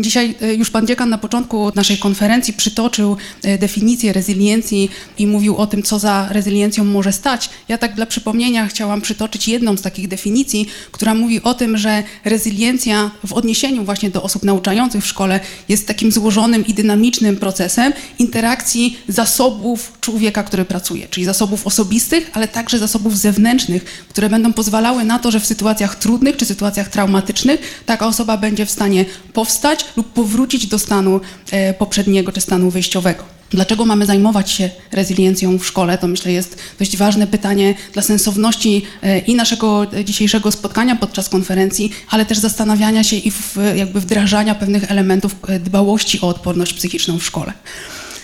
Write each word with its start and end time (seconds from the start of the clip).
Dzisiaj 0.00 0.34
e, 0.40 0.54
już 0.54 0.70
pan 0.70 0.86
dziekan 0.86 1.10
na 1.10 1.18
początku 1.18 1.72
naszej 1.74 1.98
konferencji 1.98 2.54
przytoczył 2.54 3.16
e, 3.42 3.58
definicję 3.58 4.12
rezyliencji 4.12 4.90
i 5.18 5.26
mówił 5.26 5.56
o 5.56 5.66
tym, 5.66 5.82
co 5.82 5.98
za 5.98 6.28
rezyliencją 6.30 6.84
może 6.84 7.12
stać. 7.12 7.50
Ja 7.68 7.78
tak 7.78 7.94
dla 7.94 8.06
przypomnienia 8.06 8.66
chciałam 8.66 9.00
przytoczyć 9.00 9.48
jedną 9.48 9.76
z 9.76 9.82
takich 9.82 10.08
definicji, 10.08 10.68
która 10.92 11.14
mówi 11.14 11.42
o 11.42 11.54
tym, 11.54 11.78
że 11.78 12.02
rezyliencja 12.24 13.10
w 13.26 13.32
odniesieniu 13.32 13.84
właśnie 13.84 14.10
do 14.10 14.22
osób 14.22 14.42
nauczających 14.42 15.04
w 15.04 15.06
szkole 15.06 15.40
jest 15.68 15.86
takim 15.86 16.12
złożonym 16.12 16.66
i 16.66 16.74
dynamicznym 16.74 17.36
procesem 17.36 17.92
interakcji 18.18 18.98
zasobów 19.08 19.92
człowieka, 20.00 20.42
który 20.42 20.64
pracuje, 20.64 21.08
czyli 21.08 21.26
zasobów 21.26 21.66
osobistych, 21.66 22.30
ale 22.32 22.48
także 22.48 22.78
zasobów 22.78 23.18
zewnętrznych, 23.18 23.84
które 24.08 24.28
będą 24.28 24.52
pozwalały 24.52 25.04
na 25.04 25.18
to, 25.18 25.30
że 25.30 25.40
w 25.40 25.46
sytuacjach 25.46 25.96
trudnych 25.96 26.36
czy 26.36 26.44
sytuacjach 26.44 26.88
traumatycznych 26.88 27.82
taka 27.86 28.06
osoba 28.06 28.36
będzie 28.36 28.66
w 28.66 28.70
stanie 28.70 29.04
powstać, 29.32 29.87
lub 29.96 30.12
powrócić 30.12 30.66
do 30.66 30.78
stanu 30.78 31.20
e, 31.50 31.74
poprzedniego 31.74 32.32
czy 32.32 32.40
stanu 32.40 32.70
wyjściowego. 32.70 33.38
Dlaczego 33.50 33.84
mamy 33.84 34.06
zajmować 34.06 34.50
się 34.50 34.70
rezyliencją 34.92 35.58
w 35.58 35.66
szkole? 35.66 35.98
To 35.98 36.06
myślę 36.06 36.32
jest 36.32 36.58
dość 36.78 36.96
ważne 36.96 37.26
pytanie 37.26 37.74
dla 37.92 38.02
sensowności 38.02 38.82
e, 39.02 39.18
i 39.18 39.34
naszego 39.34 39.86
dzisiejszego 40.04 40.52
spotkania 40.52 40.96
podczas 40.96 41.28
konferencji, 41.28 41.92
ale 42.10 42.26
też 42.26 42.38
zastanawiania 42.38 43.04
się 43.04 43.16
i 43.16 43.30
w, 43.30 43.56
jakby 43.74 44.00
wdrażania 44.00 44.54
pewnych 44.54 44.90
elementów 44.90 45.36
e, 45.48 45.60
dbałości 45.60 46.20
o 46.20 46.28
odporność 46.28 46.74
psychiczną 46.74 47.18
w 47.18 47.24
szkole. 47.24 47.52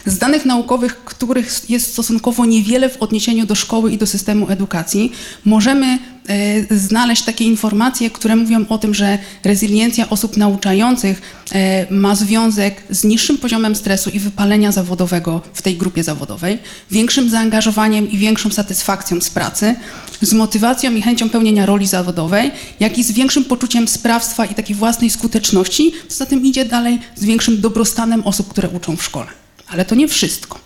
Z 0.07 0.19
danych 0.19 0.45
naukowych, 0.45 1.05
których 1.05 1.71
jest 1.71 1.93
stosunkowo 1.93 2.47
niewiele 2.47 2.89
w 2.89 2.97
odniesieniu 2.97 3.47
do 3.47 3.55
szkoły 3.55 3.93
i 3.93 3.99
do 3.99 4.07
systemu 4.07 4.51
edukacji, 4.51 5.13
możemy 5.45 5.99
e, 6.29 6.77
znaleźć 6.77 7.23
takie 7.23 7.45
informacje, 7.45 8.11
które 8.11 8.37
mówią 8.37 8.65
o 8.69 8.79
tym, 8.79 8.95
że 8.95 9.19
rezyliencja 9.45 10.11
osób 10.11 10.37
nauczających 10.37 11.23
e, 11.53 11.87
ma 11.95 12.15
związek 12.15 12.83
z 12.91 13.05
niższym 13.05 13.39
poziomem 13.39 13.77
stresu 13.77 14.11
i 14.11 14.19
wypalenia 14.19 14.73
zawodowego 14.73 15.41
w 15.55 15.63
tej 15.63 15.77
grupie 15.77 16.03
zawodowej, 16.03 16.59
większym 16.91 17.31
zaangażowaniem 17.31 18.11
i 18.11 18.19
większą 18.19 18.51
satysfakcją 18.51 19.21
z 19.21 19.31
pracy, 19.31 19.75
z 20.23 20.33
motywacją 20.33 20.95
i 20.95 21.03
chęcią 21.03 21.31
pełnienia 21.31 21.67
roli 21.67 21.87
zawodowej, 21.87 22.51
jak 22.81 22.99
i 22.99 23.05
z 23.05 23.13
większym 23.13 23.45
poczuciem 23.45 23.89
sprawstwa 23.89 24.45
i 24.45 24.55
takiej 24.55 24.77
własnej 24.77 25.11
skuteczności, 25.11 25.93
co 26.09 26.17
za 26.17 26.27
tym 26.27 26.45
idzie 26.45 26.65
dalej 26.65 26.99
z 27.15 27.25
większym 27.25 27.61
dobrostanem 27.61 28.23
osób, 28.25 28.49
które 28.49 28.69
uczą 28.69 28.97
w 28.97 29.03
szkole. 29.03 29.44
Ale 29.69 29.85
to 29.85 29.95
nie 29.95 30.09
wszystko. 30.09 30.65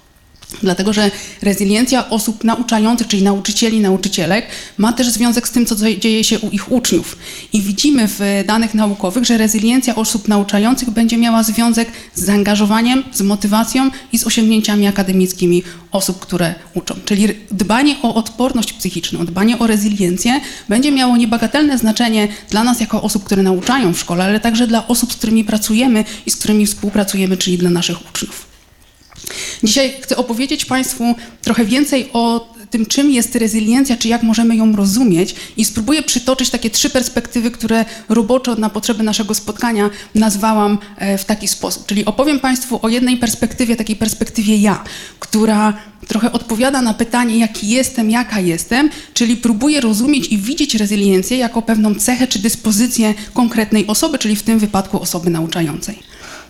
Dlatego, 0.62 0.92
że 0.92 1.10
rezyliencja 1.42 2.10
osób 2.10 2.44
nauczających, 2.44 3.06
czyli 3.06 3.22
nauczycieli, 3.22 3.80
nauczycielek, 3.80 4.46
ma 4.78 4.92
też 4.92 5.08
związek 5.08 5.48
z 5.48 5.50
tym, 5.50 5.66
co 5.66 5.76
dzieje 5.98 6.24
się 6.24 6.38
u 6.38 6.50
ich 6.50 6.72
uczniów. 6.72 7.18
I 7.52 7.62
widzimy 7.62 8.08
w 8.08 8.20
danych 8.46 8.74
naukowych, 8.74 9.24
że 9.24 9.38
rezyliencja 9.38 9.94
osób 9.94 10.28
nauczających 10.28 10.90
będzie 10.90 11.16
miała 11.16 11.42
związek 11.42 11.88
z 12.14 12.24
zaangażowaniem, 12.24 13.04
z 13.12 13.20
motywacją 13.20 13.90
i 14.12 14.18
z 14.18 14.26
osiągnięciami 14.26 14.86
akademickimi 14.86 15.62
osób, 15.92 16.18
które 16.18 16.54
uczą. 16.74 16.94
Czyli 17.04 17.28
dbanie 17.50 17.96
o 18.02 18.14
odporność 18.14 18.72
psychiczną, 18.72 19.26
dbanie 19.26 19.58
o 19.58 19.66
rezyliencję 19.66 20.40
będzie 20.68 20.92
miało 20.92 21.16
niebagatelne 21.16 21.78
znaczenie 21.78 22.28
dla 22.50 22.64
nas 22.64 22.80
jako 22.80 23.02
osób, 23.02 23.24
które 23.24 23.42
nauczają 23.42 23.94
w 23.94 23.98
szkole, 23.98 24.24
ale 24.24 24.40
także 24.40 24.66
dla 24.66 24.86
osób, 24.86 25.12
z 25.12 25.16
którymi 25.16 25.44
pracujemy 25.44 26.04
i 26.26 26.30
z 26.30 26.36
którymi 26.36 26.66
współpracujemy, 26.66 27.36
czyli 27.36 27.58
dla 27.58 27.70
naszych 27.70 28.10
uczniów. 28.10 28.47
Dzisiaj 29.62 29.94
chcę 30.00 30.16
opowiedzieć 30.16 30.64
Państwu 30.64 31.14
trochę 31.42 31.64
więcej 31.64 32.10
o 32.12 32.54
tym, 32.70 32.86
czym 32.86 33.10
jest 33.10 33.34
rezyliencja, 33.36 33.96
czy 33.96 34.08
jak 34.08 34.22
możemy 34.22 34.56
ją 34.56 34.76
rozumieć 34.76 35.34
i 35.56 35.64
spróbuję 35.64 36.02
przytoczyć 36.02 36.50
takie 36.50 36.70
trzy 36.70 36.90
perspektywy, 36.90 37.50
które 37.50 37.84
roboczo 38.08 38.54
na 38.54 38.70
potrzeby 38.70 39.02
naszego 39.02 39.34
spotkania 39.34 39.90
nazwałam 40.14 40.78
e, 40.96 41.18
w 41.18 41.24
taki 41.24 41.48
sposób. 41.48 41.86
Czyli 41.86 42.04
opowiem 42.04 42.40
Państwu 42.40 42.78
o 42.82 42.88
jednej 42.88 43.16
perspektywie, 43.16 43.76
takiej 43.76 43.96
perspektywie 43.96 44.56
ja, 44.56 44.84
która 45.20 45.72
trochę 46.08 46.32
odpowiada 46.32 46.82
na 46.82 46.94
pytanie, 46.94 47.38
jaki 47.38 47.68
jestem, 47.68 48.10
jaka 48.10 48.40
jestem, 48.40 48.90
czyli 49.14 49.36
próbuję 49.36 49.80
rozumieć 49.80 50.26
i 50.26 50.38
widzieć 50.38 50.74
rezyliencję 50.74 51.38
jako 51.38 51.62
pewną 51.62 51.94
cechę 51.94 52.26
czy 52.26 52.38
dyspozycję 52.38 53.14
konkretnej 53.34 53.86
osoby, 53.86 54.18
czyli 54.18 54.36
w 54.36 54.42
tym 54.42 54.58
wypadku 54.58 55.00
osoby 55.00 55.30
nauczającej. 55.30 55.98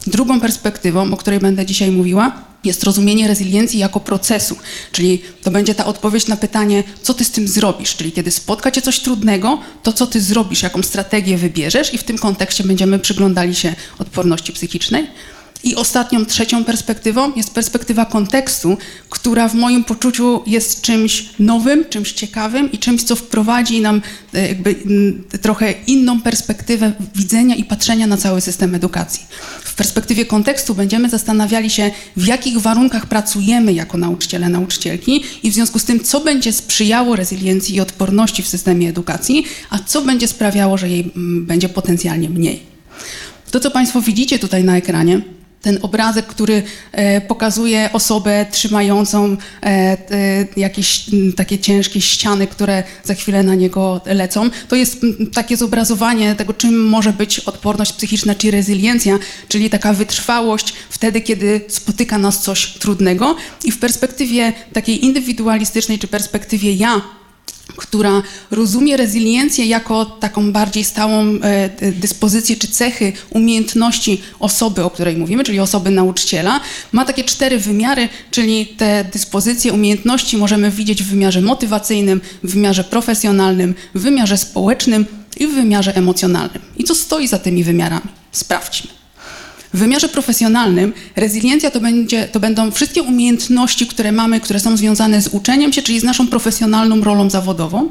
Drugą 0.07 0.41
perspektywą, 0.41 1.13
o 1.13 1.17
której 1.17 1.41
będę 1.41 1.67
dzisiaj 1.67 1.91
mówiła, 1.91 2.33
jest 2.65 2.85
rozumienie 2.85 3.29
rezyliencji 3.29 3.79
jako 3.79 4.01
procesu, 4.01 4.57
czyli 4.93 5.23
to 5.43 5.51
będzie 5.51 5.75
ta 5.75 5.87
odpowiedź 5.87 6.27
na 6.27 6.37
pytanie, 6.37 6.85
co 7.03 7.15
ty 7.15 7.25
z 7.25 7.31
tym 7.31 7.49
zrobisz, 7.49 7.97
czyli 7.97 8.13
kiedy 8.13 8.31
spotka 8.31 8.71
cię 8.71 8.83
coś 8.83 9.01
trudnego, 9.01 9.59
to 9.83 9.93
co 9.93 10.07
ty 10.07 10.21
zrobisz, 10.21 10.63
jaką 10.63 10.83
strategię 10.83 11.37
wybierzesz? 11.37 11.95
I 11.95 11.99
w 11.99 12.05
tym 12.05 12.19
kontekście 12.19 12.65
będziemy 12.65 12.99
przyglądali 12.99 13.55
się 13.55 13.75
odporności 13.99 14.53
psychicznej. 14.53 15.07
I 15.65 15.75
ostatnią, 15.75 16.27
trzecią 16.27 16.65
perspektywą 16.65 17.33
jest 17.37 17.51
perspektywa 17.51 18.05
kontekstu, 18.05 18.77
która 19.11 19.49
w 19.49 19.55
moim 19.55 19.85
poczuciu 19.85 20.43
jest 20.47 20.81
czymś 20.81 21.29
nowym, 21.39 21.85
czymś 21.91 22.13
ciekawym 22.13 22.73
i 22.73 22.79
czymś, 22.79 23.03
co 23.03 23.17
wprowadzi 23.17 23.81
nam 23.81 24.03
e, 24.35 24.49
jakby 24.49 24.77
trochę 25.43 25.75
inną 25.87 26.21
perspektywę 26.21 26.93
widzenia 27.15 27.55
i 27.55 27.65
patrzenia 27.65 28.07
na 28.07 28.17
cały 28.17 28.41
system 28.41 28.75
edukacji. 28.75 29.27
W 29.65 29.75
perspektywie 29.75 30.27
kontekstu 30.27 30.75
będziemy 30.75 31.09
zastanawiali 31.09 31.71
się, 31.71 31.91
w 32.17 32.27
jakich 32.27 32.59
warunkach 32.59 33.07
pracujemy 33.07 33.73
jako 33.73 33.99
nauczyciele, 33.99 34.49
nauczycielki 34.49 35.25
i 35.43 35.51
w 35.51 35.55
związku 35.55 35.79
z 35.79 35.85
tym, 35.85 36.01
co 36.01 36.21
będzie 36.21 36.53
sprzyjało 36.53 37.17
rezyliencji 37.17 37.77
i 37.77 37.81
odporności 37.81 38.43
w 38.43 38.49
systemie 38.49 38.89
edukacji, 38.89 39.45
a 39.71 39.79
co 39.79 40.03
będzie 40.03 40.29
sprawiało, 40.29 40.79
że 40.79 40.89
jej 40.89 41.13
będzie 41.17 41.69
potencjalnie 41.69 42.31
mniej. 42.31 42.63
To, 43.51 43.61
co 43.61 43.71
Państwo 43.71 44.01
widzicie 44.03 44.39
tutaj 44.39 44.65
na 44.65 44.77
ekranie, 44.77 45.21
ten 45.63 45.79
obrazek, 45.83 46.27
który 46.27 46.63
e, 46.93 47.21
pokazuje 47.21 47.91
osobę 47.93 48.47
trzymającą 48.51 49.37
e, 49.63 49.97
jakieś 50.57 51.05
takie 51.37 51.59
ciężkie 51.59 52.01
ściany, 52.01 52.47
które 52.47 52.83
za 53.05 53.15
chwilę 53.15 53.43
na 53.43 53.55
niego 53.55 54.01
lecą. 54.07 54.51
To 54.69 54.77
jest 54.77 55.01
takie 55.33 55.57
zobrazowanie 55.57 56.35
tego, 56.35 56.55
czym 56.55 56.89
może 56.89 57.13
być 57.13 57.41
odporność 57.41 57.93
psychiczna 57.93 58.35
czy 58.35 58.51
rezyliencja, 58.51 59.19
czyli 59.49 59.71
taka 59.71 59.93
wytrwałość 59.93 60.73
wtedy, 60.91 61.21
kiedy 61.21 61.61
spotyka 61.69 62.19
nas 62.19 62.43
coś 62.43 62.73
trudnego. 62.73 63.37
I 63.65 63.73
w 63.73 63.79
perspektywie 63.79 64.53
takiej 64.73 65.05
indywidualistycznej 65.05 65.99
czy 65.99 66.09
perspektywie 66.09 66.73
ja, 66.73 67.03
która 67.77 68.23
rozumie 68.51 68.97
rezyliencję 68.97 69.67
jako 69.67 70.05
taką 70.05 70.53
bardziej 70.53 70.85
stałą 70.85 71.25
e, 71.25 71.93
dyspozycję 71.93 72.57
czy 72.57 72.69
cechy, 72.69 73.13
umiejętności 73.31 74.23
osoby, 74.41 74.85
o 74.85 74.91
której 74.91 75.17
mówimy, 75.17 75.45
czyli 75.45 75.61
osoby 75.61 75.91
nauczyciela, 75.91 76.61
ma 76.93 77.05
takie 77.05 77.25
cztery 77.25 77.59
wymiary, 77.59 78.09
czyli 78.31 78.67
te 78.67 79.05
dyspozycje, 79.13 79.73
umiejętności 79.73 80.37
możemy 80.37 80.71
widzieć 80.71 81.03
w 81.03 81.07
wymiarze 81.07 81.41
motywacyjnym, 81.41 82.21
w 82.43 82.53
wymiarze 82.53 82.85
profesjonalnym, 82.85 83.75
w 83.95 84.01
wymiarze 84.01 84.39
społecznym 84.39 85.07
i 85.37 85.47
w 85.47 85.55
wymiarze 85.55 85.97
emocjonalnym. 85.97 86.63
I 86.77 86.85
co 86.85 86.95
stoi 86.95 87.29
za 87.29 87.39
tymi 87.39 87.65
wymiarami? 87.65 88.09
Sprawdźmy. 88.33 88.91
W 89.75 89.79
wymiarze 89.79 90.09
profesjonalnym 90.09 90.93
rezyliencja 91.17 91.71
to, 91.71 91.81
będzie, 91.81 92.29
to 92.29 92.41
będą 92.41 92.71
wszystkie 92.71 93.03
umiejętności, 93.03 93.87
które 93.87 94.13
mamy, 94.13 94.41
które 94.41 94.61
są 94.61 94.77
związane 94.77 95.23
z 95.23 95.29
uczeniem 95.29 95.73
się, 95.73 95.83
czyli 95.83 96.01
z 96.01 96.05
naszą 96.05 96.29
profesjonalną 96.29 97.01
rolą 97.01 97.31
zawodową. 97.31 97.91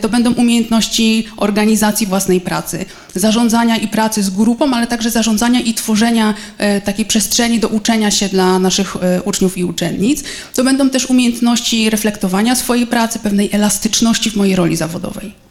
To 0.00 0.08
będą 0.08 0.34
umiejętności 0.34 1.26
organizacji 1.36 2.06
własnej 2.06 2.40
pracy, 2.40 2.84
zarządzania 3.14 3.76
i 3.76 3.88
pracy 3.88 4.22
z 4.22 4.30
grupą, 4.30 4.74
ale 4.74 4.86
także 4.86 5.10
zarządzania 5.10 5.60
i 5.60 5.74
tworzenia 5.74 6.34
e, 6.58 6.80
takiej 6.80 7.04
przestrzeni 7.04 7.60
do 7.60 7.68
uczenia 7.68 8.10
się 8.10 8.28
dla 8.28 8.58
naszych 8.58 8.96
e, 8.96 9.22
uczniów 9.22 9.58
i 9.58 9.64
uczennic. 9.64 10.24
To 10.54 10.64
będą 10.64 10.90
też 10.90 11.06
umiejętności 11.06 11.90
reflektowania 11.90 12.54
swojej 12.54 12.86
pracy, 12.86 13.18
pewnej 13.18 13.48
elastyczności 13.52 14.30
w 14.30 14.36
mojej 14.36 14.56
roli 14.56 14.76
zawodowej. 14.76 15.44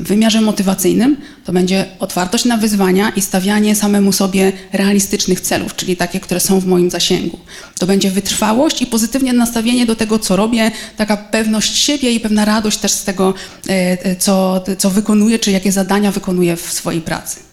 W 0.00 0.08
wymiarze 0.08 0.40
motywacyjnym 0.40 1.16
to 1.44 1.52
będzie 1.52 1.86
otwartość 1.98 2.44
na 2.44 2.56
wyzwania 2.56 3.10
i 3.10 3.20
stawianie 3.22 3.74
samemu 3.74 4.12
sobie 4.12 4.52
realistycznych 4.72 5.40
celów, 5.40 5.76
czyli 5.76 5.96
takie, 5.96 6.20
które 6.20 6.40
są 6.40 6.60
w 6.60 6.66
moim 6.66 6.90
zasięgu. 6.90 7.38
To 7.78 7.86
będzie 7.86 8.10
wytrwałość 8.10 8.82
i 8.82 8.86
pozytywne 8.86 9.32
nastawienie 9.32 9.86
do 9.86 9.96
tego, 9.96 10.18
co 10.18 10.36
robię, 10.36 10.70
taka 10.96 11.16
pewność 11.16 11.78
siebie 11.78 12.12
i 12.12 12.20
pewna 12.20 12.44
radość 12.44 12.78
też 12.78 12.92
z 12.92 13.04
tego, 13.04 13.34
e, 13.68 13.72
e, 14.04 14.16
co, 14.16 14.64
co 14.78 14.90
wykonuję, 14.90 15.38
czy 15.38 15.50
jakie 15.50 15.72
zadania 15.72 16.12
wykonuję 16.12 16.56
w 16.56 16.72
swojej 16.72 17.00
pracy. 17.00 17.49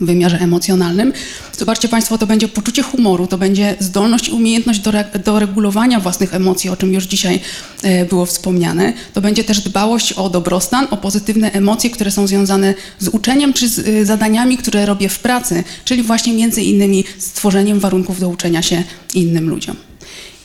Wymiarze 0.00 0.38
emocjonalnym. 0.40 1.12
Zobaczcie 1.58 1.88
Państwo, 1.88 2.18
to 2.18 2.26
będzie 2.26 2.48
poczucie 2.48 2.82
humoru, 2.82 3.26
to 3.26 3.38
będzie 3.38 3.76
zdolność 3.80 4.28
i 4.28 4.32
umiejętność 4.32 4.80
do, 4.80 4.90
re, 4.90 5.04
do 5.24 5.38
regulowania 5.38 6.00
własnych 6.00 6.34
emocji, 6.34 6.70
o 6.70 6.76
czym 6.76 6.92
już 6.92 7.04
dzisiaj 7.04 7.40
e, 7.82 8.04
było 8.04 8.26
wspomniane. 8.26 8.92
To 9.14 9.20
będzie 9.20 9.44
też 9.44 9.60
dbałość 9.60 10.12
o 10.12 10.30
dobrostan, 10.30 10.86
o 10.90 10.96
pozytywne 10.96 11.52
emocje, 11.52 11.90
które 11.90 12.10
są 12.10 12.26
związane 12.26 12.74
z 12.98 13.08
uczeniem 13.08 13.52
czy 13.52 13.68
z 13.68 13.78
e, 13.78 14.04
zadaniami, 14.04 14.56
które 14.56 14.86
robię 14.86 15.08
w 15.08 15.18
pracy, 15.18 15.64
czyli 15.84 16.02
właśnie 16.02 16.32
między 16.32 16.62
innymi 16.62 17.04
stworzeniem 17.18 17.80
warunków 17.80 18.20
do 18.20 18.28
uczenia 18.28 18.62
się 18.62 18.82
innym 19.14 19.48
ludziom. 19.48 19.85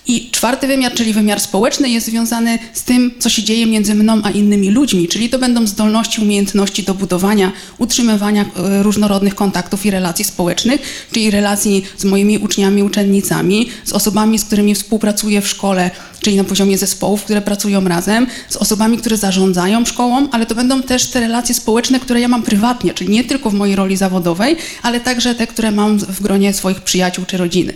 I 0.08 0.30
czwarty 0.32 0.68
wymiar, 0.68 0.94
czyli 0.94 1.14
wymiar 1.14 1.40
społeczny, 1.40 1.90
jest 1.90 2.06
związany 2.06 2.60
z 2.74 2.84
tym, 2.84 3.12
co 3.20 3.30
się 3.30 3.44
dzieje 3.44 3.66
między 3.66 3.96
mną 3.96 4.22
a 4.24 4.30
innymi 4.30 4.70
ludźmi, 4.70 5.08
czyli 5.08 5.30
to 5.30 5.40
będą 5.40 5.68
zdolności, 5.68 6.22
umiejętności 6.22 6.84
do 6.84 6.94
budowania, 6.94 7.52
utrzymywania 7.78 8.42
e, 8.42 8.84
różnorodnych 8.84 9.36
kontaktów 9.36 9.86
i 9.86 9.92
relacji 9.92 10.26
społecznych, 10.26 11.08
czyli 11.12 11.32
relacji 11.32 11.84
z 11.98 12.06
moimi 12.06 12.38
uczniami, 12.38 12.84
uczennicami, 12.84 13.70
z 13.86 13.94
osobami, 13.94 14.40
z 14.40 14.46
którymi 14.46 14.76
współpracuję 14.76 15.42
w 15.42 15.48
szkole, 15.48 15.92
czyli 16.22 16.36
na 16.36 16.44
poziomie 16.44 16.78
zespołów, 16.78 17.24
które 17.24 17.42
pracują 17.42 17.88
razem, 17.88 18.28
z 18.50 18.56
osobami, 18.56 18.98
które 18.98 19.18
zarządzają 19.18 19.86
szkołą, 19.86 20.28
ale 20.32 20.46
to 20.46 20.56
będą 20.56 20.84
też 20.84 21.08
te 21.08 21.20
relacje 21.20 21.56
społeczne, 21.56 22.00
które 22.00 22.20
ja 22.22 22.28
mam 22.28 22.44
prywatnie, 22.44 22.94
czyli 22.94 23.10
nie 23.10 23.24
tylko 23.24 23.50
w 23.50 23.54
mojej 23.54 23.76
roli 23.76 23.98
zawodowej, 23.98 24.56
ale 24.84 25.00
także 25.00 25.36
te, 25.36 25.48
które 25.48 25.72
mam 25.72 25.98
w 25.98 26.22
gronie 26.22 26.54
swoich 26.54 26.82
przyjaciół 26.82 27.26
czy 27.26 27.38
rodziny. 27.38 27.74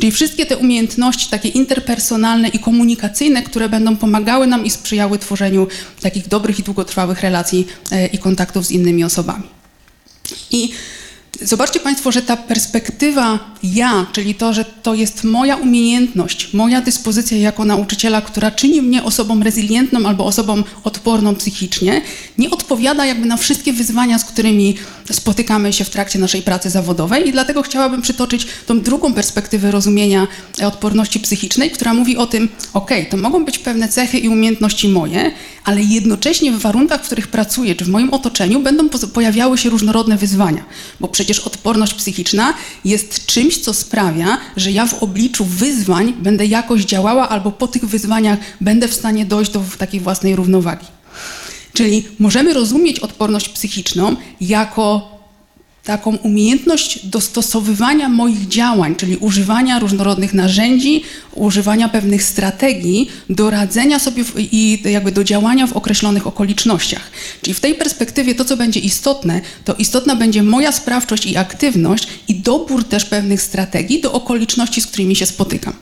Czyli 0.00 0.12
wszystkie 0.12 0.46
te 0.46 0.56
umiejętności 0.56 1.30
takie 1.30 1.48
interpersonalne 1.48 2.48
i 2.48 2.58
komunikacyjne, 2.58 3.42
które 3.42 3.68
będą 3.68 3.96
pomagały 3.96 4.46
nam 4.46 4.64
i 4.64 4.70
sprzyjały 4.70 5.18
tworzeniu 5.18 5.66
takich 6.00 6.28
dobrych 6.28 6.58
i 6.58 6.62
długotrwałych 6.62 7.20
relacji 7.20 7.66
e, 7.90 8.06
i 8.06 8.18
kontaktów 8.18 8.66
z 8.66 8.70
innymi 8.70 9.04
osobami. 9.04 9.44
I 10.50 10.70
Zobaczcie 11.42 11.80
Państwo, 11.80 12.12
że 12.12 12.22
ta 12.22 12.36
perspektywa 12.36 13.38
ja, 13.62 14.06
czyli 14.12 14.34
to, 14.34 14.52
że 14.52 14.64
to 14.64 14.94
jest 14.94 15.24
moja 15.24 15.56
umiejętność, 15.56 16.54
moja 16.54 16.80
dyspozycja 16.80 17.36
jako 17.36 17.64
nauczyciela, 17.64 18.20
która 18.20 18.50
czyni 18.50 18.82
mnie 18.82 19.04
osobą 19.04 19.42
rezylientną 19.42 20.08
albo 20.08 20.24
osobą 20.24 20.62
odporną 20.84 21.34
psychicznie, 21.34 22.02
nie 22.38 22.50
odpowiada 22.50 23.06
jakby 23.06 23.26
na 23.26 23.36
wszystkie 23.36 23.72
wyzwania, 23.72 24.18
z 24.18 24.24
którymi 24.24 24.74
spotykamy 25.12 25.72
się 25.72 25.84
w 25.84 25.90
trakcie 25.90 26.18
naszej 26.18 26.42
pracy 26.42 26.70
zawodowej. 26.70 27.28
I 27.28 27.32
dlatego 27.32 27.62
chciałabym 27.62 28.02
przytoczyć 28.02 28.46
tą 28.66 28.80
drugą 28.80 29.14
perspektywę 29.14 29.70
rozumienia 29.70 30.26
odporności 30.66 31.20
psychicznej, 31.20 31.70
która 31.70 31.94
mówi 31.94 32.16
o 32.16 32.26
tym, 32.26 32.48
ok, 32.74 32.90
to 33.10 33.16
mogą 33.16 33.44
być 33.44 33.58
pewne 33.58 33.88
cechy 33.88 34.18
i 34.18 34.28
umiejętności 34.28 34.88
moje, 34.88 35.32
ale 35.64 35.82
jednocześnie 35.82 36.52
w 36.52 36.58
warunkach, 36.58 37.02
w 37.02 37.06
których 37.06 37.28
pracuję, 37.28 37.74
czy 37.74 37.84
w 37.84 37.88
moim 37.88 38.10
otoczeniu 38.10 38.60
będą 38.60 38.88
pojawiały 38.88 39.58
się 39.58 39.70
różnorodne 39.70 40.16
wyzwania, 40.16 40.64
bo 41.00 41.08
przecież 41.08 41.29
odporność 41.38 41.94
psychiczna 41.94 42.54
jest 42.84 43.26
czymś, 43.26 43.58
co 43.58 43.74
sprawia, 43.74 44.38
że 44.56 44.70
ja 44.70 44.86
w 44.86 45.02
obliczu 45.02 45.44
wyzwań 45.44 46.12
będę 46.12 46.46
jakoś 46.46 46.84
działała 46.84 47.28
albo 47.28 47.52
po 47.52 47.68
tych 47.68 47.84
wyzwaniach 47.84 48.38
będę 48.60 48.88
w 48.88 48.94
stanie 48.94 49.24
dojść 49.24 49.50
do 49.50 49.62
takiej 49.78 50.00
własnej 50.00 50.36
równowagi. 50.36 50.86
Czyli 51.72 52.08
możemy 52.18 52.54
rozumieć 52.54 52.98
odporność 52.98 53.48
psychiczną 53.48 54.16
jako 54.40 55.19
taką 55.84 56.16
umiejętność 56.16 57.06
dostosowywania 57.06 58.08
moich 58.08 58.48
działań, 58.48 58.96
czyli 58.96 59.16
używania 59.16 59.78
różnorodnych 59.78 60.34
narzędzi, 60.34 61.02
używania 61.34 61.88
pewnych 61.88 62.22
strategii 62.22 63.08
do 63.30 63.50
radzenia 63.50 63.98
sobie 63.98 64.24
w, 64.24 64.34
i 64.38 64.82
jakby 64.84 65.12
do 65.12 65.24
działania 65.24 65.66
w 65.66 65.72
określonych 65.72 66.26
okolicznościach. 66.26 67.10
Czyli 67.42 67.54
w 67.54 67.60
tej 67.60 67.74
perspektywie 67.74 68.34
to, 68.34 68.44
co 68.44 68.56
będzie 68.56 68.80
istotne, 68.80 69.40
to 69.64 69.74
istotna 69.74 70.16
będzie 70.16 70.42
moja 70.42 70.72
sprawczość 70.72 71.26
i 71.26 71.36
aktywność 71.36 72.08
i 72.28 72.34
dobór 72.34 72.84
też 72.84 73.04
pewnych 73.04 73.42
strategii 73.42 74.00
do 74.00 74.12
okoliczności, 74.12 74.80
z 74.80 74.86
którymi 74.86 75.16
się 75.16 75.26
spotykam. 75.26 75.72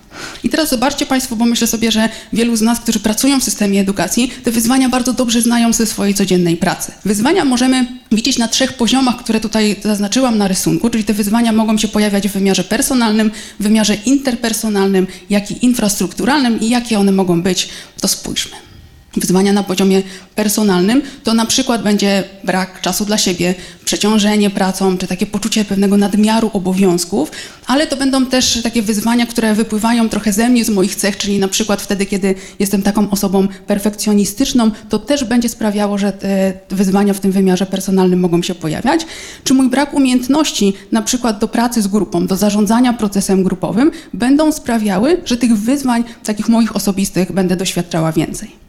I 0.44 0.48
teraz 0.48 0.70
zobaczcie 0.70 1.06
Państwo, 1.06 1.36
bo 1.36 1.44
myślę 1.44 1.66
sobie, 1.66 1.92
że 1.92 2.08
wielu 2.32 2.56
z 2.56 2.60
nas, 2.60 2.80
którzy 2.80 3.00
pracują 3.00 3.40
w 3.40 3.44
systemie 3.44 3.80
edukacji, 3.80 4.32
te 4.44 4.50
wyzwania 4.50 4.88
bardzo 4.88 5.12
dobrze 5.12 5.42
znają 5.42 5.72
ze 5.72 5.86
swojej 5.86 6.14
codziennej 6.14 6.56
pracy. 6.56 6.92
Wyzwania 7.04 7.44
możemy 7.44 7.86
widzieć 8.12 8.38
na 8.38 8.48
trzech 8.48 8.72
poziomach, 8.72 9.16
które 9.16 9.40
tutaj 9.40 9.76
zaznaczyłam 9.88 10.38
na 10.38 10.48
rysunku, 10.48 10.90
czyli 10.90 11.04
te 11.04 11.14
wyzwania 11.14 11.52
mogą 11.52 11.78
się 11.78 11.88
pojawiać 11.88 12.28
w 12.28 12.32
wymiarze 12.32 12.64
personalnym, 12.64 13.30
w 13.60 13.62
wymiarze 13.62 13.94
interpersonalnym, 13.94 15.06
jak 15.30 15.50
i 15.50 15.64
infrastrukturalnym 15.64 16.60
i 16.60 16.68
jakie 16.68 16.98
one 16.98 17.12
mogą 17.12 17.42
być, 17.42 17.68
to 18.00 18.08
spójrzmy 18.08 18.67
wyzwania 19.16 19.52
na 19.52 19.62
poziomie 19.62 20.02
personalnym, 20.34 21.02
to 21.24 21.34
na 21.34 21.46
przykład 21.46 21.82
będzie 21.82 22.24
brak 22.44 22.80
czasu 22.80 23.04
dla 23.04 23.18
siebie, 23.18 23.54
przeciążenie 23.84 24.50
pracą, 24.50 24.98
czy 24.98 25.06
takie 25.06 25.26
poczucie 25.26 25.64
pewnego 25.64 25.96
nadmiaru 25.96 26.50
obowiązków, 26.52 27.30
ale 27.66 27.86
to 27.86 27.96
będą 27.96 28.26
też 28.26 28.62
takie 28.62 28.82
wyzwania, 28.82 29.26
które 29.26 29.54
wypływają 29.54 30.08
trochę 30.08 30.32
ze 30.32 30.48
mnie, 30.48 30.64
z 30.64 30.70
moich 30.70 30.94
cech, 30.94 31.16
czyli 31.16 31.38
na 31.38 31.48
przykład 31.48 31.82
wtedy, 31.82 32.06
kiedy 32.06 32.34
jestem 32.58 32.82
taką 32.82 33.10
osobą 33.10 33.48
perfekcjonistyczną, 33.66 34.70
to 34.88 34.98
też 34.98 35.24
będzie 35.24 35.48
sprawiało, 35.48 35.98
że 35.98 36.12
te 36.12 36.52
wyzwania 36.70 37.14
w 37.14 37.20
tym 37.20 37.32
wymiarze 37.32 37.66
personalnym 37.66 38.20
mogą 38.20 38.42
się 38.42 38.54
pojawiać. 38.54 39.06
Czy 39.44 39.54
mój 39.54 39.70
brak 39.70 39.94
umiejętności, 39.94 40.72
na 40.92 41.02
przykład 41.02 41.38
do 41.38 41.48
pracy 41.48 41.82
z 41.82 41.86
grupą, 41.86 42.26
do 42.26 42.36
zarządzania 42.36 42.92
procesem 42.92 43.42
grupowym, 43.42 43.90
będą 44.14 44.52
sprawiały, 44.52 45.20
że 45.24 45.36
tych 45.36 45.56
wyzwań 45.56 46.04
takich 46.24 46.48
moich 46.48 46.76
osobistych 46.76 47.32
będę 47.32 47.56
doświadczała 47.56 48.12
więcej 48.12 48.67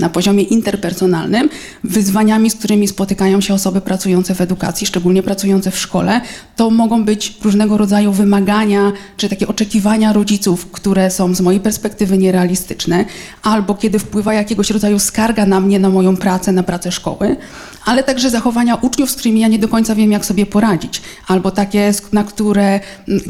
na 0.00 0.08
poziomie 0.08 0.42
interpersonalnym, 0.42 1.48
wyzwaniami, 1.84 2.50
z 2.50 2.54
którymi 2.54 2.88
spotykają 2.88 3.40
się 3.40 3.54
osoby 3.54 3.80
pracujące 3.80 4.34
w 4.34 4.40
edukacji, 4.40 4.86
szczególnie 4.86 5.22
pracujące 5.22 5.70
w 5.70 5.78
szkole, 5.78 6.20
to 6.56 6.70
mogą 6.70 7.04
być 7.04 7.36
różnego 7.42 7.76
rodzaju 7.76 8.12
wymagania 8.12 8.92
czy 9.16 9.28
takie 9.28 9.48
oczekiwania 9.48 10.12
rodziców, 10.12 10.66
które 10.70 11.10
są 11.10 11.34
z 11.34 11.40
mojej 11.40 11.60
perspektywy 11.60 12.18
nierealistyczne, 12.18 13.04
albo 13.42 13.74
kiedy 13.74 13.98
wpływa 13.98 14.34
jakiegoś 14.34 14.70
rodzaju 14.70 14.98
skarga 14.98 15.46
na 15.46 15.60
mnie, 15.60 15.78
na 15.78 15.88
moją 15.88 16.16
pracę, 16.16 16.52
na 16.52 16.62
pracę 16.62 16.92
szkoły, 16.92 17.36
ale 17.84 18.02
także 18.02 18.30
zachowania 18.30 18.74
uczniów, 18.74 19.10
z 19.10 19.14
którymi 19.14 19.40
ja 19.40 19.48
nie 19.48 19.58
do 19.58 19.68
końca 19.68 19.94
wiem, 19.94 20.12
jak 20.12 20.26
sobie 20.26 20.46
poradzić, 20.46 21.02
albo 21.26 21.50
takie, 21.50 21.92
na 22.12 22.24
które, 22.24 22.80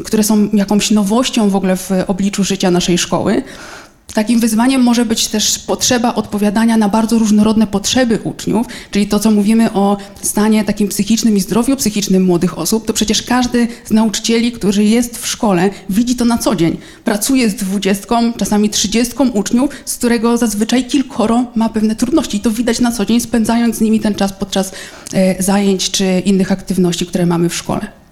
które 0.05 0.23
są 0.23 0.49
jakąś 0.53 0.91
nowością 0.91 1.49
w 1.49 1.55
ogóle 1.55 1.77
w 1.77 1.91
obliczu 2.07 2.43
życia 2.43 2.71
naszej 2.71 2.97
szkoły. 2.97 3.43
Takim 4.13 4.39
wyzwaniem 4.39 4.81
może 4.83 5.05
być 5.05 5.27
też 5.27 5.59
potrzeba 5.59 6.15
odpowiadania 6.15 6.77
na 6.77 6.89
bardzo 6.89 7.19
różnorodne 7.19 7.67
potrzeby 7.67 8.19
uczniów, 8.23 8.67
czyli 8.91 9.07
to, 9.07 9.19
co 9.19 9.31
mówimy 9.31 9.73
o 9.73 9.97
stanie 10.21 10.63
takim 10.63 10.87
psychicznym 10.87 11.37
i 11.37 11.39
zdrowiu 11.39 11.75
psychicznym 11.75 12.23
młodych 12.23 12.57
osób, 12.57 12.85
to 12.85 12.93
przecież 12.93 13.21
każdy 13.21 13.67
z 13.85 13.91
nauczycieli, 13.91 14.51
który 14.51 14.83
jest 14.83 15.17
w 15.17 15.27
szkole, 15.27 15.69
widzi 15.89 16.15
to 16.15 16.25
na 16.25 16.37
co 16.37 16.55
dzień. 16.55 16.77
Pracuje 17.03 17.49
z 17.49 17.55
dwudziestką, 17.55 18.33
czasami 18.33 18.69
trzydziestką 18.69 19.29
uczniów, 19.29 19.69
z 19.85 19.97
którego 19.97 20.37
zazwyczaj 20.37 20.85
kilkoro 20.85 21.45
ma 21.55 21.69
pewne 21.69 21.95
trudności. 21.95 22.37
I 22.37 22.39
to 22.39 22.51
widać 22.51 22.79
na 22.79 22.91
co 22.91 23.05
dzień, 23.05 23.21
spędzając 23.21 23.75
z 23.75 23.81
nimi 23.81 23.99
ten 23.99 24.15
czas 24.15 24.33
podczas 24.33 24.71
e, 25.13 25.43
zajęć 25.43 25.91
czy 25.91 26.21
innych 26.25 26.51
aktywności, 26.51 27.05
które 27.05 27.25
mamy 27.25 27.49
w 27.49 27.55
szkole. 27.55 28.06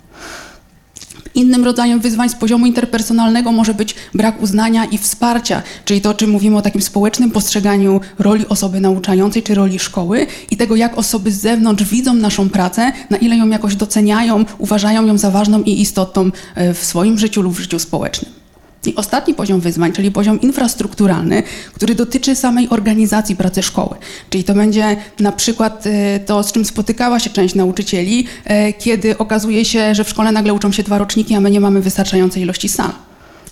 Innym 1.36 1.66
rodzajem 1.66 2.00
wyzwań 2.00 2.30
z 2.30 2.36
poziomu 2.36 2.66
interpersonalnego 2.66 3.52
może 3.52 3.74
być 3.74 3.96
brak 4.14 4.42
uznania 4.42 4.86
i 4.86 4.98
wsparcia, 4.98 5.62
czyli 5.86 6.02
to, 6.02 6.10
o 6.10 6.14
czym 6.14 6.30
mówimy 6.30 6.58
o 6.58 6.62
takim 6.62 6.82
społecznym 6.82 7.32
postrzeganiu 7.32 8.02
roli 8.20 8.48
osoby 8.48 8.80
nauczającej 8.80 9.44
czy 9.44 9.56
roli 9.56 9.80
szkoły 9.80 10.28
i 10.52 10.58
tego, 10.58 10.76
jak 10.76 10.98
osoby 10.98 11.32
z 11.32 11.42
zewnątrz 11.42 11.84
widzą 11.84 12.14
naszą 12.14 12.50
pracę, 12.50 12.92
na 13.10 13.18
ile 13.18 13.36
ją 13.36 13.50
jakoś 13.50 13.76
doceniają, 13.76 14.46
uważają 14.58 15.06
ją 15.06 15.18
za 15.18 15.32
ważną 15.32 15.64
i 15.64 15.82
istotną 15.82 16.32
e, 16.56 16.74
w 16.74 16.86
swoim 16.86 17.20
życiu 17.20 17.42
lub 17.42 17.54
w 17.54 17.60
życiu 17.60 17.80
społecznym. 17.80 18.45
I 18.88 18.96
ostatni 18.96 19.34
poziom 19.34 19.60
wyzwań, 19.60 19.94
czyli 19.94 20.12
poziom 20.12 20.42
infrastrukturalny, 20.42 21.44
który 21.74 21.96
dotyczy 21.96 22.36
samej 22.36 22.70
organizacji 22.70 23.36
pracy 23.36 23.64
szkoły. 23.64 23.96
Czyli 24.30 24.44
to 24.44 24.54
będzie 24.54 24.98
na 25.20 25.32
przykład 25.32 25.88
e, 25.88 26.20
to, 26.20 26.44
z 26.44 26.52
czym 26.52 26.66
spotykała 26.66 27.20
się 27.20 27.30
część 27.30 27.56
nauczycieli, 27.56 28.28
e, 28.46 28.74
kiedy 28.74 29.18
okazuje 29.18 29.66
się, 29.66 29.96
że 29.96 30.04
w 30.04 30.10
szkole 30.10 30.32
nagle 30.32 30.54
uczą 30.54 30.72
się 30.72 30.84
dwa 30.84 30.98
roczniki, 30.98 31.36
a 31.36 31.40
my 31.40 31.52
nie 31.52 31.60
mamy 31.60 31.82
wystarczającej 31.82 32.44
ilości 32.44 32.70
sal 32.70 32.92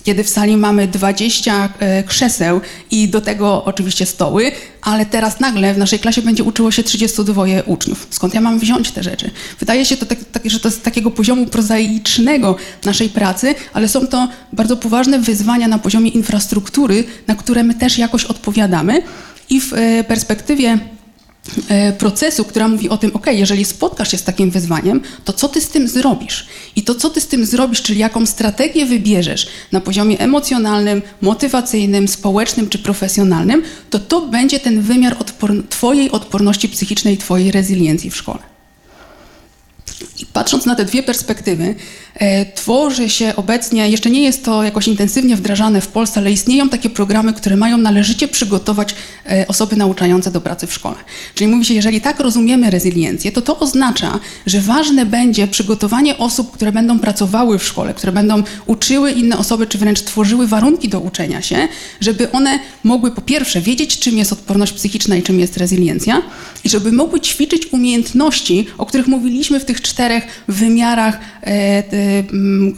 kiedy 0.03 0.23
w 0.23 0.29
sali 0.29 0.57
mamy 0.57 0.87
20 0.87 1.69
e, 1.79 2.03
krzeseł 2.03 2.61
i 2.91 3.09
do 3.09 3.21
tego 3.21 3.65
oczywiście 3.65 4.05
stoły, 4.05 4.51
ale 4.81 5.05
teraz 5.05 5.39
nagle 5.39 5.73
w 5.73 5.77
naszej 5.77 5.99
klasie 5.99 6.21
będzie 6.21 6.43
uczyło 6.43 6.71
się 6.71 6.83
32 6.83 7.43
uczniów. 7.65 8.07
Skąd 8.09 8.33
ja 8.33 8.41
mam 8.41 8.59
wziąć 8.59 8.91
te 8.91 9.03
rzeczy? 9.03 9.31
Wydaje 9.59 9.85
się, 9.85 9.97
to 9.97 10.05
tak, 10.05 10.17
tak, 10.31 10.49
że 10.49 10.59
to 10.59 10.71
z 10.71 10.81
takiego 10.81 11.11
poziomu 11.11 11.45
prozaicznego 11.45 12.55
naszej 12.85 13.09
pracy, 13.09 13.55
ale 13.73 13.87
są 13.87 14.07
to 14.07 14.27
bardzo 14.53 14.77
poważne 14.77 15.19
wyzwania 15.19 15.67
na 15.67 15.79
poziomie 15.79 16.09
infrastruktury, 16.09 17.03
na 17.27 17.35
które 17.35 17.63
my 17.63 17.73
też 17.73 17.97
jakoś 17.97 18.25
odpowiadamy 18.25 19.01
i 19.49 19.61
w 19.61 19.73
e, 19.73 20.03
perspektywie 20.03 20.79
procesu, 21.97 22.43
która 22.43 22.67
mówi 22.67 22.89
o 22.89 22.97
tym, 22.97 23.11
ok, 23.13 23.25
jeżeli 23.31 23.65
spotkasz 23.65 24.11
się 24.11 24.17
z 24.17 24.23
takim 24.23 24.51
wyzwaniem, 24.51 25.01
to 25.25 25.33
co 25.33 25.49
ty 25.49 25.61
z 25.61 25.69
tym 25.69 25.87
zrobisz? 25.87 26.47
I 26.75 26.83
to, 26.83 26.95
co 26.95 27.09
ty 27.09 27.21
z 27.21 27.27
tym 27.27 27.45
zrobisz, 27.45 27.81
czyli 27.81 27.99
jaką 27.99 28.25
strategię 28.25 28.85
wybierzesz 28.85 29.47
na 29.71 29.81
poziomie 29.81 30.19
emocjonalnym, 30.19 31.01
motywacyjnym, 31.21 32.07
społecznym 32.07 32.69
czy 32.69 32.79
profesjonalnym, 32.79 33.63
to 33.89 33.99
to 33.99 34.21
będzie 34.21 34.59
ten 34.59 34.81
wymiar 34.81 35.17
twojej 35.69 36.11
odporności 36.11 36.69
psychicznej, 36.69 37.17
twojej 37.17 37.51
rezyliencji 37.51 38.09
w 38.09 38.15
szkole. 38.15 38.52
Patrząc 40.33 40.65
na 40.65 40.75
te 40.75 40.85
dwie 40.85 41.03
perspektywy, 41.03 41.75
e, 42.15 42.45
tworzy 42.45 43.09
się 43.09 43.35
obecnie, 43.35 43.89
jeszcze 43.89 44.09
nie 44.09 44.23
jest 44.23 44.45
to 44.45 44.63
jakoś 44.63 44.87
intensywnie 44.87 45.35
wdrażane 45.35 45.81
w 45.81 45.87
Polsce, 45.87 46.19
ale 46.19 46.31
istnieją 46.31 46.69
takie 46.69 46.89
programy, 46.89 47.33
które 47.33 47.55
mają 47.55 47.77
należycie 47.77 48.27
przygotować 48.27 48.95
e, 49.25 49.47
osoby 49.47 49.75
nauczające 49.75 50.31
do 50.31 50.41
pracy 50.41 50.67
w 50.67 50.73
szkole. 50.73 50.95
Czyli 51.35 51.51
mówi 51.51 51.65
się, 51.65 51.73
jeżeli 51.73 52.01
tak 52.01 52.19
rozumiemy 52.19 52.69
rezyliencję, 52.69 53.31
to 53.31 53.41
to 53.41 53.59
oznacza, 53.59 54.19
że 54.45 54.61
ważne 54.61 55.05
będzie 55.05 55.47
przygotowanie 55.47 56.17
osób, 56.17 56.51
które 56.51 56.71
będą 56.71 56.99
pracowały 56.99 57.59
w 57.59 57.63
szkole, 57.63 57.93
które 57.93 58.11
będą 58.11 58.43
uczyły 58.65 59.11
inne 59.11 59.37
osoby, 59.37 59.67
czy 59.67 59.77
wręcz 59.77 60.01
tworzyły 60.01 60.47
warunki 60.47 60.89
do 60.89 60.99
uczenia 60.99 61.41
się, 61.41 61.67
żeby 62.01 62.31
one 62.31 62.59
mogły 62.83 63.11
po 63.11 63.21
pierwsze 63.21 63.61
wiedzieć, 63.61 63.99
czym 63.99 64.17
jest 64.17 64.33
odporność 64.33 64.73
psychiczna 64.73 65.15
i 65.15 65.23
czym 65.23 65.39
jest 65.39 65.57
rezyliencja, 65.57 66.21
i 66.63 66.69
żeby 66.69 66.91
mogły 66.91 67.21
ćwiczyć 67.21 67.73
umiejętności, 67.73 68.67
o 68.77 68.85
których 68.85 69.07
mówiliśmy 69.07 69.59
w 69.59 69.65
tych 69.65 69.81
czterech 69.83 70.23
wymiarach, 70.47 71.19
e, 71.43 71.47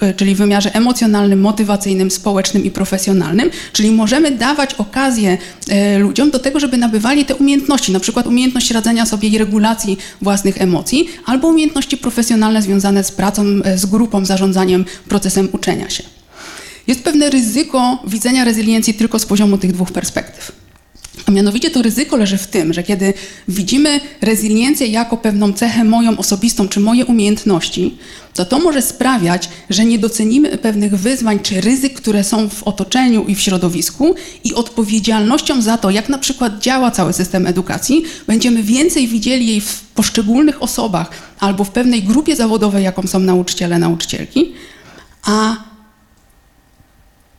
e, 0.01 0.13
czyli 0.13 0.35
wymiarze 0.35 0.75
emocjonalnym, 0.75 1.41
motywacyjnym, 1.41 2.11
społecznym 2.11 2.65
i 2.65 2.71
profesjonalnym. 2.71 3.49
Czyli 3.73 3.91
możemy 3.91 4.31
dawać 4.31 4.73
okazję 4.73 5.37
e, 5.69 5.99
ludziom 5.99 6.31
do 6.31 6.39
tego, 6.39 6.59
żeby 6.59 6.77
nabywali 6.77 7.25
te 7.25 7.35
umiejętności, 7.35 7.91
na 7.91 7.99
przykład 7.99 8.27
umiejętność 8.27 8.71
radzenia 8.71 9.05
sobie 9.05 9.29
i 9.29 9.37
regulacji 9.37 9.97
własnych 10.21 10.61
emocji, 10.61 11.07
albo 11.25 11.47
umiejętności 11.47 11.97
profesjonalne 11.97 12.61
związane 12.61 13.03
z 13.03 13.11
pracą, 13.11 13.45
z 13.75 13.85
grupą, 13.85 14.25
zarządzaniem 14.25 14.85
procesem 15.07 15.49
uczenia 15.51 15.89
się. 15.89 16.03
Jest 16.87 17.03
pewne 17.03 17.29
ryzyko 17.29 18.03
widzenia 18.07 18.43
rezyliencji 18.43 18.93
tylko 18.93 19.19
z 19.19 19.25
poziomu 19.25 19.57
tych 19.57 19.71
dwóch 19.71 19.91
perspektyw. 19.91 20.64
A 21.25 21.31
mianowicie 21.31 21.69
to 21.69 21.81
ryzyko 21.81 22.17
leży 22.17 22.37
w 22.37 22.47
tym, 22.47 22.73
że 22.73 22.83
kiedy 22.83 23.13
widzimy 23.47 23.99
rezyliencję 24.21 24.87
jako 24.87 25.17
pewną 25.17 25.53
cechę 25.53 25.83
moją 25.83 26.17
osobistą 26.17 26.67
czy 26.67 26.79
moje 26.79 27.05
umiejętności, 27.05 27.97
to 28.33 28.45
to 28.45 28.59
może 28.59 28.81
sprawiać, 28.81 29.49
że 29.69 29.85
nie 29.85 29.99
docenimy 29.99 30.57
pewnych 30.57 30.95
wyzwań 30.95 31.39
czy 31.39 31.61
ryzyk, 31.61 31.93
które 31.93 32.23
są 32.23 32.49
w 32.49 32.63
otoczeniu 32.63 33.25
i 33.25 33.35
w 33.35 33.41
środowisku 33.41 34.15
i 34.43 34.53
odpowiedzialnością 34.53 35.61
za 35.61 35.77
to, 35.77 35.89
jak 35.89 36.09
na 36.09 36.17
przykład 36.17 36.59
działa 36.59 36.91
cały 36.91 37.13
system 37.13 37.47
edukacji, 37.47 38.03
będziemy 38.27 38.63
więcej 38.63 39.07
widzieli 39.07 39.47
jej 39.47 39.61
w 39.61 39.81
poszczególnych 39.81 40.63
osobach 40.63 41.09
albo 41.39 41.63
w 41.63 41.71
pewnej 41.71 42.03
grupie 42.03 42.35
zawodowej, 42.35 42.83
jaką 42.83 43.07
są 43.07 43.19
nauczyciele, 43.19 43.79
nauczycielki, 43.79 44.53
a 45.23 45.55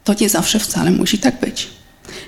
to 0.04 0.14
nie 0.20 0.28
zawsze 0.28 0.58
wcale 0.58 0.90
musi 0.90 1.18
tak 1.18 1.40
być. 1.40 1.68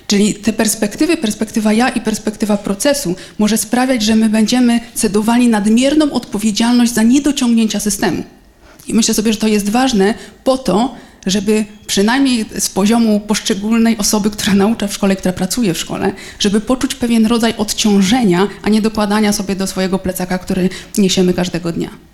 Czyli 0.07 0.33
te 0.33 0.53
perspektywy, 0.53 1.17
perspektywa 1.17 1.73
ja 1.73 1.89
i 1.89 2.01
perspektywa 2.01 2.57
procesu 2.57 3.15
może 3.37 3.57
sprawiać, 3.57 4.03
że 4.03 4.15
my 4.15 4.29
będziemy 4.29 4.79
cedowali 4.93 5.47
nadmierną 5.47 6.11
odpowiedzialność 6.11 6.93
za 6.93 7.03
niedociągnięcia 7.03 7.79
systemu. 7.79 8.23
I 8.87 8.93
myślę 8.93 9.13
sobie, 9.13 9.33
że 9.33 9.39
to 9.39 9.47
jest 9.47 9.69
ważne 9.69 10.13
po 10.43 10.57
to, 10.57 10.95
żeby 11.25 11.65
przynajmniej 11.87 12.45
z 12.59 12.69
poziomu 12.69 13.19
poszczególnej 13.19 13.97
osoby, 13.97 14.29
która 14.29 14.53
naucza 14.53 14.87
w 14.87 14.93
szkole, 14.93 15.15
która 15.15 15.33
pracuje 15.33 15.73
w 15.73 15.77
szkole, 15.77 16.13
żeby 16.39 16.61
poczuć 16.61 16.95
pewien 16.95 17.25
rodzaj 17.25 17.53
odciążenia, 17.57 18.47
a 18.61 18.69
nie 18.69 18.81
dokładania 18.81 19.33
sobie 19.33 19.55
do 19.55 19.67
swojego 19.67 19.99
plecaka, 19.99 20.37
który 20.37 20.69
niesiemy 20.97 21.33
każdego 21.33 21.71
dnia. 21.71 22.08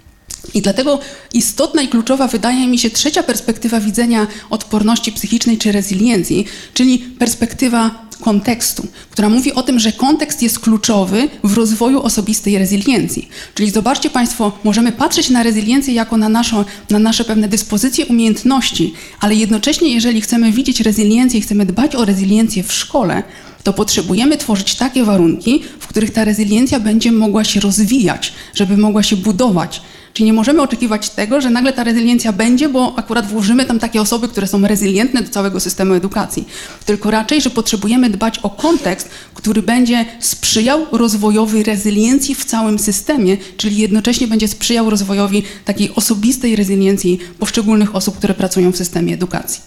I 0.54 0.62
dlatego 0.62 1.00
istotna 1.34 1.82
i 1.82 1.88
kluczowa 1.88 2.28
wydaje 2.28 2.68
mi 2.68 2.80
się 2.80 2.90
trzecia 2.90 3.24
perspektywa 3.24 3.80
widzenia 3.80 4.28
odporności 4.50 5.12
psychicznej 5.12 5.58
czy 5.58 5.72
rezyliencji, 5.72 6.46
czyli 6.74 7.00
perspektywa 7.00 8.06
kontekstu, 8.22 8.88
która 9.10 9.30
mówi 9.30 9.54
o 9.54 9.64
tym, 9.64 9.80
że 9.80 9.92
kontekst 9.92 10.42
jest 10.42 10.60
kluczowy 10.60 11.30
w 11.44 11.54
rozwoju 11.54 12.02
osobistej 12.02 12.58
rezyliencji. 12.58 13.30
Czyli 13.54 13.72
zobaczcie 13.72 14.10
Państwo, 14.10 14.52
możemy 14.64 14.92
patrzeć 14.92 15.30
na 15.30 15.44
rezyliencję 15.44 15.94
jako 15.94 16.18
na, 16.18 16.30
naszą, 16.30 16.66
na 16.90 17.00
nasze 17.00 17.26
pewne 17.26 17.48
dyspozycje, 17.48 18.06
umiejętności, 18.06 18.94
ale 19.20 19.36
jednocześnie, 19.36 19.94
jeżeli 19.94 20.22
chcemy 20.22 20.52
widzieć 20.52 20.80
rezyliencję 20.80 21.40
i 21.40 21.42
chcemy 21.42 21.66
dbać 21.66 21.96
o 21.96 22.06
rezyliencję 22.06 22.64
w 22.64 22.74
szkole, 22.74 23.24
to 23.64 23.74
potrzebujemy 23.74 24.38
tworzyć 24.38 24.76
takie 24.76 25.04
warunki, 25.04 25.64
w 25.80 25.88
których 25.88 26.12
ta 26.12 26.24
rezyliencja 26.24 26.80
będzie 26.80 27.12
mogła 27.12 27.44
się 27.44 27.60
rozwijać, 27.60 28.34
żeby 28.54 28.78
mogła 28.78 29.04
się 29.04 29.16
budować, 29.16 29.82
Czyli 30.16 30.26
nie 30.26 30.34
możemy 30.34 30.62
oczekiwać 30.62 31.10
tego, 31.10 31.42
że 31.42 31.50
nagle 31.50 31.74
ta 31.74 31.84
rezyliencja 31.84 32.34
będzie, 32.34 32.70
bo 32.70 32.94
akurat 32.98 33.28
włożymy 33.28 33.66
tam 33.66 33.80
takie 33.80 34.02
osoby, 34.02 34.28
które 34.28 34.48
są 34.48 34.68
rezylientne 34.68 35.22
do 35.22 35.30
całego 35.30 35.60
systemu 35.60 35.94
edukacji. 35.94 36.48
Tylko 36.86 37.12
raczej, 37.12 37.42
że 37.42 37.50
potrzebujemy 37.50 38.10
dbać 38.10 38.40
o 38.40 38.50
kontekst, 38.50 39.10
który 39.34 39.62
będzie 39.62 40.06
sprzyjał 40.20 40.86
rozwojowi 40.92 41.64
rezyliencji 41.64 42.36
w 42.36 42.46
całym 42.46 42.80
systemie, 42.80 43.38
czyli 43.58 43.78
jednocześnie 43.78 44.28
będzie 44.28 44.48
sprzyjał 44.48 44.90
rozwojowi 44.90 45.44
takiej 45.66 45.96
osobistej 45.96 46.56
rezyliencji 46.56 47.20
poszczególnych 47.40 47.96
osób, 47.96 48.18
które 48.18 48.34
pracują 48.34 48.72
w 48.72 48.78
systemie 48.78 49.14
edukacji. 49.14 49.62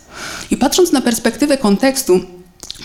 I 0.50 0.56
patrząc 0.56 0.92
na 0.92 1.00
perspektywę 1.00 1.58
kontekstu, 1.58 2.20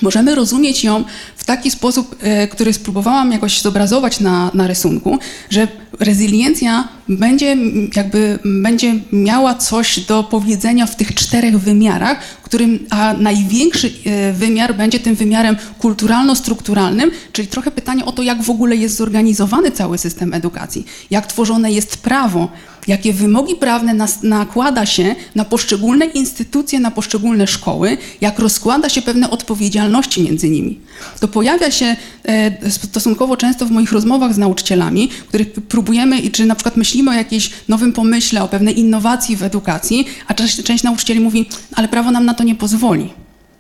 Możemy 0.02 0.36
rozumieć 0.36 0.84
ją 0.84 1.04
w 1.36 1.44
taki 1.44 1.72
sposób, 1.72 2.16
e, 2.22 2.48
który 2.48 2.74
spróbowałam 2.74 3.32
jakoś 3.32 3.62
zobrazować 3.62 4.20
na, 4.20 4.52
na 4.54 4.68
rysunku, 4.68 5.20
że 5.50 5.68
rezyliencja 6.00 6.88
będzie, 7.10 7.58
jakby, 7.96 8.40
będzie 8.46 8.94
miała 9.12 9.56
coś 9.56 10.00
do 10.00 10.24
powiedzenia 10.24 10.86
w 10.86 10.96
tych 10.96 11.14
czterech 11.14 11.60
wymiarach, 11.60 12.20
którym, 12.54 12.80
a 12.90 13.14
największy 13.14 13.92
e, 14.06 14.34
wymiar 14.34 14.76
będzie 14.76 15.00
tym 15.00 15.16
wymiarem 15.16 15.56
kulturalno-strukturalnym, 15.80 17.12
czyli 17.32 17.48
trochę 17.48 17.72
pytanie 17.72 18.06
o 18.06 18.12
to, 18.12 18.24
jak 18.24 18.44
w 18.44 18.50
ogóle 18.50 18.76
jest 18.76 18.96
zorganizowany 18.96 19.72
cały 19.72 19.98
system 19.98 20.34
edukacji, 20.34 20.86
jak 21.12 21.28
tworzone 21.28 21.72
jest 21.72 21.98
prawo, 21.98 22.50
jakie 22.88 23.14
wymogi 23.14 23.56
prawne 23.56 23.94
nas, 23.94 24.24
nakłada 24.24 24.86
się 24.86 25.16
na 25.36 25.46
poszczególne 25.46 26.06
instytucje, 26.06 26.80
na 26.80 26.92
poszczególne 26.92 27.48
szkoły, 27.48 27.98
jak 28.22 28.40
rozkłada 28.40 28.90
się 28.90 29.02
pewne 29.02 29.30
odpowiedzialności 29.30 30.24
między 30.24 30.50
nimi. 30.50 30.80
To 31.20 31.28
pojawia 31.28 31.72
się 31.72 31.96
e, 32.26 32.72
stosunkowo 32.72 33.38
często 33.38 33.66
w 33.66 33.72
moich 33.72 33.92
rozmowach 33.92 34.34
z 34.34 34.38
nauczycielami, 34.38 35.10
których 35.28 35.52
próbujemy, 35.54 36.30
czy 36.32 36.46
na 36.46 36.56
przykład 36.56 36.78
myślimy 36.78 37.12
o 37.12 37.14
jakimś 37.14 37.50
nowym 37.68 37.94
pomyśle, 37.94 38.44
o 38.44 38.48
pewnej 38.48 38.80
innowacji 38.80 39.36
w 39.36 39.44
edukacji, 39.44 40.06
a 40.28 40.34
część, 40.34 40.64
część 40.64 40.84
nauczycieli 40.84 41.20
mówi, 41.20 41.46
ale 41.76 41.88
prawo 41.88 42.12
nam 42.12 42.26
na 42.26 42.34
to 42.34 42.43
nie 42.44 42.56
pozwoli. 42.56 43.14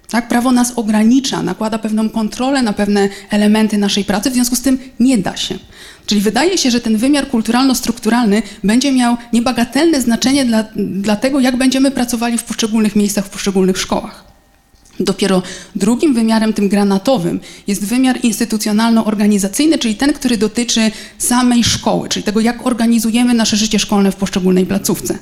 Tak? 0.10 0.28
Prawo 0.28 0.52
nas 0.52 0.74
ogranicza, 0.76 1.44
nakłada 1.44 1.80
pewną 1.80 2.10
kontrolę 2.10 2.62
na 2.62 2.74
pewne 2.74 3.10
elementy 3.30 3.78
naszej 3.78 4.06
pracy, 4.06 4.30
w 4.30 4.34
związku 4.34 4.56
z 4.56 4.62
tym 4.62 4.78
nie 5.00 5.18
da 5.18 5.38
się. 5.38 5.58
Czyli 6.06 6.22
wydaje 6.22 6.58
się, 6.58 6.72
że 6.72 6.82
ten 6.82 6.98
wymiar 6.98 7.28
kulturalno-strukturalny 7.28 8.42
będzie 8.64 8.92
miał 8.92 9.18
niebagatelne 9.34 10.02
znaczenie 10.02 10.46
dla, 10.46 10.64
dla 10.76 11.16
tego, 11.16 11.40
jak 11.40 11.58
będziemy 11.58 11.92
pracowali 11.92 12.38
w 12.38 12.44
poszczególnych 12.44 12.96
miejscach, 12.96 13.26
w 13.26 13.30
poszczególnych 13.30 13.78
szkołach. 13.78 14.34
Dopiero 15.00 15.42
drugim 15.76 16.14
wymiarem, 16.14 16.54
tym 16.54 16.70
granatowym, 16.70 17.40
jest 17.68 17.86
wymiar 17.86 18.20
instytucjonalno-organizacyjny, 18.24 19.78
czyli 19.80 19.96
ten, 19.96 20.14
który 20.14 20.38
dotyczy 20.38 20.92
samej 21.18 21.64
szkoły, 21.64 22.10
czyli 22.10 22.24
tego, 22.24 22.40
jak 22.40 22.68
organizujemy 22.68 23.34
nasze 23.34 23.58
życie 23.58 23.80
szkolne 23.80 24.12
w 24.12 24.16
poszczególnej 24.16 24.66
placówce. 24.66 25.18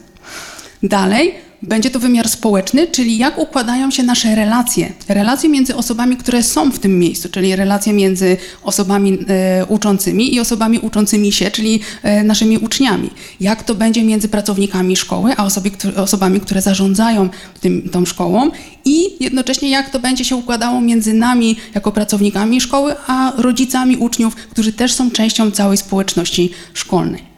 Dalej 0.83 1.50
będzie 1.63 1.89
to 1.89 1.99
wymiar 1.99 2.29
społeczny, 2.29 2.87
czyli 2.87 3.17
jak 3.17 3.37
układają 3.37 3.91
się 3.91 4.03
nasze 4.03 4.35
relacje. 4.35 4.93
Relacje 5.07 5.49
między 5.49 5.75
osobami, 5.75 6.17
które 6.17 6.43
są 6.43 6.71
w 6.71 6.79
tym 6.79 6.99
miejscu, 6.99 7.29
czyli 7.29 7.55
relacje 7.55 7.93
między 7.93 8.37
osobami 8.63 9.17
e, 9.27 9.65
uczącymi 9.65 10.35
i 10.35 10.39
osobami 10.39 10.79
uczącymi 10.79 11.31
się, 11.31 11.51
czyli 11.51 11.79
e, 12.03 12.23
naszymi 12.23 12.57
uczniami. 12.57 13.09
Jak 13.39 13.63
to 13.63 13.75
będzie 13.75 14.03
między 14.03 14.29
pracownikami 14.29 14.95
szkoły, 14.95 15.33
a 15.37 15.45
osoby, 15.45 15.71
które, 15.71 15.95
osobami, 15.95 16.39
które 16.39 16.61
zarządzają 16.61 17.29
tym, 17.61 17.89
tą 17.89 18.05
szkołą 18.05 18.51
i 18.85 19.23
jednocześnie 19.23 19.69
jak 19.69 19.89
to 19.89 19.99
będzie 19.99 20.25
się 20.25 20.35
układało 20.35 20.81
między 20.81 21.13
nami 21.13 21.55
jako 21.75 21.91
pracownikami 21.91 22.61
szkoły, 22.61 22.95
a 23.07 23.33
rodzicami 23.37 23.97
uczniów, 23.97 24.35
którzy 24.35 24.73
też 24.73 24.93
są 24.93 25.11
częścią 25.11 25.51
całej 25.51 25.77
społeczności 25.77 26.51
szkolnej. 26.73 27.30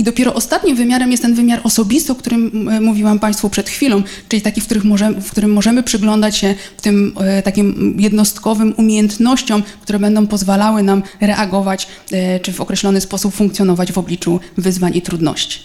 I 0.00 0.04
dopiero 0.04 0.34
ostatnim 0.34 0.76
wymiarem 0.76 1.10
jest 1.10 1.22
ten 1.22 1.34
wymiar 1.34 1.60
osobisty, 1.64 2.12
o 2.12 2.14
którym 2.14 2.68
e, 2.68 2.80
mówiłam 2.80 3.18
Państwu 3.18 3.50
przed 3.50 3.68
chwilą, 3.68 4.02
czyli 4.28 4.42
taki, 4.42 4.60
w, 4.60 4.64
których 4.64 4.84
możemy, 4.84 5.20
w 5.20 5.30
którym 5.30 5.52
możemy 5.52 5.82
przyglądać 5.82 6.36
się 6.36 6.54
tym 6.82 7.12
e, 7.20 7.42
takim 7.42 7.96
jednostkowym 7.98 8.74
umiejętnościom, 8.76 9.62
które 9.82 9.98
będą 9.98 10.26
pozwalały 10.26 10.82
nam 10.82 11.02
reagować 11.20 11.86
e, 12.12 12.40
czy 12.40 12.52
w 12.52 12.60
określony 12.60 13.00
sposób 13.00 13.34
funkcjonować 13.34 13.92
w 13.92 13.98
obliczu 13.98 14.40
wyzwań 14.56 14.96
i 14.96 15.02
trudności. 15.02 15.60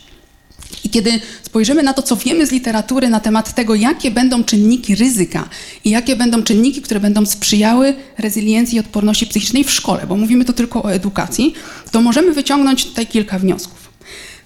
I 0.84 0.90
kiedy 0.90 1.12
spojrzymy 1.44 1.84
na 1.84 1.94
to, 1.94 2.02
co 2.02 2.16
wiemy 2.16 2.48
z 2.48 2.52
literatury 2.52 3.10
na 3.10 3.20
temat 3.20 3.56
tego, 3.56 3.76
jakie 3.76 4.12
będą 4.12 4.44
czynniki 4.44 4.96
ryzyka 4.96 5.50
i 5.86 5.90
jakie 5.90 6.16
będą 6.16 6.44
czynniki, 6.44 6.82
które 6.82 7.00
będą 7.00 7.26
sprzyjały 7.26 7.94
rezyliencji 8.18 8.76
i 8.76 8.80
odporności 8.80 9.28
psychicznej 9.28 9.64
w 9.64 9.72
szkole, 9.72 10.08
bo 10.08 10.16
mówimy 10.16 10.46
tu 10.46 10.54
tylko 10.54 10.84
o 10.84 10.94
edukacji, 10.94 11.54
to 11.92 12.02
możemy 12.02 12.34
wyciągnąć 12.34 12.86
tutaj 12.86 13.08
kilka 13.08 13.40
wniosków. 13.40 13.85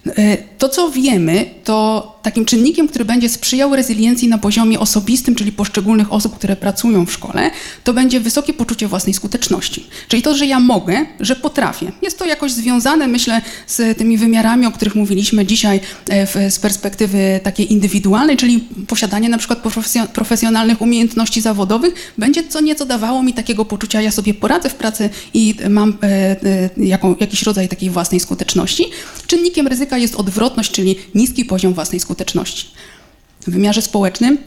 E, 0.06 0.36
to, 0.58 0.68
co 0.68 0.90
wiemy, 0.90 1.54
to 1.64 2.18
takim 2.22 2.44
czynnikiem, 2.44 2.88
który 2.88 3.04
będzie 3.04 3.28
sprzyjał 3.28 3.76
rezyliencji 3.76 4.28
na 4.28 4.38
poziomie 4.38 4.80
osobistym, 4.80 5.34
czyli 5.34 5.52
poszczególnych 5.52 6.12
osób, 6.12 6.36
które 6.36 6.56
pracują 6.56 7.06
w 7.06 7.12
szkole, 7.12 7.50
to 7.84 7.92
będzie 7.92 8.20
wysokie 8.20 8.52
poczucie 8.54 8.88
własnej 8.88 9.14
skuteczności. 9.14 9.86
Czyli 10.08 10.22
to, 10.22 10.34
że 10.34 10.46
ja 10.46 10.60
mogę, 10.60 11.06
że 11.20 11.36
potrafię. 11.36 11.92
Jest 12.02 12.18
to 12.18 12.24
jakoś 12.26 12.52
związane, 12.52 13.08
myślę, 13.08 13.42
z 13.66 13.98
tymi 13.98 14.18
wymiarami, 14.18 14.66
o 14.66 14.70
których 14.70 14.94
mówiliśmy 14.94 15.46
dzisiaj 15.46 15.80
e, 16.08 16.50
z 16.50 16.58
perspektywy 16.58 17.40
takiej 17.42 17.72
indywidualnej, 17.72 18.36
czyli 18.36 18.60
posiadanie 18.86 19.28
na 19.28 19.38
przykład 19.38 19.58
profesjonalnych 20.12 20.82
umiejętności 20.82 21.40
zawodowych 21.40 21.94
będzie 22.18 22.48
co 22.48 22.60
nieco 22.60 22.86
dawało 22.86 23.22
mi 23.22 23.34
takiego 23.34 23.64
poczucia, 23.64 24.00
ja 24.00 24.10
sobie 24.10 24.34
poradzę 24.34 24.68
w 24.68 24.74
pracy 24.74 25.10
i 25.34 25.54
mam 25.68 25.98
e, 26.02 26.06
e, 26.06 26.70
jaką, 26.76 27.16
jakiś 27.20 27.42
rodzaj 27.42 27.68
takiej 27.68 27.90
własnej 27.90 28.20
skuteczności. 28.20 28.84
Czynnikiem 29.26 29.66
ryzyka 29.66 29.98
jest 29.98 30.14
odwrotność, 30.14 30.72
czyli 30.72 30.96
niski 31.14 31.44
poziom 31.44 31.74
własnej 31.74 32.00
skuteczności. 32.00 32.09
W 33.40 33.50
wymiarze 33.50 33.82
społecznym 33.82 34.38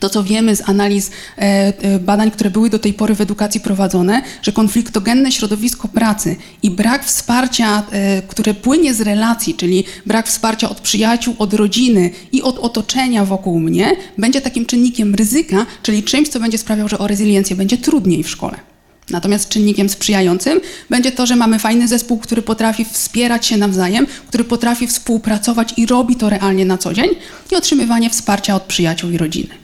to, 0.00 0.10
co 0.10 0.24
wiemy 0.24 0.56
z 0.56 0.68
analiz 0.68 1.10
e, 1.10 1.42
e, 1.42 1.98
badań, 1.98 2.30
które 2.30 2.50
były 2.50 2.70
do 2.70 2.78
tej 2.78 2.94
pory 2.94 3.14
w 3.14 3.20
edukacji 3.20 3.60
prowadzone, 3.60 4.22
że 4.42 4.52
konfliktogenne 4.52 5.32
środowisko 5.32 5.88
pracy 5.88 6.36
i 6.62 6.70
brak 6.70 7.04
wsparcia, 7.04 7.82
e, 7.90 8.22
które 8.22 8.54
płynie 8.54 8.94
z 8.94 9.00
relacji, 9.00 9.54
czyli 9.54 9.84
brak 10.06 10.28
wsparcia 10.28 10.70
od 10.70 10.80
przyjaciół, 10.80 11.34
od 11.38 11.54
rodziny 11.54 12.10
i 12.32 12.42
od 12.42 12.58
otoczenia 12.58 13.24
wokół 13.24 13.60
mnie, 13.60 13.96
będzie 14.18 14.40
takim 14.40 14.66
czynnikiem 14.66 15.14
ryzyka, 15.14 15.66
czyli 15.82 16.02
czymś, 16.02 16.28
co 16.28 16.40
będzie 16.40 16.58
sprawiał, 16.58 16.88
że 16.88 16.98
o 16.98 17.06
rezyliencję 17.06 17.56
będzie 17.56 17.78
trudniej 17.78 18.22
w 18.22 18.30
szkole. 18.30 18.69
Natomiast 19.10 19.48
czynnikiem 19.48 19.88
sprzyjającym 19.88 20.60
będzie 20.90 21.12
to, 21.12 21.26
że 21.26 21.36
mamy 21.36 21.58
fajny 21.58 21.88
zespół, 21.88 22.18
który 22.18 22.42
potrafi 22.42 22.84
wspierać 22.84 23.46
się 23.46 23.56
nawzajem, 23.56 24.06
który 24.28 24.44
potrafi 24.44 24.86
współpracować 24.86 25.74
i 25.76 25.86
robi 25.86 26.16
to 26.16 26.30
realnie 26.30 26.64
na 26.64 26.78
co 26.78 26.94
dzień 26.94 27.10
i 27.52 27.56
otrzymywanie 27.56 28.10
wsparcia 28.10 28.54
od 28.54 28.62
przyjaciół 28.62 29.10
i 29.10 29.18
rodziny. 29.18 29.54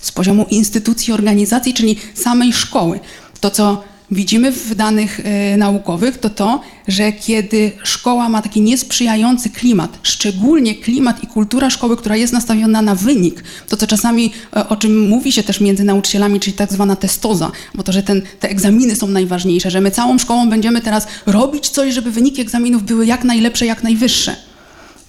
Z 0.00 0.12
poziomu 0.12 0.46
instytucji, 0.50 1.12
organizacji, 1.12 1.74
czyli 1.74 1.96
samej 2.14 2.52
szkoły. 2.52 3.00
To, 3.40 3.50
co 3.50 3.84
widzimy 4.10 4.52
w 4.52 4.74
danych 4.74 5.20
y, 5.20 5.56
naukowych, 5.56 6.18
to 6.18 6.30
to, 6.30 6.60
że 6.88 7.12
kiedy 7.12 7.72
szkoła 7.82 8.28
ma 8.28 8.42
taki 8.42 8.60
niesprzyjający 8.60 9.50
klimat, 9.50 9.98
szczególnie 10.02 10.74
klimat 10.74 11.24
i 11.24 11.26
kultura 11.26 11.70
szkoły, 11.70 11.96
która 11.96 12.16
jest 12.16 12.32
nastawiona 12.32 12.82
na 12.82 12.94
wynik, 12.94 13.44
to 13.68 13.76
co 13.76 13.86
czasami, 13.86 14.32
y, 14.56 14.68
o 14.68 14.76
czym 14.76 15.08
mówi 15.08 15.32
się 15.32 15.42
też 15.42 15.60
między 15.60 15.84
nauczycielami, 15.84 16.40
czyli 16.40 16.56
tak 16.56 16.72
zwana 16.72 16.96
testoza, 16.96 17.52
bo 17.74 17.82
to, 17.82 17.92
że 17.92 18.02
ten, 18.02 18.22
te 18.40 18.50
egzaminy 18.50 18.96
są 18.96 19.08
najważniejsze, 19.08 19.70
że 19.70 19.80
my 19.80 19.90
całą 19.90 20.18
szkołą 20.18 20.50
będziemy 20.50 20.80
teraz 20.80 21.06
robić 21.26 21.68
coś, 21.68 21.94
żeby 21.94 22.10
wyniki 22.10 22.40
egzaminów 22.42 22.82
były 22.82 23.06
jak 23.06 23.24
najlepsze, 23.24 23.66
jak 23.66 23.82
najwyższe. 23.82 24.36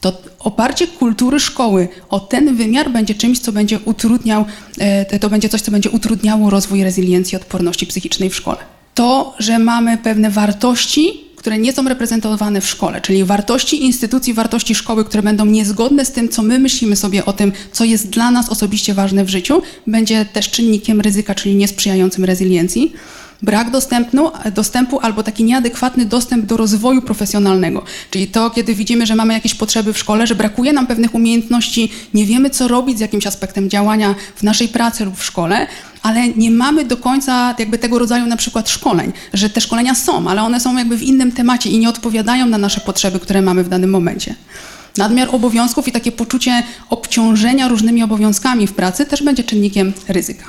To 0.02 0.22
oparcie 0.40 0.88
kultury 0.88 1.40
szkoły 1.40 1.88
o 2.10 2.20
ten 2.20 2.56
wymiar 2.56 2.92
będzie 2.92 3.16
czymś, 3.16 3.40
co 3.40 3.52
będzie 3.52 3.80
utrudniał, 3.80 4.46
y, 5.14 5.20
to 5.20 5.30
będzie 5.30 5.50
coś, 5.50 5.62
co 5.62 5.72
będzie 5.72 5.90
utrudniało 5.90 6.50
rozwój 6.50 6.84
rezyliencji 6.84 7.36
odporności 7.36 7.88
psychicznej 7.88 8.30
w 8.30 8.36
szkole 8.36 8.77
to, 8.98 9.36
że 9.40 9.60
mamy 9.60 9.98
pewne 9.98 10.30
wartości, 10.30 11.24
które 11.36 11.58
nie 11.58 11.74
są 11.74 11.90
reprezentowane 11.90 12.62
w 12.62 12.68
szkole, 12.68 13.02
czyli 13.02 13.24
wartości 13.24 13.84
instytucji, 13.86 14.34
wartości 14.34 14.76
szkoły, 14.76 15.06
które 15.06 15.24
będą 15.24 15.46
niezgodne 15.46 16.06
z 16.06 16.12
tym, 16.12 16.30
co 16.30 16.44
my 16.44 16.60
myślimy 16.60 16.96
sobie 16.96 17.26
o 17.26 17.34
tym, 17.34 17.52
co 17.72 17.84
jest 17.84 18.10
dla 18.10 18.32
nas 18.32 18.50
osobiście 18.50 18.94
ważne 18.94 19.26
w 19.26 19.30
życiu, 19.30 19.62
będzie 19.88 20.26
też 20.26 20.50
czynnikiem 20.50 21.02
ryzyka, 21.02 21.36
czyli 21.36 21.56
niesprzyjającym 21.56 22.26
rezyliencji 22.26 22.94
brak 23.42 23.72
dostępu, 23.72 24.32
dostępu 24.56 25.00
albo 25.00 25.24
taki 25.24 25.44
nieadekwatny 25.44 26.06
dostęp 26.06 26.46
do 26.46 26.58
rozwoju 26.58 27.02
profesjonalnego. 27.02 27.84
Czyli 28.12 28.28
to, 28.28 28.50
kiedy 28.50 28.76
widzimy, 28.76 29.06
że 29.06 29.16
mamy 29.16 29.34
jakieś 29.34 29.56
potrzeby 29.56 29.94
w 29.94 29.98
szkole, 29.98 30.28
że 30.28 30.36
brakuje 30.36 30.74
nam 30.74 30.88
pewnych 30.88 31.16
umiejętności, 31.16 31.92
nie 32.14 32.26
wiemy, 32.26 32.50
co 32.50 32.68
robić 32.68 32.98
z 32.98 33.02
jakimś 33.02 33.28
aspektem 33.28 33.70
działania 33.70 34.16
w 34.36 34.44
naszej 34.44 34.68
pracy 34.68 35.06
lub 35.06 35.18
w 35.18 35.24
szkole, 35.24 35.68
ale 36.04 36.28
nie 36.28 36.52
mamy 36.52 36.86
do 36.86 36.98
końca 36.98 37.56
jakby 37.60 37.78
tego 37.78 38.00
rodzaju 38.00 38.26
na 38.26 38.38
przykład 38.38 38.70
szkoleń, 38.70 39.14
że 39.34 39.50
te 39.50 39.62
szkolenia 39.62 39.96
są, 39.96 40.30
ale 40.30 40.44
one 40.44 40.60
są 40.60 40.78
jakby 40.78 40.98
w 40.98 41.04
innym 41.04 41.32
temacie 41.32 41.70
i 41.70 41.80
nie 41.80 41.90
odpowiadają 41.90 42.46
na 42.46 42.58
nasze 42.58 42.82
potrzeby, 42.82 43.20
które 43.20 43.42
mamy 43.42 43.64
w 43.64 43.70
danym 43.70 43.90
momencie. 43.90 44.36
Nadmiar 44.98 45.30
obowiązków 45.32 45.88
i 45.88 45.92
takie 45.92 46.12
poczucie 46.12 46.64
obciążenia 46.90 47.68
różnymi 47.68 48.04
obowiązkami 48.04 48.68
w 48.68 48.74
pracy 48.74 49.06
też 49.06 49.24
będzie 49.24 49.44
czynnikiem 49.44 49.94
ryzyka. 50.08 50.46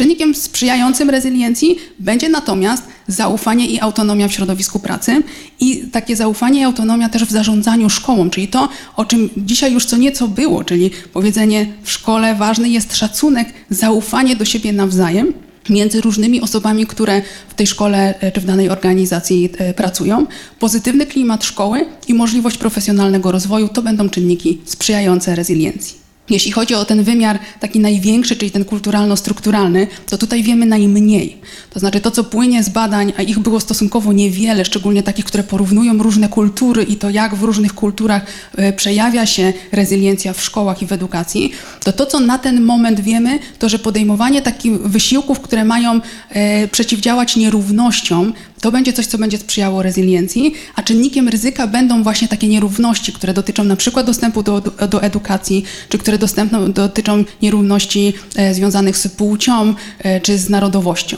Czynnikiem 0.00 0.34
sprzyjającym 0.34 1.10
rezyliencji 1.10 1.76
będzie 1.98 2.28
natomiast 2.28 2.82
zaufanie 3.08 3.66
i 3.66 3.80
autonomia 3.80 4.28
w 4.28 4.32
środowisku 4.32 4.78
pracy 4.78 5.22
i 5.60 5.84
takie 5.92 6.16
zaufanie 6.16 6.60
i 6.60 6.64
autonomia 6.64 7.08
też 7.08 7.24
w 7.24 7.30
zarządzaniu 7.30 7.90
szkołą, 7.90 8.30
czyli 8.30 8.48
to, 8.48 8.68
o 8.96 9.04
czym 9.04 9.30
dzisiaj 9.36 9.72
już 9.72 9.84
co 9.84 9.96
nieco 9.96 10.28
było, 10.28 10.64
czyli 10.64 10.90
powiedzenie 11.12 11.66
w 11.82 11.90
szkole 11.90 12.34
ważny 12.34 12.68
jest 12.68 12.96
szacunek, 12.96 13.48
zaufanie 13.70 14.36
do 14.36 14.44
siebie 14.44 14.72
nawzajem 14.72 15.32
między 15.70 16.00
różnymi 16.00 16.40
osobami, 16.40 16.86
które 16.86 17.22
w 17.48 17.54
tej 17.54 17.66
szkole 17.66 18.20
e, 18.20 18.32
czy 18.32 18.40
w 18.40 18.44
danej 18.44 18.70
organizacji 18.70 19.50
e, 19.58 19.74
pracują. 19.74 20.26
Pozytywny 20.58 21.06
klimat 21.06 21.44
szkoły 21.44 21.86
i 22.08 22.14
możliwość 22.14 22.58
profesjonalnego 22.58 23.32
rozwoju 23.32 23.68
to 23.68 23.82
będą 23.82 24.08
czynniki 24.08 24.60
sprzyjające 24.64 25.34
rezyliencji. 25.34 26.09
Jeśli 26.30 26.52
chodzi 26.52 26.74
o 26.74 26.84
ten 26.84 27.04
wymiar 27.04 27.38
taki 27.60 27.80
największy, 27.80 28.36
czyli 28.36 28.50
ten 28.50 28.64
kulturalno-strukturalny, 28.64 29.86
to 30.10 30.18
tutaj 30.18 30.42
wiemy 30.42 30.66
najmniej. 30.66 31.40
To 31.70 31.80
znaczy 31.80 32.00
to, 32.00 32.10
co 32.10 32.24
płynie 32.24 32.62
z 32.62 32.68
badań, 32.68 33.12
a 33.16 33.22
ich 33.22 33.38
było 33.38 33.60
stosunkowo 33.60 34.12
niewiele, 34.12 34.64
szczególnie 34.64 35.02
takich, 35.02 35.24
które 35.24 35.42
porównują 35.42 35.98
różne 36.02 36.28
kultury 36.28 36.82
i 36.82 36.96
to, 36.96 37.10
jak 37.10 37.34
w 37.34 37.42
różnych 37.42 37.74
kulturach 37.74 38.26
e, 38.56 38.72
przejawia 38.72 39.26
się 39.26 39.52
rezyliencja 39.72 40.32
w 40.32 40.42
szkołach 40.42 40.82
i 40.82 40.86
w 40.86 40.92
edukacji, 40.92 41.52
to 41.84 41.92
to, 41.92 42.06
co 42.06 42.20
na 42.20 42.38
ten 42.38 42.62
moment 42.62 43.00
wiemy, 43.00 43.38
to, 43.58 43.68
że 43.68 43.78
podejmowanie 43.78 44.42
takich 44.42 44.72
wysiłków, 44.72 45.40
które 45.40 45.64
mają 45.64 46.00
e, 46.30 46.68
przeciwdziałać 46.68 47.36
nierównościom, 47.36 48.32
to 48.60 48.72
będzie 48.72 48.92
coś, 48.92 49.06
co 49.06 49.18
będzie 49.18 49.38
sprzyjało 49.38 49.82
rezyliencji, 49.82 50.54
a 50.74 50.82
czynnikiem 50.82 51.28
ryzyka 51.28 51.66
będą 51.66 52.02
właśnie 52.02 52.28
takie 52.28 52.48
nierówności, 52.48 53.12
które 53.12 53.34
dotyczą 53.34 53.64
na 53.64 53.76
przykład 53.76 54.06
dostępu 54.06 54.42
do, 54.42 54.60
do 54.90 55.02
edukacji, 55.02 55.64
czy 55.88 55.98
które 55.98 56.18
dostępną, 56.18 56.72
dotyczą 56.72 57.24
nierówności 57.42 58.12
e, 58.36 58.54
związanych 58.54 58.96
z 58.96 59.08
płcią 59.08 59.74
e, 59.98 60.20
czy 60.20 60.38
z 60.38 60.48
narodowością. 60.48 61.16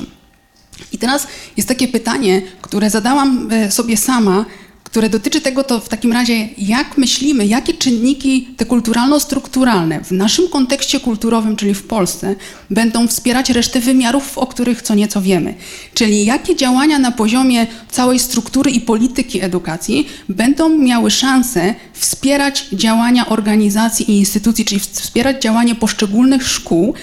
I 0.92 0.98
teraz 0.98 1.26
jest 1.56 1.68
takie 1.68 1.88
pytanie, 1.88 2.42
które 2.62 2.90
zadałam 2.90 3.48
e, 3.52 3.70
sobie 3.70 3.96
sama, 3.96 4.44
które 4.92 5.08
dotyczy 5.08 5.40
tego, 5.40 5.64
to 5.64 5.80
w 5.80 5.88
takim 5.88 6.12
razie, 6.12 6.48
jak 6.58 6.98
myślimy, 6.98 7.46
jakie 7.46 7.74
czynniki 7.74 8.48
te 8.56 8.66
kulturalno-strukturalne 8.66 10.04
w 10.04 10.10
naszym 10.12 10.48
kontekście 10.48 11.00
kulturowym, 11.00 11.56
czyli 11.56 11.74
w 11.74 11.82
Polsce, 11.82 12.34
będą 12.70 13.08
wspierać 13.08 13.50
resztę 13.50 13.80
wymiarów, 13.80 14.38
o 14.38 14.46
których 14.46 14.82
co 14.82 14.94
nieco 14.94 15.22
wiemy. 15.22 15.54
Czyli 15.94 16.24
jakie 16.24 16.56
działania 16.56 16.98
na 16.98 17.10
poziomie 17.12 17.66
całej 17.90 18.18
struktury 18.18 18.70
i 18.70 18.80
polityki 18.80 19.44
edukacji 19.44 20.08
będą 20.28 20.68
miały 20.68 21.10
szansę 21.10 21.74
wspierać 21.92 22.68
działania 22.72 23.28
organizacji 23.28 24.10
i 24.10 24.18
instytucji, 24.18 24.64
czyli 24.64 24.80
wspierać 24.80 25.42
działanie 25.42 25.74
poszczególnych 25.74 26.48
szkół, 26.48 26.94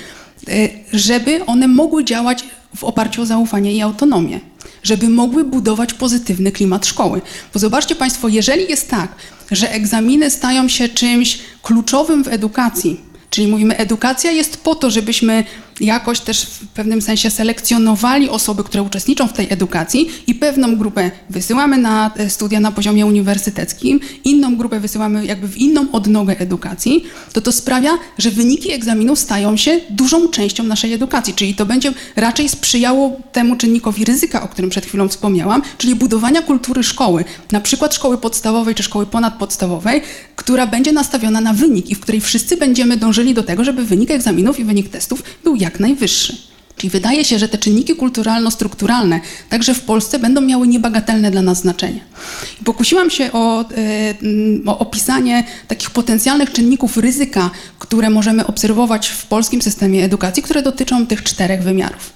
y, 0.50 0.70
żeby 0.94 1.46
one 1.46 1.68
mogły 1.68 2.04
działać 2.04 2.44
w 2.76 2.84
oparciu 2.84 3.22
o 3.22 3.26
zaufanie 3.26 3.74
i 3.74 3.82
autonomię 3.82 4.40
żeby 4.84 5.10
mogły 5.10 5.44
budować 5.44 5.94
pozytywny 5.94 6.52
klimat 6.52 6.86
szkoły. 6.86 7.22
Bo 7.54 7.60
zobaczcie 7.60 7.96
Państwo, 7.96 8.28
jeżeli 8.28 8.70
jest 8.70 8.90
tak, 8.90 9.16
że 9.52 9.72
egzaminy 9.72 10.30
stają 10.30 10.68
się 10.70 10.90
czymś 10.90 11.40
kluczowym 11.62 12.24
w 12.24 12.28
edukacji, 12.28 13.02
czyli 13.30 13.48
mówimy, 13.48 13.78
edukacja 13.78 14.32
jest 14.32 14.58
po 14.58 14.76
to, 14.76 14.92
żebyśmy 14.92 15.44
jakoś 15.82 16.20
też 16.20 16.46
w 16.46 16.68
pewnym 16.68 17.02
sensie 17.02 17.30
selekcjonowali 17.30 18.30
osoby, 18.30 18.64
które 18.64 18.84
uczestniczą 18.84 19.28
w 19.28 19.34
tej 19.34 19.48
edukacji 19.50 20.10
i 20.28 20.36
pewną 20.36 20.76
grupę 20.76 21.12
wysyłamy 21.30 21.78
na 21.78 22.12
e, 22.18 22.30
studia 22.30 22.60
na 22.60 22.72
poziomie 22.72 23.06
uniwersyteckim, 23.06 24.00
inną 24.24 24.56
grupę 24.56 24.80
wysyłamy 24.80 25.26
jakby 25.26 25.48
w 25.48 25.58
inną 25.58 25.92
odnogę 25.92 26.40
edukacji, 26.40 27.04
to 27.34 27.42
to 27.42 27.52
sprawia, 27.52 27.92
że 28.18 28.32
wyniki 28.32 28.72
egzaminów 28.72 29.20
stają 29.20 29.58
się 29.58 29.80
dużą 29.90 30.28
częścią 30.28 30.64
naszej 30.64 30.94
edukacji, 30.94 31.34
czyli 31.34 31.56
to 31.56 31.66
będzie 31.66 31.94
raczej 32.16 32.50
sprzyjało 32.50 33.22
temu 33.32 33.56
czynnikowi 33.56 34.06
ryzyka, 34.06 34.42
o 34.42 34.48
którym 34.48 34.70
przed 34.70 34.86
chwilą 34.86 35.08
wspomniałam, 35.08 35.62
czyli 35.78 35.96
budowania 35.96 36.42
kultury 36.42 36.84
szkoły, 36.84 37.26
na 37.52 37.62
przykład 37.62 37.96
szkoły 37.96 38.18
podstawowej 38.18 38.76
czy 38.76 38.84
szkoły 38.84 39.06
ponadpodstawowej, 39.06 40.02
która 40.36 40.68
będzie 40.68 40.92
nastawiona 40.92 41.42
na 41.42 41.54
wynik 41.54 41.90
i 41.90 41.96
w 41.96 42.00
której 42.00 42.22
wszyscy 42.22 42.58
będziemy 42.58 42.98
dążyli 42.98 43.34
do 43.34 43.44
tego, 43.44 43.64
żeby 43.64 43.86
wynik 43.86 44.12
egzaminów 44.12 44.60
i 44.60 44.64
wynik 44.64 44.90
testów 44.90 45.24
był 45.44 45.56
jak 45.56 45.69
jak 45.70 45.80
najwyższy. 45.80 46.50
Czyli 46.78 46.90
wydaje 46.90 47.26
się, 47.26 47.40
że 47.40 47.50
te 47.50 47.58
czynniki 47.58 47.96
kulturalno-strukturalne 47.96 49.20
także 49.50 49.74
w 49.74 49.82
Polsce 49.82 50.20
będą 50.20 50.42
miały 50.42 50.68
niebagatelne 50.68 51.32
dla 51.32 51.42
nas 51.42 51.58
znaczenie. 51.58 52.00
I 52.62 52.64
pokusiłam 52.64 53.10
się 53.10 53.32
o, 53.32 53.62
e, 53.62 53.66
o, 54.66 54.80
opisanie 54.80 55.44
takich 55.68 55.90
potencjalnych 55.90 56.52
czynników 56.52 56.98
ryzyka, 56.98 57.50
które 57.80 58.10
możemy 58.10 58.48
obserwować 58.48 59.08
w 59.08 59.26
polskim 59.26 59.62
systemie 59.62 60.04
edukacji, 60.04 60.44
które 60.44 60.62
dotyczą 60.62 61.08
tych 61.08 61.24
czterech 61.24 61.64
wymiarów. 61.64 62.14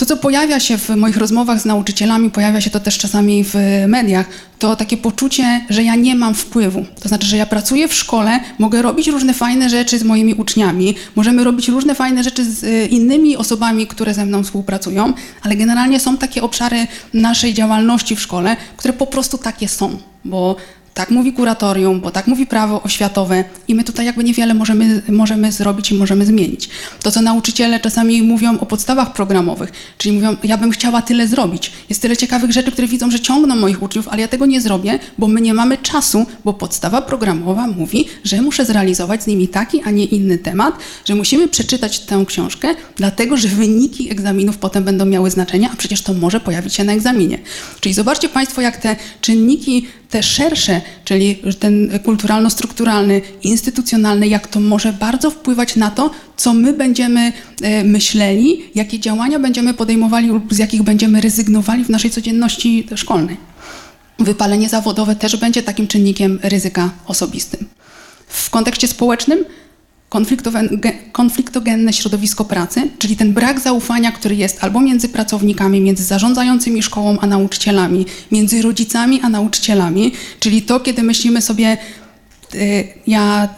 To, 0.00 0.06
co 0.06 0.16
pojawia 0.16 0.60
się 0.60 0.78
w 0.78 0.88
moich 0.88 1.16
rozmowach 1.16 1.60
z 1.60 1.64
nauczycielami, 1.64 2.30
pojawia 2.30 2.60
się 2.60 2.70
to 2.70 2.80
też 2.80 2.98
czasami 2.98 3.44
w 3.44 3.54
mediach, 3.88 4.26
to 4.58 4.76
takie 4.76 4.96
poczucie, 4.96 5.60
że 5.70 5.82
ja 5.82 5.94
nie 5.94 6.14
mam 6.14 6.34
wpływu. 6.34 6.84
To 7.02 7.08
znaczy, 7.08 7.26
że 7.26 7.36
ja 7.36 7.46
pracuję 7.46 7.88
w 7.88 7.94
szkole, 7.94 8.40
mogę 8.58 8.82
robić 8.82 9.08
różne 9.08 9.34
fajne 9.34 9.68
rzeczy 9.70 9.98
z 9.98 10.02
moimi 10.02 10.34
uczniami, 10.34 10.94
możemy 11.16 11.44
robić 11.44 11.68
różne 11.68 11.94
fajne 11.94 12.22
rzeczy 12.22 12.44
z 12.44 12.64
y, 12.64 12.86
innymi 12.86 13.36
osobami, 13.36 13.86
które 13.86 14.14
ze 14.14 14.26
mną 14.26 14.42
współpracują, 14.42 15.12
ale 15.42 15.56
generalnie 15.56 16.00
są 16.00 16.16
takie 16.16 16.42
obszary 16.42 16.86
naszej 17.14 17.54
działalności 17.54 18.16
w 18.16 18.20
szkole, 18.20 18.56
które 18.76 18.94
po 18.94 19.06
prostu 19.06 19.38
takie 19.38 19.68
są, 19.68 19.98
bo 20.24 20.56
tak 21.00 21.10
mówi 21.10 21.32
kuratorium, 21.32 22.00
bo 22.00 22.10
tak 22.10 22.26
mówi 22.26 22.46
prawo 22.46 22.82
oświatowe 22.82 23.44
i 23.68 23.74
my 23.74 23.84
tutaj 23.84 24.06
jakby 24.06 24.24
niewiele 24.24 24.54
możemy, 24.54 25.02
możemy 25.08 25.52
zrobić 25.52 25.90
i 25.90 25.94
możemy 25.94 26.26
zmienić. 26.26 26.68
To, 27.02 27.10
co 27.10 27.22
nauczyciele 27.22 27.80
czasami 27.80 28.22
mówią 28.22 28.58
o 28.58 28.66
podstawach 28.66 29.12
programowych, 29.12 29.72
czyli 29.98 30.14
mówią, 30.14 30.36
ja 30.44 30.56
bym 30.58 30.70
chciała 30.70 31.02
tyle 31.02 31.28
zrobić. 31.28 31.72
Jest 31.88 32.02
tyle 32.02 32.16
ciekawych 32.16 32.52
rzeczy, 32.52 32.72
które 32.72 32.88
widzą, 32.88 33.10
że 33.10 33.20
ciągną 33.20 33.56
moich 33.56 33.82
uczniów, 33.82 34.08
ale 34.08 34.20
ja 34.20 34.28
tego 34.28 34.46
nie 34.46 34.60
zrobię, 34.60 34.98
bo 35.18 35.28
my 35.28 35.40
nie 35.40 35.54
mamy 35.54 35.78
czasu, 35.78 36.26
bo 36.44 36.52
podstawa 36.52 37.02
programowa 37.02 37.66
mówi, 37.66 38.08
że 38.24 38.42
muszę 38.42 38.64
zrealizować 38.64 39.22
z 39.22 39.26
nimi 39.26 39.48
taki, 39.48 39.82
a 39.82 39.90
nie 39.90 40.04
inny 40.04 40.38
temat, 40.38 40.74
że 41.04 41.14
musimy 41.14 41.48
przeczytać 41.48 42.00
tę 42.00 42.24
książkę, 42.26 42.68
dlatego 42.96 43.36
że 43.36 43.48
wyniki 43.48 44.10
egzaminów 44.10 44.58
potem 44.58 44.84
będą 44.84 45.04
miały 45.04 45.30
znaczenie, 45.30 45.70
a 45.72 45.76
przecież 45.76 46.02
to 46.02 46.14
może 46.14 46.40
pojawić 46.40 46.74
się 46.74 46.84
na 46.84 46.92
egzaminie. 46.92 47.38
Czyli 47.80 47.94
zobaczcie 47.94 48.28
Państwo, 48.28 48.60
jak 48.60 48.76
te 48.76 48.96
czynniki 49.20 49.86
te 50.10 50.22
szersze, 50.22 50.80
czyli 51.04 51.42
ten 51.58 51.90
kulturalno-strukturalny, 52.04 53.20
instytucjonalny, 53.42 54.28
jak 54.28 54.46
to 54.46 54.60
może 54.60 54.92
bardzo 54.92 55.30
wpływać 55.30 55.76
na 55.76 55.90
to, 55.90 56.10
co 56.36 56.54
my 56.54 56.72
będziemy 56.72 57.32
e, 57.62 57.84
myśleli, 57.84 58.62
jakie 58.74 58.98
działania 58.98 59.38
będziemy 59.38 59.74
podejmowali 59.74 60.28
lub 60.28 60.54
z 60.54 60.58
jakich 60.58 60.82
będziemy 60.82 61.20
rezygnowali 61.20 61.84
w 61.84 61.90
naszej 61.90 62.10
codzienności 62.10 62.86
szkolnej. 62.96 63.36
Wypalenie 64.18 64.68
zawodowe 64.68 65.16
też 65.16 65.36
będzie 65.36 65.62
takim 65.62 65.86
czynnikiem 65.86 66.38
ryzyka 66.42 66.90
osobistym. 67.06 67.66
W 68.28 68.50
kontekście 68.50 68.88
społecznym 68.88 69.44
konfliktogenne 71.12 71.92
środowisko 71.92 72.44
pracy, 72.44 72.90
czyli 72.98 73.16
ten 73.16 73.32
brak 73.32 73.60
zaufania, 73.60 74.12
który 74.12 74.36
jest 74.36 74.64
albo 74.64 74.80
między 74.80 75.08
pracownikami, 75.08 75.80
między 75.80 76.04
zarządzającymi 76.04 76.82
szkołą 76.82 77.18
a 77.20 77.26
nauczycielami, 77.26 78.06
między 78.32 78.62
rodzicami 78.62 79.20
a 79.22 79.28
nauczycielami, 79.28 80.12
czyli 80.40 80.62
to, 80.62 80.80
kiedy 80.80 81.02
myślimy 81.02 81.42
sobie, 81.42 81.78
ja 83.06 83.48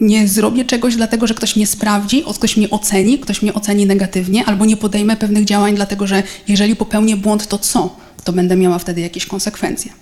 nie 0.00 0.28
zrobię 0.28 0.64
czegoś 0.64 0.96
dlatego, 0.96 1.26
że 1.26 1.34
ktoś 1.34 1.56
mnie 1.56 1.66
sprawdzi, 1.66 2.24
ktoś 2.34 2.56
mnie 2.56 2.70
oceni, 2.70 3.18
ktoś 3.18 3.42
mnie 3.42 3.54
oceni 3.54 3.86
negatywnie, 3.86 4.44
albo 4.44 4.64
nie 4.64 4.76
podejmę 4.76 5.16
pewnych 5.16 5.44
działań, 5.44 5.74
dlatego 5.74 6.06
że 6.06 6.22
jeżeli 6.48 6.76
popełnię 6.76 7.16
błąd, 7.16 7.46
to 7.46 7.58
co? 7.58 8.01
To 8.24 8.32
będę 8.32 8.56
miała 8.56 8.78
wtedy 8.78 9.00
jakieś 9.00 9.26
konsekwencje. 9.26 9.92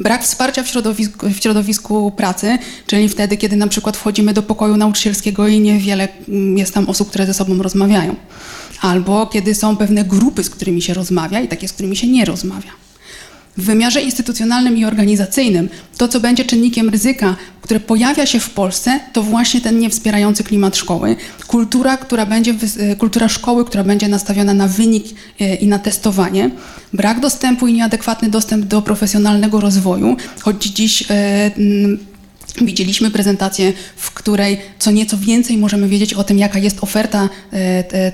Brak 0.00 0.22
wsparcia 0.22 0.62
w 0.62 0.68
środowisku, 0.68 1.28
w 1.28 1.36
środowisku 1.36 2.10
pracy, 2.10 2.58
czyli 2.86 3.08
wtedy, 3.08 3.36
kiedy 3.36 3.56
na 3.56 3.68
przykład 3.68 3.96
wchodzimy 3.96 4.32
do 4.32 4.42
pokoju 4.42 4.76
nauczycielskiego 4.76 5.48
i 5.48 5.60
niewiele 5.60 6.08
mm, 6.28 6.58
jest 6.58 6.74
tam 6.74 6.88
osób, 6.88 7.08
które 7.08 7.26
ze 7.26 7.34
sobą 7.34 7.62
rozmawiają. 7.62 8.16
Albo 8.80 9.26
kiedy 9.26 9.54
są 9.54 9.76
pewne 9.76 10.04
grupy, 10.04 10.44
z 10.44 10.50
którymi 10.50 10.82
się 10.82 10.94
rozmawia 10.94 11.40
i 11.40 11.48
takie, 11.48 11.68
z 11.68 11.72
którymi 11.72 11.96
się 11.96 12.06
nie 12.06 12.24
rozmawia. 12.24 12.83
W 13.56 13.64
wymiarze 13.64 14.02
instytucjonalnym 14.02 14.76
i 14.76 14.84
organizacyjnym 14.84 15.68
to, 15.96 16.08
co 16.08 16.20
będzie 16.20 16.44
czynnikiem 16.44 16.88
ryzyka, 16.88 17.36
które 17.62 17.80
pojawia 17.80 18.26
się 18.26 18.40
w 18.40 18.50
Polsce, 18.50 19.00
to 19.12 19.22
właśnie 19.22 19.60
ten 19.60 19.78
niewspierający 19.78 20.44
klimat 20.44 20.76
szkoły. 20.76 21.16
Kultura, 21.46 21.96
która 21.96 22.26
będzie, 22.26 22.54
e, 22.78 22.96
kultura 22.96 23.28
szkoły, 23.28 23.64
która 23.64 23.84
będzie 23.84 24.08
nastawiona 24.08 24.54
na 24.54 24.68
wynik 24.68 25.04
e, 25.40 25.54
i 25.54 25.66
na 25.66 25.78
testowanie. 25.78 26.50
Brak 26.92 27.20
dostępu 27.20 27.66
i 27.66 27.72
nieadekwatny 27.72 28.28
dostęp 28.28 28.64
do 28.64 28.82
profesjonalnego 28.82 29.60
rozwoju, 29.60 30.16
choć 30.40 30.64
dziś 30.64 31.04
e, 31.10 31.50
Widzieliśmy 32.60 33.10
prezentację, 33.10 33.72
w 33.96 34.10
której 34.10 34.60
co 34.78 34.90
nieco 34.90 35.18
więcej 35.18 35.56
możemy 35.58 35.88
wiedzieć 35.88 36.14
o 36.14 36.24
tym, 36.24 36.38
jaka 36.38 36.58
jest 36.58 36.82
oferta 36.82 37.28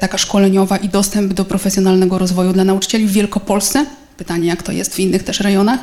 taka 0.00 0.18
szkoleniowa 0.18 0.76
i 0.76 0.88
dostęp 0.88 1.32
do 1.32 1.44
profesjonalnego 1.44 2.18
rozwoju 2.18 2.52
dla 2.52 2.64
nauczycieli 2.64 3.06
w 3.06 3.12
Wielkopolsce. 3.12 3.86
Pytanie, 4.20 4.48
jak 4.48 4.62
to 4.62 4.72
jest 4.72 4.94
w 4.94 5.00
innych 5.00 5.22
też 5.22 5.40
rejonach. 5.40 5.80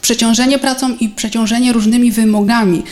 Przeciążenie 0.00 0.58
pracą 0.58 0.96
i 1.00 1.08
przeciążenie 1.08 1.72
różnymi 1.72 2.12
wymogami, 2.12 2.82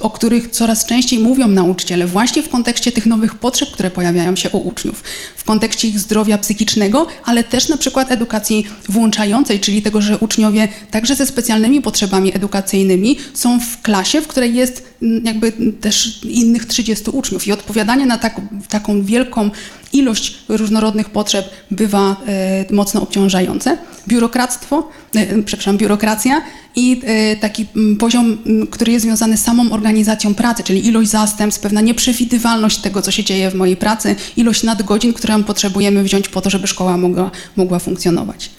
o 0.00 0.10
których 0.10 0.50
coraz 0.50 0.86
częściej 0.86 1.18
mówią 1.18 1.48
nauczyciele, 1.48 2.06
właśnie 2.06 2.42
w 2.42 2.48
kontekście 2.48 2.92
tych 2.92 3.06
nowych 3.06 3.34
potrzeb, 3.34 3.70
które 3.70 3.90
pojawiają 3.90 4.36
się 4.36 4.50
u 4.50 4.68
uczniów, 4.68 5.02
w 5.36 5.44
kontekście 5.44 5.88
ich 5.88 5.98
zdrowia 5.98 6.38
psychicznego, 6.38 7.06
ale 7.24 7.44
też 7.44 7.68
na 7.68 7.76
przykład 7.76 8.12
edukacji 8.12 8.66
włączającej, 8.88 9.60
czyli 9.60 9.82
tego, 9.82 10.02
że 10.02 10.18
uczniowie 10.18 10.68
także 10.90 11.14
ze 11.14 11.26
specjalnymi 11.26 11.82
potrzebami 11.82 12.36
edukacyjnymi 12.36 13.18
są 13.34 13.60
w 13.60 13.82
klasie, 13.82 14.20
w 14.20 14.26
której 14.26 14.54
jest 14.54 14.82
mm, 15.02 15.24
jakby 15.24 15.52
też 15.80 16.24
innych 16.24 16.66
30 16.66 17.10
uczniów 17.10 17.46
i 17.46 17.52
odpowiadanie 17.52 18.06
na 18.06 18.18
tak, 18.18 18.40
taką 18.68 19.02
wielką 19.02 19.50
ilość 19.92 20.38
różnorodnych 20.48 21.10
potrzeb 21.10 21.50
bywa 21.70 22.16
e, 22.26 22.74
mocno 22.74 23.02
obciążające. 23.02 23.78
Biurokractwo, 24.08 24.88
e, 25.14 25.42
przepraszam, 25.42 25.76
biurokracja 25.76 26.42
i 26.76 27.02
e, 27.04 27.36
taki 27.36 27.66
poziom, 27.98 28.38
który 28.70 28.92
jest 28.92 29.04
związany 29.04 29.36
z 29.36 29.44
samą 29.44 29.72
organizacją 29.72 30.34
pracy, 30.34 30.62
czyli 30.62 30.86
ilość 30.86 31.10
zastępstw, 31.10 31.62
pewna 31.62 31.80
nieprzewidywalność 31.80 32.78
tego, 32.78 33.02
co 33.02 33.10
się 33.10 33.24
dzieje 33.24 33.50
w 33.50 33.54
mojej 33.54 33.76
pracy, 33.76 34.16
ilość 34.36 34.62
nadgodzin, 34.62 35.12
które 35.12 35.42
potrzebujemy 35.42 36.02
wziąć 36.02 36.28
po 36.28 36.40
to, 36.40 36.50
żeby 36.50 36.66
szkoła 36.66 36.96
mogła, 36.96 37.30
mogła 37.56 37.78
funkcjonować. 37.78 38.50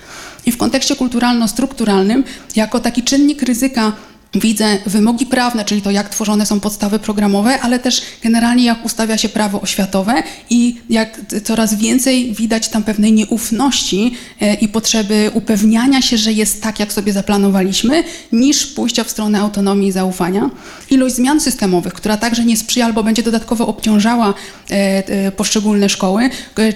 I 0.46 0.52
w 0.52 0.58
kontekście 0.58 0.96
kulturalno-strukturalnym, 0.96 2.24
jako 2.56 2.80
taki 2.80 3.04
czynnik 3.04 3.42
ryzyka 3.42 3.92
Widzę 4.40 4.78
wymogi 4.86 5.26
prawne, 5.26 5.66
czyli 5.66 5.82
to, 5.82 5.92
jak 5.92 6.10
tworzone 6.10 6.46
są 6.46 6.60
podstawy 6.60 7.00
programowe, 7.00 7.60
ale 7.62 7.80
też 7.80 8.02
generalnie, 8.24 8.66
jak 8.66 8.86
ustawia 8.86 9.18
się 9.18 9.30
prawo 9.30 9.62
oświatowe 9.62 10.24
i 10.50 10.76
jak 10.90 11.22
coraz 11.44 11.76
więcej 11.76 12.34
widać 12.34 12.68
tam 12.68 12.84
pewnej 12.84 13.14
nieufności 13.14 14.14
e, 14.42 14.54
i 14.54 14.68
potrzeby 14.68 15.32
upewniania 15.34 16.02
się, 16.02 16.18
że 16.18 16.34
jest 16.34 16.62
tak, 16.62 16.80
jak 16.80 16.94
sobie 16.94 17.14
zaplanowaliśmy, 17.14 18.04
niż 18.32 18.66
pójścia 18.66 19.04
w 19.04 19.10
stronę 19.10 19.40
autonomii 19.40 19.90
i 19.90 19.92
zaufania. 19.92 20.50
Ilość 20.90 21.16
zmian 21.16 21.40
systemowych, 21.40 21.94
która 21.94 22.18
także 22.18 22.46
nie 22.46 22.58
sprzyja 22.58 22.86
albo 22.86 23.04
będzie 23.04 23.24
dodatkowo 23.24 23.68
obciążała 23.68 24.34
e, 24.72 24.74
e, 25.08 25.32
poszczególne 25.32 25.90
szkoły, 25.90 26.30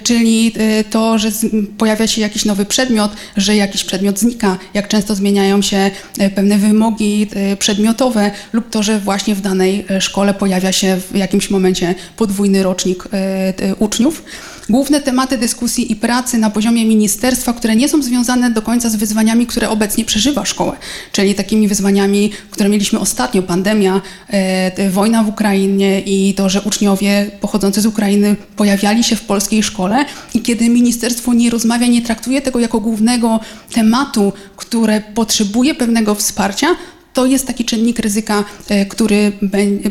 czyli 0.03 0.53
to, 0.89 1.17
że 1.17 1.31
pojawia 1.77 2.07
się 2.07 2.21
jakiś 2.21 2.45
nowy 2.45 2.65
przedmiot, 2.65 3.11
że 3.37 3.55
jakiś 3.55 3.83
przedmiot 3.83 4.19
znika, 4.19 4.57
jak 4.73 4.87
często 4.87 5.15
zmieniają 5.15 5.61
się 5.61 5.91
pewne 6.35 6.57
wymogi 6.57 7.27
przedmiotowe 7.55 8.31
lub 8.53 8.69
to, 8.69 8.83
że 8.83 8.99
właśnie 8.99 9.35
w 9.35 9.41
danej 9.41 9.85
e, 9.89 10.01
szkole 10.01 10.33
pojawia 10.33 10.71
się 10.71 10.97
w 11.11 11.15
jakimś 11.15 11.49
momencie 11.49 11.95
podwójny 12.17 12.63
rocznik 12.63 13.07
e, 13.13 13.75
uczniów. 13.75 14.23
Główne 14.69 15.01
tematy 15.01 15.37
dyskusji 15.37 15.91
i 15.91 15.95
pracy 15.95 16.37
na 16.37 16.49
poziomie 16.49 16.85
ministerstwa, 16.85 17.53
które 17.53 17.75
nie 17.75 17.89
są 17.89 18.03
związane 18.03 18.51
do 18.51 18.61
końca 18.61 18.89
z 18.89 18.95
wyzwaniami, 18.95 19.47
które 19.47 19.69
obecnie 19.69 20.05
przeżywa 20.05 20.45
szkoła, 20.45 20.75
czyli 21.11 21.35
takimi 21.35 21.67
wyzwaniami, 21.67 22.31
które 22.51 22.69
mieliśmy 22.69 22.99
ostatnio, 22.99 23.41
pandemia, 23.41 24.01
e, 24.29 24.89
wojna 24.89 25.23
w 25.23 25.29
Ukrainie 25.29 26.01
i 26.01 26.33
to, 26.33 26.49
że 26.49 26.61
uczniowie 26.61 27.31
pochodzący 27.41 27.81
z 27.81 27.85
Ukrainy 27.85 28.35
pojawiali 28.55 29.03
się 29.03 29.15
w 29.15 29.21
polskiej 29.21 29.63
szkole 29.63 30.05
i 30.33 30.41
kiedy 30.41 30.69
ministerstwo 30.69 31.33
nie 31.33 31.49
rozmawia, 31.49 31.87
nie 31.87 32.01
traktuje 32.01 32.41
tego 32.41 32.59
jako 32.59 32.79
głównego 32.79 33.39
tematu, 33.73 34.33
które 34.55 35.01
potrzebuje 35.01 35.75
pewnego 35.75 36.15
wsparcia, 36.15 36.67
to 37.13 37.25
jest 37.25 37.47
taki 37.47 37.65
czynnik 37.65 37.99
ryzyka, 37.99 38.43
e, 38.69 38.85
który 38.85 39.31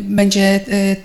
będzie 0.01 0.43
e, 0.43 0.61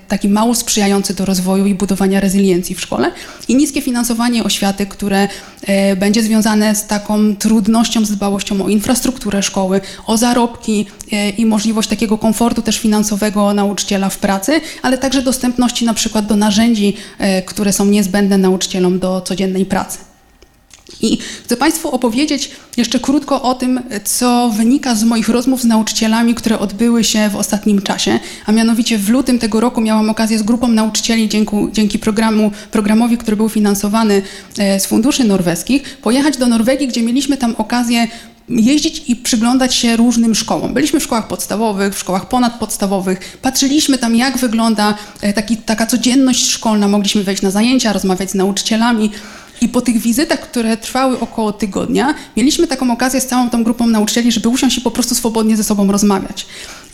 taki 0.07 0.29
mało 0.29 0.55
sprzyjający 0.55 1.13
do 1.13 1.25
rozwoju 1.25 1.65
i 1.65 1.75
budowania 1.75 2.19
rezyliencji 2.19 2.75
w 2.75 2.81
szkole. 2.81 3.11
I 3.47 3.55
niskie 3.55 3.81
finansowanie 3.81 4.43
oświaty, 4.43 4.85
które 4.85 5.27
e, 5.67 5.95
będzie 5.95 6.23
związane 6.23 6.75
z 6.75 6.87
taką 6.87 7.35
trudnością, 7.35 8.05
z 8.05 8.11
dbałością 8.11 8.65
o 8.65 8.69
infrastrukturę 8.69 9.43
szkoły, 9.43 9.81
o 10.07 10.17
zarobki 10.17 10.85
i 11.37 11.45
możliwość 11.45 11.89
takiego 11.89 12.17
komfortu 12.17 12.61
też 12.61 12.79
finansowego 12.79 13.53
nauczyciela 13.53 14.09
w 14.09 14.17
pracy, 14.17 14.61
ale 14.81 14.97
także 14.97 15.21
dostępności 15.21 15.85
na 15.85 15.93
przykład 15.93 16.25
do 16.25 16.35
narzędzi, 16.35 16.95
które 17.45 17.73
są 17.73 17.85
niezbędne 17.85 18.37
nauczycielom 18.37 18.99
do 18.99 19.21
codziennej 19.21 19.65
pracy. 19.65 20.14
I 21.01 21.17
chcę 21.45 21.57
Państwu 21.57 21.89
opowiedzieć 21.89 22.51
jeszcze 22.77 22.99
krótko 22.99 23.41
o 23.41 23.53
tym, 23.53 23.81
co 24.03 24.49
wynika 24.57 24.95
z 24.95 25.03
moich 25.03 25.29
rozmów 25.29 25.61
z 25.61 25.65
nauczycielami, 25.65 26.35
które 26.35 26.59
odbyły 26.59 27.03
się 27.03 27.29
w 27.29 27.35
ostatnim 27.35 27.81
czasie. 27.81 28.19
A 28.45 28.51
mianowicie 28.51 28.97
w 28.97 29.09
lutym 29.09 29.39
tego 29.39 29.59
roku 29.59 29.81
miałam 29.81 30.09
okazję 30.09 30.39
z 30.39 30.43
grupą 30.43 30.67
nauczycieli 30.67 31.29
dzięki, 31.29 31.55
dzięki 31.71 31.99
programu, 31.99 32.51
programowi, 32.71 33.17
który 33.17 33.37
był 33.37 33.49
finansowany 33.49 34.21
e, 34.57 34.79
z 34.79 34.85
funduszy 34.85 35.23
norweskich, 35.23 35.97
pojechać 35.97 36.37
do 36.37 36.47
Norwegii, 36.47 36.87
gdzie 36.87 37.01
mieliśmy 37.01 37.37
tam 37.37 37.55
okazję 37.57 38.07
jeździć 38.49 39.03
i 39.07 39.15
przyglądać 39.15 39.75
się 39.75 39.97
różnym 39.97 40.35
szkołom. 40.35 40.73
Byliśmy 40.73 40.99
w 40.99 41.03
szkołach 41.03 41.27
podstawowych, 41.27 41.95
w 41.95 41.99
szkołach 41.99 42.29
ponadpodstawowych, 42.29 43.37
patrzyliśmy 43.41 43.97
tam, 43.97 44.15
jak 44.15 44.37
wygląda 44.37 44.93
e, 45.21 45.33
taki, 45.33 45.57
taka 45.57 45.85
codzienność 45.85 46.51
szkolna, 46.51 46.87
mogliśmy 46.87 47.23
wejść 47.23 47.41
na 47.41 47.51
zajęcia, 47.51 47.93
rozmawiać 47.93 48.31
z 48.31 48.35
nauczycielami. 48.35 49.11
I 49.61 49.69
po 49.69 49.81
tych 49.81 49.97
wizytach, 49.97 50.39
które 50.39 50.77
trwały 50.77 51.19
około 51.19 51.53
tygodnia, 51.53 52.13
mieliśmy 52.37 52.67
taką 52.67 52.91
okazję 52.91 53.21
z 53.21 53.27
całą 53.27 53.49
tą 53.49 53.63
grupą 53.63 53.87
nauczycieli, 53.87 54.31
żeby 54.31 54.49
usiąść 54.49 54.77
i 54.77 54.81
po 54.81 54.91
prostu 54.91 55.15
swobodnie 55.15 55.57
ze 55.57 55.63
sobą 55.63 55.91
rozmawiać. 55.91 56.45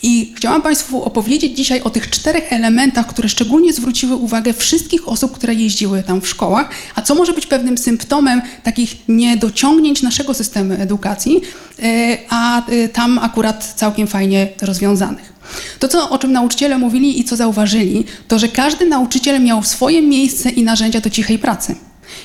I 0.04 0.34
chciałam 0.38 0.62
Państwu 0.62 1.04
opowiedzieć 1.04 1.58
dzisiaj 1.58 1.82
o 1.82 1.90
tych 1.90 2.10
czterech 2.10 2.54
elementach, 2.54 3.08
które 3.08 3.30
szczególnie 3.30 3.74
zwróciły 3.74 4.16
uwagę 4.16 4.54
wszystkich 4.54 5.08
osób, 5.08 5.32
które 5.32 5.54
jeździły 5.54 6.04
tam 6.04 6.22
w 6.22 6.28
szkołach, 6.28 6.70
a 6.96 7.02
co 7.02 7.16
może 7.16 7.34
być 7.34 7.48
pewnym 7.48 7.78
symptomem 7.78 8.42
takich 8.64 8.96
niedociągnięć 9.08 10.02
naszego 10.02 10.34
systemu 10.34 10.74
edukacji, 10.74 11.42
e, 11.84 12.18
a 12.30 12.68
e, 12.68 12.90
tam 12.90 13.20
akurat 13.20 13.74
całkiem 13.76 14.08
fajnie 14.08 14.48
rozwiązanych. 14.62 15.34
To, 15.80 15.88
co, 15.88 16.10
o 16.10 16.18
czym 16.18 16.32
nauczyciele 16.32 16.78
mówili 16.78 17.20
i 17.20 17.24
co 17.24 17.36
zauważyli, 17.36 18.04
to 18.28 18.40
że 18.40 18.48
każdy 18.48 18.86
nauczyciel 18.86 19.44
miał 19.44 19.64
swoje 19.64 20.02
miejsce 20.02 20.50
i 20.50 20.64
narzędzia 20.64 21.02
do 21.02 21.10
cichej 21.10 21.40
pracy. 21.40 21.76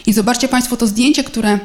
I 0.07 0.13
zobaczcie 0.13 0.49
Państwo 0.49 0.77
to 0.77 0.87
zdjęcie, 0.87 1.25
które 1.25 1.59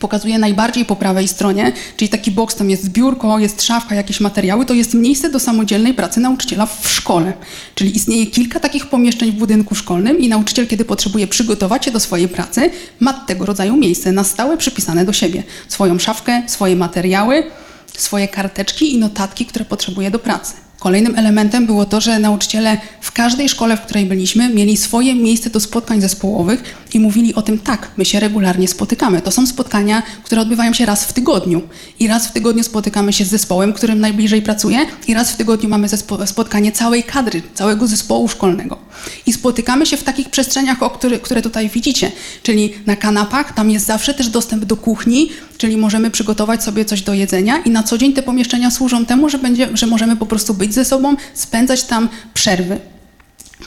pokazuje 0.00 0.38
najbardziej 0.38 0.84
po 0.84 0.96
prawej 0.96 1.28
stronie, 1.28 1.72
czyli 1.96 2.08
taki 2.08 2.30
boks, 2.30 2.54
tam 2.54 2.70
jest 2.70 2.88
biurko, 2.88 3.38
jest 3.38 3.62
szafka, 3.62 3.94
jakieś 3.94 4.20
materiały, 4.20 4.66
to 4.66 4.74
jest 4.74 4.94
miejsce 4.94 5.30
do 5.30 5.40
samodzielnej 5.40 5.94
pracy 5.94 6.20
nauczyciela 6.20 6.66
w 6.66 6.88
szkole. 6.88 7.32
Czyli 7.74 7.96
istnieje 7.96 8.26
kilka 8.26 8.60
takich 8.60 8.86
pomieszczeń 8.86 9.32
w 9.32 9.34
budynku 9.34 9.74
szkolnym 9.74 10.18
i 10.18 10.28
nauczyciel, 10.28 10.66
kiedy 10.66 10.84
potrzebuje 10.84 11.26
przygotować 11.26 11.84
się 11.84 11.90
do 11.90 12.00
swojej 12.00 12.28
pracy, 12.28 12.70
ma 13.00 13.12
tego 13.12 13.46
rodzaju 13.46 13.76
miejsce 13.76 14.12
na 14.12 14.24
stałe 14.24 14.56
przypisane 14.56 15.04
do 15.04 15.12
siebie. 15.12 15.42
Swoją 15.68 15.98
szafkę, 15.98 16.42
swoje 16.46 16.76
materiały, 16.76 17.50
swoje 17.96 18.28
karteczki 18.28 18.94
i 18.94 18.98
notatki, 18.98 19.46
które 19.46 19.64
potrzebuje 19.64 20.10
do 20.10 20.18
pracy. 20.18 20.63
Kolejnym 20.84 21.18
elementem 21.18 21.66
było 21.66 21.84
to, 21.84 22.00
że 22.00 22.18
nauczyciele 22.18 22.78
w 23.00 23.12
każdej 23.12 23.48
szkole, 23.48 23.76
w 23.76 23.80
której 23.80 24.06
byliśmy, 24.06 24.48
mieli 24.48 24.76
swoje 24.76 25.14
miejsce 25.14 25.50
do 25.50 25.60
spotkań 25.60 26.00
zespołowych 26.00 26.62
i 26.94 27.00
mówili 27.00 27.34
o 27.34 27.42
tym, 27.42 27.58
tak, 27.58 27.90
my 27.96 28.04
się 28.04 28.20
regularnie 28.20 28.68
spotykamy. 28.68 29.22
To 29.22 29.30
są 29.30 29.46
spotkania, 29.46 30.02
które 30.24 30.40
odbywają 30.40 30.72
się 30.72 30.86
raz 30.86 31.04
w 31.04 31.12
tygodniu. 31.12 31.62
I 32.00 32.08
raz 32.08 32.26
w 32.26 32.32
tygodniu 32.32 32.62
spotykamy 32.62 33.12
się 33.12 33.24
z 33.24 33.28
zespołem, 33.28 33.72
którym 33.72 34.00
najbliżej 34.00 34.42
pracuje, 34.42 34.78
i 35.08 35.14
raz 35.14 35.30
w 35.32 35.36
tygodniu 35.36 35.68
mamy 35.68 35.88
spotkanie 36.26 36.72
całej 36.72 37.02
kadry, 37.02 37.42
całego 37.54 37.86
zespołu 37.86 38.28
szkolnego. 38.28 38.78
I 39.26 39.32
spotykamy 39.32 39.86
się 39.86 39.96
w 39.96 40.02
takich 40.02 40.30
przestrzeniach, 40.30 40.82
o 40.82 40.90
który, 40.90 41.18
które 41.18 41.42
tutaj 41.42 41.68
widzicie, 41.68 42.12
czyli 42.42 42.74
na 42.86 42.96
kanapach, 42.96 43.54
tam 43.54 43.70
jest 43.70 43.86
zawsze 43.86 44.14
też 44.14 44.28
dostęp 44.28 44.64
do 44.64 44.76
kuchni, 44.76 45.28
czyli 45.58 45.76
możemy 45.76 46.10
przygotować 46.10 46.64
sobie 46.64 46.84
coś 46.84 47.02
do 47.02 47.14
jedzenia 47.14 47.58
i 47.58 47.70
na 47.70 47.82
co 47.82 47.98
dzień 47.98 48.12
te 48.12 48.22
pomieszczenia 48.22 48.70
służą 48.70 49.06
temu, 49.06 49.28
że, 49.28 49.38
będzie, 49.38 49.68
że 49.74 49.86
możemy 49.86 50.16
po 50.16 50.26
prostu 50.26 50.54
być 50.54 50.73
ze 50.74 50.84
sobą, 50.84 51.16
spędzać 51.34 51.82
tam 51.84 52.08
przerwy. 52.34 52.78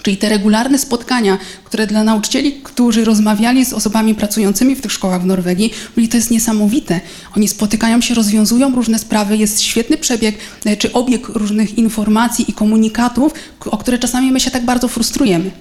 Czyli 0.04 0.18
te 0.18 0.30
regularne 0.30 0.80
spotkania, 0.80 1.38
które 1.64 1.88
dla 1.88 2.04
nauczycieli, 2.04 2.54
którzy 2.64 3.06
rozmawiali 3.06 3.66
z 3.66 3.74
osobami 3.74 4.16
pracującymi 4.16 4.76
w 4.76 4.82
tych 4.82 4.92
szkołach 4.92 5.22
w 5.22 5.26
Norwegii, 5.26 5.74
byli 5.96 6.10
to 6.10 6.18
jest 6.18 6.32
niesamowite. 6.32 7.02
Oni 7.38 7.48
spotykają 7.48 8.02
się, 8.02 8.14
rozwiązują 8.14 8.76
różne 8.76 9.00
sprawy, 9.00 9.38
jest 9.38 9.62
świetny 9.62 9.98
przebieg 9.98 10.36
e, 10.66 10.78
czy 10.78 10.94
obieg 10.94 11.30
różnych 11.30 11.78
informacji 11.78 12.46
i 12.50 12.54
komunikatów, 12.54 13.34
o 13.66 13.78
które 13.78 14.00
czasami 14.00 14.32
my 14.32 14.40
się 14.40 14.52
tak 14.52 14.66
bardzo 14.66 14.88
frustrujemy. 14.88 15.52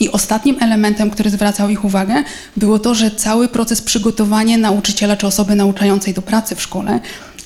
I 0.00 0.10
ostatnim 0.10 0.56
elementem, 0.60 1.10
który 1.10 1.30
zwracał 1.30 1.68
ich 1.68 1.84
uwagę, 1.84 2.24
było 2.56 2.78
to, 2.78 2.94
że 2.94 3.10
cały 3.10 3.48
proces 3.48 3.82
przygotowania 3.82 4.58
nauczyciela 4.58 5.16
czy 5.16 5.26
osoby 5.26 5.54
nauczającej 5.54 6.14
do 6.14 6.22
pracy 6.22 6.54
w 6.54 6.62
szkole 6.62 7.00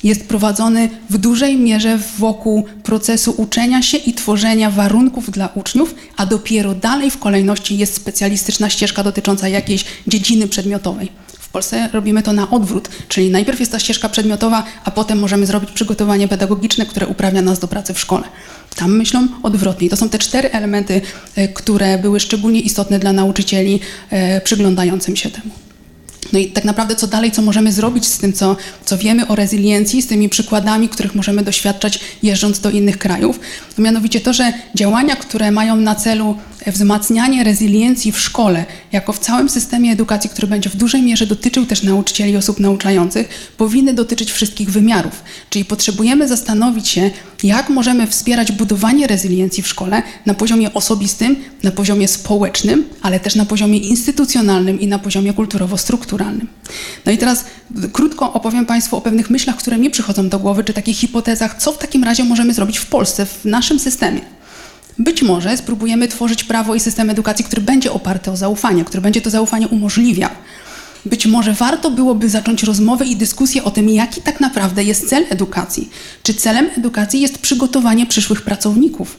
jest 0.04 0.28
prowadzony 0.28 0.88
w 1.10 1.18
dużej 1.18 1.56
mierze 1.56 1.98
wokół 2.18 2.64
procesu 2.82 3.34
uczenia 3.36 3.82
się 3.82 3.98
i 3.98 4.14
tworzenia 4.14 4.70
warunków 4.70 5.30
dla 5.30 5.48
uczniów, 5.54 5.94
a 6.16 6.26
dopiero 6.26 6.74
dalej 6.74 7.10
w 7.10 7.18
kolejności 7.18 7.78
jest 7.78 7.94
specjalistyczna 7.94 8.70
ścieżka 8.70 9.02
dotycząca 9.02 9.48
jakiejś 9.48 9.84
dziedziny 10.06 10.48
przedmiotowej. 10.48 11.08
W 11.50 11.52
Polsce 11.52 11.88
robimy 11.92 12.22
to 12.22 12.32
na 12.32 12.50
odwrót, 12.50 12.88
czyli 13.08 13.30
najpierw 13.30 13.60
jest 13.60 13.72
ta 13.72 13.78
ścieżka 13.78 14.08
przedmiotowa, 14.08 14.64
a 14.84 14.90
potem 14.90 15.18
możemy 15.18 15.46
zrobić 15.46 15.70
przygotowanie 15.70 16.28
pedagogiczne, 16.28 16.86
które 16.86 17.06
uprawnia 17.06 17.42
nas 17.42 17.58
do 17.58 17.68
pracy 17.68 17.94
w 17.94 18.00
szkole. 18.00 18.24
Tam 18.76 18.96
myślą 18.96 19.28
odwrotnie. 19.42 19.90
To 19.90 19.96
są 19.96 20.08
te 20.08 20.18
cztery 20.18 20.50
elementy, 20.50 21.00
e, 21.36 21.48
które 21.48 21.98
były 21.98 22.20
szczególnie 22.20 22.60
istotne 22.60 22.98
dla 22.98 23.12
nauczycieli 23.12 23.80
e, 24.10 24.40
przyglądającym 24.40 25.16
się 25.16 25.30
temu. 25.30 25.50
No 26.32 26.38
i 26.38 26.46
tak 26.46 26.64
naprawdę 26.64 26.96
co 26.96 27.06
dalej, 27.06 27.30
co 27.30 27.42
możemy 27.42 27.72
zrobić 27.72 28.06
z 28.06 28.18
tym, 28.18 28.32
co, 28.32 28.56
co 28.84 28.98
wiemy 28.98 29.26
o 29.26 29.34
rezyliencji, 29.34 30.02
z 30.02 30.06
tymi 30.06 30.28
przykładami, 30.28 30.88
których 30.88 31.14
możemy 31.14 31.42
doświadczać 31.42 32.00
jeżdżąc 32.22 32.60
do 32.60 32.70
innych 32.70 32.98
krajów. 32.98 33.40
Mianowicie 33.78 34.20
to, 34.20 34.32
że 34.32 34.52
działania, 34.74 35.16
które 35.16 35.50
mają 35.50 35.76
na 35.76 35.94
celu 35.94 36.36
wzmacnianie 36.66 37.44
rezyliencji 37.44 38.12
w 38.12 38.20
szkole, 38.20 38.64
jako 38.92 39.12
w 39.12 39.18
całym 39.18 39.48
systemie 39.48 39.92
edukacji, 39.92 40.30
który 40.30 40.46
będzie 40.46 40.70
w 40.70 40.76
dużej 40.76 41.02
mierze 41.02 41.26
dotyczył 41.26 41.66
też 41.66 41.82
nauczycieli 41.82 42.32
i 42.32 42.36
osób 42.36 42.60
nauczających, 42.60 43.28
powinny 43.56 43.94
dotyczyć 43.94 44.32
wszystkich 44.32 44.70
wymiarów. 44.70 45.22
Czyli 45.50 45.64
potrzebujemy 45.64 46.28
zastanowić 46.28 46.88
się, 46.88 47.10
jak 47.42 47.68
możemy 47.68 48.06
wspierać 48.06 48.52
budowanie 48.52 49.06
rezyliencji 49.06 49.62
w 49.62 49.68
szkole 49.68 50.02
na 50.26 50.34
poziomie 50.34 50.74
osobistym, 50.74 51.36
na 51.62 51.70
poziomie 51.70 52.08
społecznym, 52.08 52.84
ale 53.02 53.20
też 53.20 53.34
na 53.34 53.44
poziomie 53.44 53.78
instytucjonalnym 53.78 54.80
i 54.80 54.86
na 54.86 54.98
poziomie 54.98 55.32
kulturowo-strukturalnym. 55.32 56.46
No 57.06 57.12
i 57.12 57.18
teraz 57.18 57.44
krótko 57.92 58.32
opowiem 58.32 58.66
Państwu 58.66 58.96
o 58.96 59.00
pewnych 59.00 59.30
myślach, 59.30 59.56
które 59.56 59.78
mi 59.78 59.90
przychodzą 59.90 60.28
do 60.28 60.38
głowy, 60.38 60.64
czy 60.64 60.72
takich 60.72 60.96
hipotezach, 60.96 61.56
co 61.62 61.72
w 61.72 61.78
takim 61.78 62.04
razie 62.04 62.24
możemy 62.24 62.54
zrobić 62.54 62.78
w 62.78 62.86
Polsce, 62.86 63.26
w 63.26 63.44
naszym 63.44 63.78
systemie. 63.78 64.39
Być 65.00 65.22
może 65.22 65.56
spróbujemy 65.56 66.08
tworzyć 66.08 66.44
prawo 66.44 66.74
i 66.74 66.80
system 66.80 67.10
edukacji, 67.10 67.44
który 67.44 67.62
będzie 67.62 67.92
oparty 67.92 68.30
o 68.30 68.36
zaufanie, 68.36 68.84
który 68.84 69.00
będzie 69.00 69.20
to 69.20 69.30
zaufanie 69.30 69.68
umożliwiał. 69.68 70.30
Być 71.06 71.26
może 71.26 71.52
warto 71.52 71.90
byłoby 71.90 72.28
zacząć 72.28 72.62
rozmowę 72.62 73.06
i 73.06 73.16
dyskusję 73.16 73.64
o 73.64 73.70
tym, 73.70 73.88
jaki 73.88 74.22
tak 74.22 74.40
naprawdę 74.40 74.84
jest 74.84 75.08
cel 75.08 75.26
edukacji. 75.30 75.90
Czy 76.22 76.34
celem 76.34 76.70
edukacji 76.78 77.20
jest 77.20 77.38
przygotowanie 77.38 78.06
przyszłych 78.06 78.42
pracowników? 78.42 79.16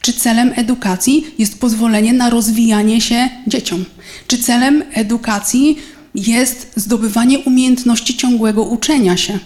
Czy 0.00 0.12
celem 0.12 0.52
edukacji 0.56 1.26
jest 1.38 1.60
pozwolenie 1.60 2.12
na 2.12 2.30
rozwijanie 2.30 3.00
się 3.00 3.28
dzieciom? 3.46 3.84
Czy 4.26 4.38
celem 4.38 4.84
edukacji 4.92 5.78
jest 6.14 6.72
zdobywanie 6.76 7.38
umiejętności 7.38 8.16
ciągłego 8.16 8.62
uczenia 8.62 9.16
się? 9.16 9.38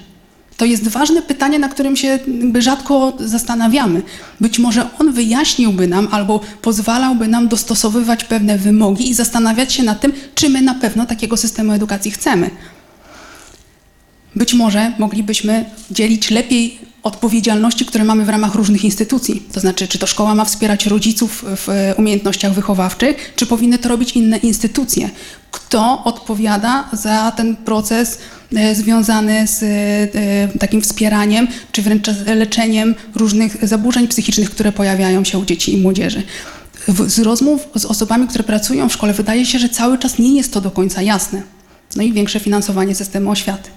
To 0.61 0.65
jest 0.65 0.89
ważne 0.89 1.23
pytanie, 1.23 1.59
na 1.59 1.69
którym 1.69 1.97
się 1.97 2.19
rzadko 2.59 3.13
zastanawiamy. 3.21 4.03
Być 4.41 4.59
może 4.59 4.87
on 4.99 5.13
wyjaśniłby 5.13 5.89
nam 5.89 6.09
albo 6.11 6.41
pozwalałby 6.63 7.29
nam 7.29 7.49
dostosowywać 7.49 8.25
pewne 8.25 8.59
wymogi 8.59 9.11
i 9.11 9.15
zastanawiać 9.15 9.73
się 9.73 9.83
nad 9.83 10.01
tym, 10.01 10.13
czy 10.35 10.49
my 10.49 10.63
na 10.63 10.75
pewno 10.75 11.07
takiego 11.07 11.37
systemu 11.37 11.73
edukacji 11.73 12.11
chcemy. 12.11 12.51
Być 14.37 14.55
może 14.55 14.93
moglibyśmy 14.99 15.65
dzielić 15.91 16.31
lepiej 16.31 16.79
odpowiedzialności, 17.03 17.85
które 17.85 18.05
mamy 18.05 18.25
w 18.25 18.29
ramach 18.29 18.55
różnych 18.55 18.85
instytucji. 18.85 19.43
To 19.53 19.61
znaczy, 19.61 19.89
czy 19.89 19.99
to 19.99 20.07
szkoła 20.07 20.35
ma 20.35 20.45
wspierać 20.45 20.87
rodziców 20.87 21.45
w 21.57 21.93
umiejętnościach 21.97 22.53
wychowawczych, 22.53 23.33
czy 23.37 23.47
powinny 23.47 23.79
to 23.79 23.89
robić 23.89 24.13
inne 24.13 24.37
instytucje. 24.37 25.11
Kto 25.51 26.05
odpowiada 26.05 26.89
za 26.93 27.33
ten 27.37 27.57
proces 27.57 28.19
e, 28.57 28.75
związany 28.75 29.47
z 29.47 29.63
e, 29.63 30.59
takim 30.59 30.83
wspieraniem, 30.83 31.49
czy 31.73 31.83
wręcz 31.83 32.07
leczeniem 32.27 32.95
różnych 33.15 33.69
zaburzeń 33.69 34.09
psychicznych, 34.09 34.51
które 34.51 34.73
pojawiają 34.73 35.25
się 35.25 35.39
u 35.39 35.45
dzieci 35.45 35.75
i 35.75 35.77
młodzieży? 35.77 36.23
Z 37.07 37.19
rozmów 37.19 37.69
z 37.75 37.85
osobami, 37.85 38.29
które 38.29 38.45
pracują 38.45 38.89
w 38.89 38.93
szkole, 38.93 39.13
wydaje 39.13 39.47
się, 39.47 39.59
że 39.59 39.69
cały 39.69 39.99
czas 39.99 40.19
nie 40.19 40.37
jest 40.37 40.53
to 40.53 40.61
do 40.61 40.71
końca 40.71 41.03
jasne. 41.03 41.43
No 41.97 42.03
i 42.03 42.13
większe 42.13 42.41
finansowanie 42.41 42.95
systemu 42.95 43.31
oświaty. 43.31 43.71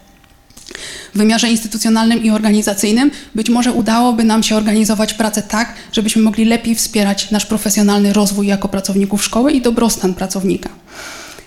W 1.13 1.17
wymiarze 1.17 1.49
instytucjonalnym 1.49 2.23
i 2.23 2.29
organizacyjnym 2.29 3.11
być 3.35 3.49
może 3.49 3.71
udałoby 3.71 4.23
nam 4.23 4.43
się 4.43 4.55
organizować 4.55 5.13
pracę 5.13 5.41
tak, 5.41 5.73
żebyśmy 5.91 6.21
mogli 6.21 6.45
lepiej 6.45 6.75
wspierać 6.75 7.31
nasz 7.31 7.45
profesjonalny 7.45 8.13
rozwój 8.13 8.47
jako 8.47 8.67
pracowników 8.67 9.23
szkoły 9.23 9.51
i 9.51 9.61
dobrostan 9.61 10.13
pracownika. 10.13 10.69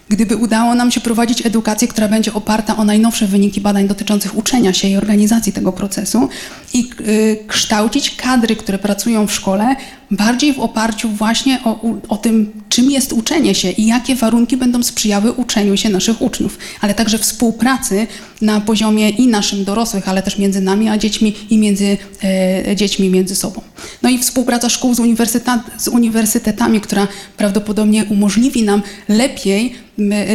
Gdyby 0.08 0.36
udało 0.36 0.74
nam 0.74 0.90
się 0.90 1.00
prowadzić 1.00 1.46
edukację, 1.46 1.88
która 1.88 2.08
będzie 2.08 2.34
oparta 2.34 2.76
o 2.76 2.84
najnowsze 2.84 3.26
wyniki 3.26 3.60
badań 3.60 3.88
dotyczących 3.88 4.36
uczenia 4.36 4.72
się 4.72 4.88
i 4.88 4.96
organizacji 4.96 5.52
tego 5.52 5.72
procesu 5.72 6.28
i 6.74 6.90
y, 7.00 7.44
kształcić 7.48 8.10
kadry, 8.10 8.56
które 8.56 8.78
pracują 8.78 9.26
w 9.26 9.32
szkole, 9.32 9.76
bardziej 10.10 10.52
w 10.52 10.58
oparciu 10.58 11.08
właśnie 11.08 11.60
o, 11.64 11.80
o 12.08 12.16
tym, 12.16 12.52
czym 12.68 12.90
jest 12.90 13.12
uczenie 13.12 13.54
się 13.54 13.70
i 13.70 13.86
jakie 13.86 14.16
warunki 14.16 14.56
będą 14.56 14.82
sprzyjały 14.82 15.32
uczeniu 15.32 15.76
się 15.76 15.88
naszych 15.88 16.22
uczniów, 16.22 16.58
ale 16.80 16.94
także 16.94 17.18
współpracy 17.18 18.06
na 18.42 18.60
poziomie 18.60 19.10
i 19.10 19.26
naszym 19.26 19.64
dorosłych, 19.64 20.08
ale 20.08 20.22
też 20.22 20.38
między 20.38 20.60
nami 20.60 20.88
a 20.88 20.98
dziećmi 20.98 21.34
i 21.50 21.58
między 21.58 21.98
e, 22.24 22.76
dziećmi 22.76 23.10
między 23.10 23.36
sobą. 23.36 23.60
No 24.02 24.10
i 24.10 24.18
współpraca 24.18 24.68
szkół 24.68 24.94
z, 24.94 25.00
uniwersytet, 25.00 25.60
z 25.78 25.88
uniwersytetami, 25.88 26.80
która 26.80 27.08
prawdopodobnie 27.36 28.04
umożliwi 28.04 28.62
nam 28.62 28.82
lepiej 29.08 29.86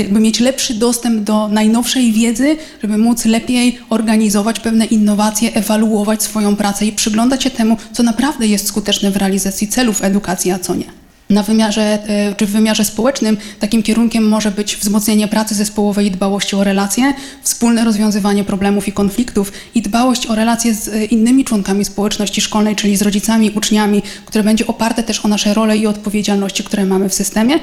by 0.10 0.20
mieć 0.20 0.40
lepszy 0.40 0.74
dostęp 0.74 1.24
do 1.24 1.48
najnowszej 1.48 2.12
wiedzy, 2.12 2.58
żeby 2.82 2.98
móc 2.98 3.26
lepiej 3.26 3.80
organizować 3.90 4.60
pewne 4.60 4.86
innowacje, 4.86 5.54
ewaluować 5.54 6.24
swoją 6.24 6.56
pracę 6.56 6.86
i 6.86 6.92
przyglądać 6.92 7.44
się 7.44 7.50
temu, 7.50 7.78
co 7.92 8.04
naprawdę 8.04 8.48
jest 8.48 8.68
skuteczne 8.68 9.12
w 9.12 9.18
realizacji 9.18 9.61
celów 9.68 10.04
edukacji, 10.04 10.52
a 10.52 10.60
co 10.60 10.76
nie. 10.76 11.02
Na 11.30 11.44
wymiarze, 11.44 11.82
e, 11.82 12.36
czy 12.36 12.46
w 12.46 12.52
wymiarze 12.52 12.86
społecznym 12.86 13.38
takim 13.60 13.84
kierunkiem 13.84 14.28
może 14.28 14.52
być 14.52 14.76
wzmocnienie 14.76 15.28
pracy 15.28 15.56
zespołowej 15.56 16.08
i 16.08 16.12
dbałości 16.12 16.56
o 16.56 16.64
relacje, 16.64 17.14
wspólne 17.44 17.86
rozwiązywanie 17.86 18.44
problemów 18.44 18.88
i 18.88 18.92
konfliktów 18.92 19.52
i 19.76 19.82
dbałość 19.82 20.28
o 20.28 20.36
relacje 20.36 20.74
z 20.74 20.88
e, 20.88 21.06
innymi 21.06 21.46
członkami 21.46 21.86
społeczności 21.86 22.42
szkolnej, 22.42 22.76
czyli 22.76 22.98
z 22.98 23.02
rodzicami, 23.02 23.52
uczniami, 23.56 24.02
które 24.26 24.44
będzie 24.44 24.68
oparte 24.68 25.04
też 25.04 25.26
o 25.26 25.28
nasze 25.28 25.54
role 25.54 25.78
i 25.78 25.88
odpowiedzialności, 25.88 26.64
które 26.64 26.86
mamy 26.86 27.10
w 27.10 27.14
systemie 27.14 27.60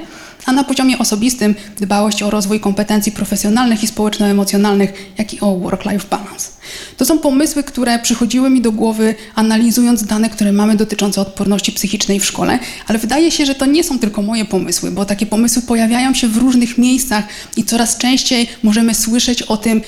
a 0.47 0.53
na 0.53 0.65
poziomie 0.65 0.99
osobistym 0.99 1.55
dbałość 1.81 2.23
o 2.23 2.31
rozwój 2.31 2.61
kompetencji 2.61 3.13
profesjonalnych 3.13 3.83
i 3.83 3.87
społeczno-emocjonalnych, 3.87 4.93
jak 5.19 5.35
i 5.35 5.41
o 5.41 5.57
work-life 5.57 6.07
balance. 6.11 6.58
To 6.97 7.05
są 7.05 7.19
pomysły, 7.19 7.63
które 7.63 7.99
przychodziły 7.99 8.51
mi 8.51 8.61
do 8.61 8.73
głowy 8.73 9.15
analizując 9.35 10.05
dane, 10.05 10.31
które 10.31 10.53
mamy 10.53 10.77
dotyczące 10.77 11.21
odporności 11.21 11.73
psychicznej 11.73 12.21
w 12.21 12.25
szkole, 12.25 12.59
ale 12.87 12.99
wydaje 12.99 13.31
się, 13.31 13.47
że 13.47 13.55
to 13.55 13.67
nie 13.67 13.85
są 13.85 13.99
tylko 13.99 14.23
moje 14.23 14.45
pomysły, 14.45 14.91
bo 14.91 15.05
takie 15.05 15.27
pomysły 15.27 15.63
pojawiają 15.63 16.15
się 16.15 16.29
w 16.29 16.37
różnych 16.37 16.79
miejscach 16.79 17.25
i 17.57 17.65
coraz 17.65 17.99
częściej 17.99 18.49
możemy 18.63 18.95
słyszeć 18.95 19.43
o 19.43 19.57
tym, 19.57 19.81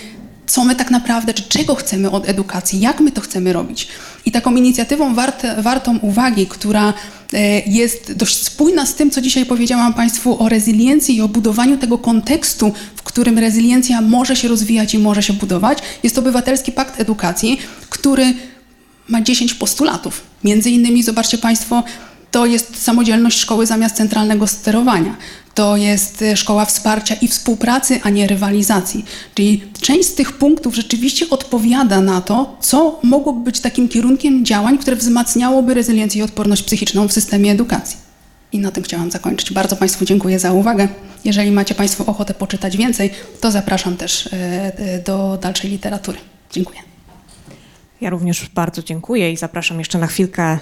co 0.50 0.64
my 0.64 0.74
tak 0.74 0.90
naprawdę, 0.90 1.34
czy 1.34 1.42
czego 1.42 1.74
chcemy 1.74 2.10
od 2.10 2.28
edukacji, 2.28 2.80
jak 2.80 3.00
my 3.00 3.12
to 3.12 3.20
chcemy 3.20 3.52
robić. 3.52 3.88
I 4.26 4.32
taką 4.32 4.56
inicjatywą 4.56 5.14
warte, 5.14 5.62
wartą 5.62 5.98
uwagi, 5.98 6.46
która 6.46 6.94
e, 7.32 7.60
jest 7.60 8.12
dość 8.12 8.42
spójna 8.42 8.86
z 8.86 8.94
tym, 8.94 9.10
co 9.10 9.20
dzisiaj 9.20 9.46
powiedziałam 9.46 9.94
Państwu 9.94 10.42
o 10.42 10.48
rezyliencji 10.48 11.16
i 11.16 11.22
o 11.22 11.28
budowaniu 11.28 11.76
tego 11.76 11.98
kontekstu, 11.98 12.72
którym 13.12 13.38
rezyliencja 13.38 14.00
może 14.00 14.36
się 14.36 14.48
rozwijać 14.48 14.94
i 14.94 14.98
może 14.98 15.22
się 15.22 15.32
budować, 15.32 15.78
jest 16.02 16.18
Obywatelski 16.18 16.72
Pakt 16.72 17.00
Edukacji, 17.00 17.58
który 17.90 18.34
ma 19.08 19.22
10 19.22 19.54
postulatów. 19.54 20.22
Między 20.44 20.70
innymi, 20.70 21.02
zobaczcie 21.02 21.38
Państwo, 21.38 21.82
to 22.30 22.46
jest 22.46 22.82
samodzielność 22.82 23.38
szkoły 23.38 23.66
zamiast 23.66 23.96
centralnego 23.96 24.46
sterowania. 24.46 25.16
To 25.54 25.76
jest 25.76 26.22
e, 26.22 26.36
szkoła 26.36 26.64
wsparcia 26.64 27.14
i 27.14 27.28
współpracy, 27.28 28.00
a 28.02 28.10
nie 28.10 28.26
rywalizacji. 28.26 29.04
Czyli 29.34 29.62
część 29.80 30.08
z 30.08 30.14
tych 30.14 30.32
punktów 30.32 30.74
rzeczywiście 30.74 31.30
odpowiada 31.30 32.00
na 32.00 32.20
to, 32.20 32.56
co 32.60 33.00
mogłoby 33.02 33.40
być 33.40 33.60
takim 33.60 33.88
kierunkiem 33.88 34.44
działań, 34.44 34.78
które 34.78 34.96
wzmacniałoby 34.96 35.74
rezyliencję 35.74 36.20
i 36.20 36.24
odporność 36.24 36.62
psychiczną 36.62 37.08
w 37.08 37.12
systemie 37.12 37.52
edukacji. 37.52 38.09
I 38.52 38.58
na 38.58 38.70
tym 38.70 38.84
chciałam 38.84 39.10
zakończyć. 39.10 39.52
Bardzo 39.52 39.76
Państwu 39.76 40.04
dziękuję 40.04 40.38
za 40.38 40.52
uwagę. 40.52 40.88
Jeżeli 41.24 41.50
macie 41.50 41.74
Państwo 41.74 42.06
ochotę 42.06 42.34
poczytać 42.34 42.76
więcej, 42.76 43.10
to 43.40 43.50
zapraszam 43.50 43.96
też 43.96 44.26
e, 44.26 44.32
e, 44.32 45.02
do 45.02 45.38
dalszej 45.42 45.70
literatury. 45.70 46.18
Dziękuję. 46.50 46.80
Ja 48.00 48.10
również 48.10 48.48
bardzo 48.48 48.82
dziękuję 48.82 49.32
i 49.32 49.36
zapraszam 49.36 49.78
jeszcze 49.78 49.98
na 49.98 50.06
chwilkę 50.06 50.58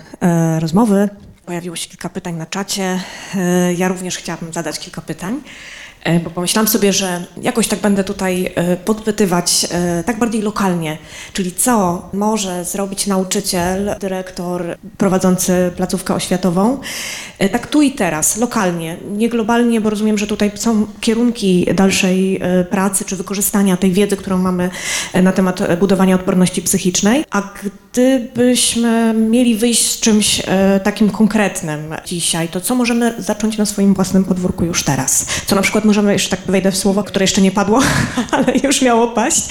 rozmowy 0.59 1.09
Pojawiło 1.48 1.77
się 1.77 1.88
kilka 1.88 2.09
pytań 2.09 2.35
na 2.35 2.46
czacie. 2.46 3.01
E, 3.35 3.74
ja 3.74 3.88
również 3.88 4.16
chciałabym 4.16 4.53
zadać 4.53 4.79
kilka 4.79 5.01
pytań. 5.01 5.40
E, 6.05 6.21
bo 6.21 6.31
pomyślałam 6.31 6.69
sobie, 6.69 6.93
że 6.93 7.25
jakoś 7.43 7.69
tak 7.69 7.81
będę 7.81 8.05
tutaj 8.05 8.53
e, 8.55 8.77
podpytywać 8.77 9.67
e, 9.71 10.05
tak 10.05 10.19
bardziej 10.19 10.43
lokalnie, 10.43 10.99
czyli 11.33 11.53
co 11.53 12.09
może 12.13 12.65
zrobić 12.65 13.07
nauczyciel, 13.07 13.97
dyrektor 14.01 14.77
prowadzący 14.99 15.71
placówkę 15.77 16.15
oświatową, 16.15 16.81
tak 17.53 17.67
tu 17.67 17.83
i 17.83 17.91
teraz, 17.91 18.37
lokalnie, 18.37 18.97
nie 19.11 19.29
globalnie, 19.29 19.81
bo 19.81 19.91
rozumiem, 19.91 20.19
że 20.19 20.27
tutaj 20.27 20.51
są 20.55 20.87
kierunki 21.01 21.67
dalszej 21.75 22.41
pracy 22.71 23.05
czy 23.05 23.17
wykorzystania 23.17 23.77
tej 23.77 23.93
wiedzy, 23.93 24.17
którą 24.17 24.39
mamy 24.39 24.71
na 25.23 25.33
temat 25.33 25.79
budowania 25.79 26.15
odporności 26.15 26.63
psychicznej, 26.63 27.25
a 27.31 27.43
gdybyśmy 27.93 29.15
mieli 29.15 29.57
wyjść 29.57 29.91
z 29.91 30.01
czymś 30.01 30.43
takim 30.85 31.11
konkretnym 31.11 31.95
dzisiaj, 32.07 32.49
to 32.49 32.61
co 32.61 32.75
możemy 32.75 33.15
zacząć 33.19 33.59
na 33.59 33.67
swoim 33.67 33.95
własnym 33.95 34.25
podwórku 34.25 34.65
już 34.65 34.85
teraz? 34.85 35.27
Co 35.47 35.57
na 35.57 35.63
przykład 35.63 35.85
możemy, 35.88 36.12
już 36.12 36.29
tak 36.29 36.40
wejdę 36.46 36.72
w 36.72 36.77
słowo, 36.77 37.05
które 37.05 37.22
jeszcze 37.24 37.40
nie 37.40 37.53
padło, 37.53 37.81
ale 38.31 38.46
już 38.62 38.83
miało 38.83 39.09
paść. 39.09 39.42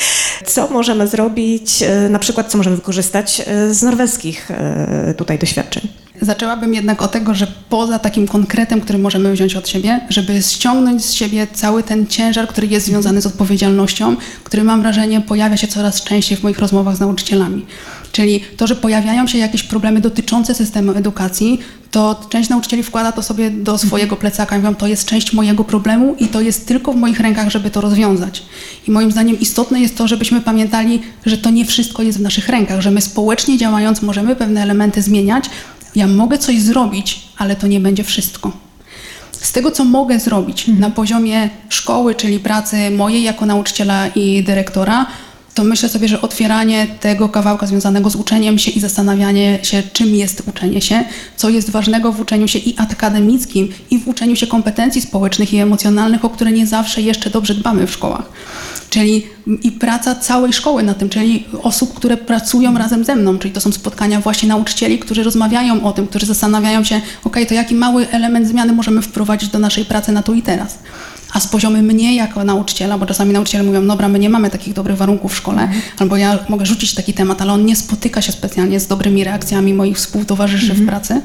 Co 0.45 0.67
możemy 0.67 1.07
zrobić, 1.07 1.83
e, 1.83 2.09
na 2.09 2.19
przykład 2.19 2.51
co 2.51 2.57
możemy 2.57 2.75
wykorzystać 2.75 3.41
e, 3.47 3.73
z 3.73 3.83
norweskich 3.83 4.51
e, 4.51 5.13
tutaj 5.17 5.39
doświadczeń? 5.39 5.87
Zaczęłabym 6.21 6.73
jednak 6.73 7.01
od 7.01 7.11
tego, 7.11 7.33
że 7.33 7.47
poza 7.69 7.99
takim 7.99 8.27
konkretem, 8.27 8.81
który 8.81 8.99
możemy 8.99 9.33
wziąć 9.33 9.55
od 9.55 9.69
siebie, 9.69 9.99
żeby 10.09 10.41
ściągnąć 10.41 11.05
z 11.05 11.13
siebie 11.13 11.47
cały 11.53 11.83
ten 11.83 12.07
ciężar, 12.07 12.47
który 12.47 12.67
jest 12.67 12.85
związany 12.85 13.21
z 13.21 13.25
odpowiedzialnością, 13.25 14.15
który 14.43 14.63
mam 14.63 14.81
wrażenie 14.81 15.21
pojawia 15.21 15.57
się 15.57 15.67
coraz 15.67 16.03
częściej 16.03 16.37
w 16.37 16.43
moich 16.43 16.59
rozmowach 16.59 16.95
z 16.95 16.99
nauczycielami. 16.99 17.65
Czyli 18.11 18.43
to, 18.57 18.67
że 18.67 18.75
pojawiają 18.75 19.27
się 19.27 19.37
jakieś 19.37 19.63
problemy 19.63 20.01
dotyczące 20.01 20.53
systemu 20.55 20.91
edukacji, 20.91 21.59
to 21.91 22.21
część 22.29 22.49
nauczycieli 22.49 22.83
wkłada 22.83 23.11
to 23.11 23.23
sobie 23.23 23.51
do 23.51 23.77
swojego 23.77 24.15
plecaka 24.15 24.55
i 24.55 24.59
mówią, 24.59 24.75
to 24.75 24.87
jest 24.87 25.05
część 25.05 25.33
mojego 25.33 25.63
problemu 25.63 26.15
i 26.19 26.27
to 26.27 26.41
jest 26.41 26.67
tylko 26.67 26.93
w 26.93 26.95
moich 26.95 27.19
rękach, 27.19 27.49
żeby 27.49 27.69
to 27.71 27.81
rozwiązać. 27.81 28.43
I 28.87 28.91
moim 28.91 29.11
zdaniem 29.11 29.39
istotne 29.39 29.79
jest 29.79 29.97
to, 29.97 30.07
żebyśmy 30.07 30.41
pamiętali, 30.41 31.01
że 31.25 31.37
to 31.37 31.49
nie 31.49 31.65
wszystko 31.65 32.03
jest 32.03 32.17
w 32.17 32.21
naszych 32.21 32.49
rękach, 32.49 32.81
że 32.81 32.91
my 32.91 33.01
społecznie 33.01 33.57
działając 33.57 34.01
możemy 34.01 34.35
pewne 34.35 34.61
elementy 34.61 35.01
zmieniać. 35.01 35.49
Ja 35.97 36.07
mogę 36.07 36.37
coś 36.37 36.61
zrobić, 36.61 37.19
ale 37.37 37.55
to 37.55 37.67
nie 37.67 37.79
będzie 37.79 38.03
wszystko. 38.03 38.51
Z 39.31 39.51
tego, 39.51 39.71
co 39.71 39.83
mogę 39.83 40.19
zrobić 40.19 40.69
mhm. 40.69 40.79
na 40.79 40.89
poziomie 40.89 41.49
szkoły, 41.69 42.15
czyli 42.15 42.39
pracy 42.39 42.91
mojej 42.91 43.23
jako 43.23 43.45
nauczyciela 43.45 44.07
i 44.07 44.43
dyrektora, 44.43 45.05
to 45.57 45.63
myślę 45.63 45.89
sobie, 45.89 46.07
że 46.07 46.21
otwieranie 46.21 46.87
tego 46.99 47.29
kawałka 47.29 47.67
związanego 47.67 48.09
z 48.09 48.15
uczeniem 48.15 48.59
się 48.59 48.71
i 48.71 48.79
zastanawianie 48.79 49.59
się, 49.63 49.83
czym 49.93 50.15
jest 50.15 50.43
uczenie 50.47 50.81
się, 50.81 51.03
co 51.37 51.49
jest 51.49 51.69
ważnego 51.69 52.11
w 52.11 52.19
uczeniu 52.19 52.47
się 52.47 52.59
i 52.59 52.77
akademickim, 52.77 53.69
i 53.91 53.99
w 53.99 54.07
uczeniu 54.07 54.35
się 54.35 54.47
kompetencji 54.47 55.01
społecznych 55.01 55.53
i 55.53 55.57
emocjonalnych, 55.57 56.25
o 56.25 56.29
które 56.29 56.51
nie 56.51 56.67
zawsze 56.67 57.01
jeszcze 57.01 57.29
dobrze 57.29 57.55
dbamy 57.55 57.87
w 57.87 57.91
szkołach. 57.91 58.29
Czyli 58.89 59.23
i 59.63 59.71
praca 59.71 60.15
całej 60.15 60.53
szkoły 60.53 60.83
na 60.83 60.93
tym, 60.93 61.09
czyli 61.09 61.45
osób, 61.63 61.93
które 61.93 62.17
pracują 62.17 62.77
razem 62.77 63.03
ze 63.03 63.15
mną, 63.15 63.39
czyli 63.39 63.53
to 63.53 63.61
są 63.61 63.71
spotkania 63.71 64.21
właśnie 64.21 64.49
nauczycieli, 64.49 64.99
którzy 64.99 65.23
rozmawiają 65.23 65.83
o 65.83 65.91
tym, 65.91 66.07
którzy 66.07 66.25
zastanawiają 66.25 66.83
się, 66.83 67.01
ok, 67.23 67.37
to 67.47 67.53
jaki 67.53 67.75
mały 67.75 68.09
element 68.09 68.47
zmiany 68.47 68.73
możemy 68.73 69.01
wprowadzić 69.01 69.49
do 69.49 69.59
naszej 69.59 69.85
pracy 69.85 70.11
na 70.11 70.23
tu 70.23 70.33
i 70.33 70.41
teraz 70.41 70.77
a 71.33 71.39
z 71.39 71.47
poziomu 71.47 71.77
mnie 71.83 72.15
jako 72.15 72.43
nauczyciela, 72.43 72.97
bo 72.97 73.05
czasami 73.05 73.33
nauczyciele 73.33 73.63
mówią, 73.63 73.87
dobra, 73.87 74.07
my 74.07 74.19
nie 74.19 74.29
mamy 74.29 74.49
takich 74.49 74.73
dobrych 74.73 74.97
warunków 74.97 75.33
w 75.33 75.37
szkole, 75.37 75.61
mhm. 75.61 75.81
albo 75.97 76.17
ja 76.17 76.39
mogę 76.49 76.65
rzucić 76.65 76.93
taki 76.93 77.13
temat, 77.13 77.41
ale 77.41 77.53
on 77.53 77.65
nie 77.65 77.75
spotyka 77.75 78.21
się 78.21 78.31
specjalnie 78.31 78.79
z 78.79 78.87
dobrymi 78.87 79.23
reakcjami 79.23 79.73
moich 79.73 79.97
współtowarzyszy 79.97 80.71
mhm. 80.71 80.83
w 80.83 80.89
pracy, 80.89 81.21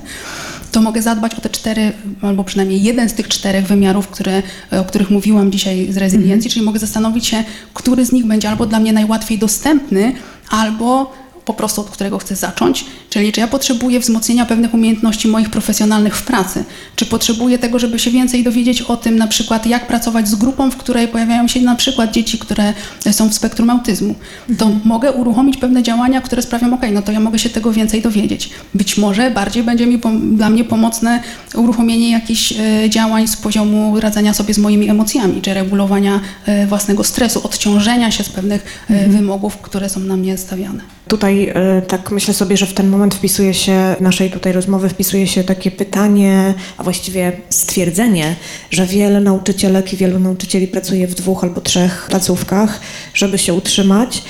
to 0.72 0.82
mogę 0.82 1.02
zadbać 1.02 1.34
o 1.34 1.40
te 1.40 1.50
cztery, 1.50 1.92
albo 2.22 2.44
przynajmniej 2.44 2.82
jeden 2.82 3.08
z 3.08 3.14
tych 3.14 3.28
czterech 3.28 3.66
wymiarów, 3.66 4.08
które, 4.08 4.42
o 4.70 4.84
których 4.84 5.10
mówiłam 5.10 5.52
dzisiaj 5.52 5.92
z 5.92 5.96
rezyliencji, 5.96 6.34
mhm. 6.34 6.50
czyli 6.50 6.64
mogę 6.64 6.78
zastanowić 6.78 7.26
się, 7.26 7.44
który 7.74 8.04
z 8.04 8.12
nich 8.12 8.26
będzie 8.26 8.50
albo 8.50 8.66
dla 8.66 8.80
mnie 8.80 8.92
najłatwiej 8.92 9.38
dostępny, 9.38 10.12
albo 10.50 11.12
po 11.44 11.54
prostu 11.54 11.80
od 11.80 11.90
którego 11.90 12.18
chcę 12.18 12.36
zacząć, 12.36 12.84
czyli 13.10 13.32
czy 13.32 13.40
ja 13.40 13.48
potrzebuję 13.48 14.00
wzmocnienia 14.00 14.46
pewnych 14.46 14.74
umiejętności 14.74 15.28
moich 15.28 15.50
profesjonalnych 15.50 16.16
w 16.16 16.22
pracy, 16.22 16.64
czy 16.96 17.06
potrzebuję 17.06 17.58
tego, 17.58 17.78
żeby 17.78 17.98
się 17.98 18.10
więcej 18.10 18.44
dowiedzieć 18.44 18.82
o 18.82 18.96
tym, 18.96 19.16
na 19.16 19.26
przykład 19.26 19.66
jak 19.66 19.86
pracować 19.86 20.28
z 20.28 20.34
grupą, 20.34 20.70
w 20.70 20.76
której 20.76 21.08
pojawiają 21.08 21.48
się 21.48 21.60
na 21.60 21.74
przykład 21.74 22.10
dzieci, 22.10 22.38
które 22.38 22.74
są 23.12 23.28
w 23.28 23.34
spektrum 23.34 23.70
autyzmu. 23.70 24.14
To 24.58 24.64
mhm. 24.64 24.80
mogę 24.84 25.12
uruchomić 25.12 25.56
pewne 25.56 25.82
działania, 25.82 26.20
które 26.20 26.42
sprawią, 26.42 26.74
ok, 26.74 26.82
no 26.92 27.02
to 27.02 27.12
ja 27.12 27.20
mogę 27.20 27.38
się 27.38 27.50
tego 27.50 27.72
więcej 27.72 28.02
dowiedzieć. 28.02 28.50
Być 28.74 28.98
może 28.98 29.30
bardziej 29.30 29.62
będzie 29.62 29.86
mi 29.86 30.00
dla 30.22 30.50
mnie 30.50 30.64
pomocne 30.64 31.22
uruchomienie 31.54 32.10
jakichś 32.10 32.52
e, 32.52 32.90
działań 32.90 33.28
z 33.28 33.36
poziomu 33.36 34.00
radzenia 34.00 34.34
sobie 34.34 34.54
z 34.54 34.58
moimi 34.58 34.88
emocjami, 34.88 35.42
czy 35.42 35.54
regulowania 35.54 36.20
e, 36.46 36.66
własnego 36.66 37.04
stresu, 37.04 37.40
odciążenia 37.44 38.10
się 38.10 38.24
z 38.24 38.28
pewnych 38.28 38.64
e, 38.90 38.94
mhm. 38.94 39.12
wymogów, 39.12 39.56
które 39.56 39.88
są 39.88 40.00
na 40.00 40.16
mnie 40.16 40.38
stawiane. 40.38 40.82
Tutaj 41.08 41.52
tak 41.88 42.10
myślę 42.10 42.34
sobie, 42.34 42.56
że 42.56 42.66
w 42.66 42.74
ten 42.74 42.88
moment 42.88 43.14
wpisuje 43.14 43.54
się, 43.54 43.96
naszej 44.00 44.30
tutaj 44.30 44.52
rozmowy 44.52 44.88
wpisuje 44.88 45.26
się 45.26 45.44
takie 45.44 45.70
pytanie, 45.70 46.54
a 46.76 46.82
właściwie 46.82 47.32
stwierdzenie, 47.50 48.36
że 48.70 48.86
wiele 48.86 49.20
nauczycielek 49.20 49.92
i 49.92 49.96
wielu 49.96 50.18
nauczycieli 50.18 50.68
pracuje 50.68 51.06
w 51.06 51.14
dwóch 51.14 51.44
albo 51.44 51.60
trzech 51.60 52.06
placówkach, 52.10 52.80
żeby 53.14 53.38
się 53.38 53.54
utrzymać, 53.54 54.22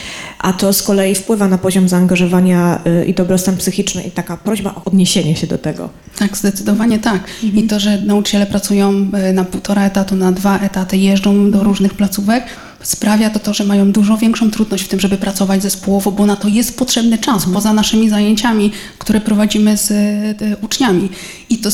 a 0.43 0.53
to 0.53 0.73
z 0.73 0.83
kolei 0.83 1.15
wpływa 1.15 1.49
na 1.49 1.59
poziom 1.59 1.89
zaangażowania 1.89 2.81
e, 2.85 3.05
i 3.05 3.15
dobrostan 3.15 3.57
psychiczny 3.57 4.03
i 4.03 4.11
taka 4.11 4.37
prośba 4.37 4.75
o 4.75 4.85
odniesienie 4.85 5.37
się 5.37 5.47
do 5.47 5.59
tego. 5.59 5.89
Tak, 6.19 6.37
zdecydowanie 6.37 6.99
tak. 6.99 7.23
Mhm. 7.45 7.65
I 7.65 7.69
to, 7.69 7.81
że 7.81 8.03
nauczyciele 8.03 8.47
pracują 8.47 9.11
e, 9.13 9.33
na 9.33 9.45
półtora 9.45 9.85
etatu, 9.85 10.17
na 10.17 10.33
dwa 10.33 10.59
etaty, 10.59 10.97
jeżdżą 10.97 11.51
do 11.51 11.63
różnych 11.65 11.95
placówek, 11.95 12.45
sprawia 12.83 13.31
to 13.31 13.39
to, 13.39 13.55
że 13.55 13.65
mają 13.65 13.93
dużo 13.93 14.17
większą 14.17 14.51
trudność 14.51 14.85
w 14.85 14.89
tym, 14.89 15.01
żeby 15.01 15.17
pracować 15.17 15.63
zespołowo, 15.63 16.13
bo 16.13 16.27
na 16.27 16.37
to 16.37 16.49
jest 16.49 16.79
potrzebny 16.79 17.19
czas 17.19 17.47
poza 17.55 17.73
naszymi 17.73 18.11
zajęciami, 18.11 18.71
które 18.99 19.21
prowadzimy 19.21 19.77
z 19.77 19.91
e, 19.91 20.57
uczniami. 20.63 21.09
I 21.53 21.59
to 21.59 21.71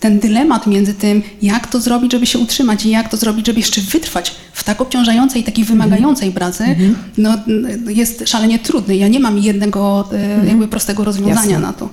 ten 0.00 0.18
dylemat 0.20 0.66
między 0.66 0.94
tym, 0.94 1.22
jak 1.42 1.66
to 1.66 1.80
zrobić, 1.80 2.12
żeby 2.12 2.26
się 2.26 2.38
utrzymać 2.38 2.86
i 2.86 2.90
jak 2.90 3.08
to 3.08 3.16
zrobić, 3.16 3.46
żeby 3.46 3.60
jeszcze 3.60 3.80
wytrwać 3.80 4.34
w 4.52 4.64
tak 4.64 4.80
obciążającej 4.80 5.40
i 5.40 5.44
takiej 5.44 5.64
wymagającej 5.64 6.32
pracy, 6.32 6.64
no, 7.18 7.30
n- 7.48 7.86
jest 7.88 8.22
szalenie 8.28 8.58
trudny. 8.58 8.96
Ja 8.96 9.08
nie 9.08 9.20
mam 9.20 9.38
jednego 9.38 10.08
e, 10.12 10.46
jakby 10.46 10.68
prostego 10.68 11.04
rozwiązania 11.04 11.50
Jasne. 11.50 11.58
na 11.66 11.72
to. 11.72 11.90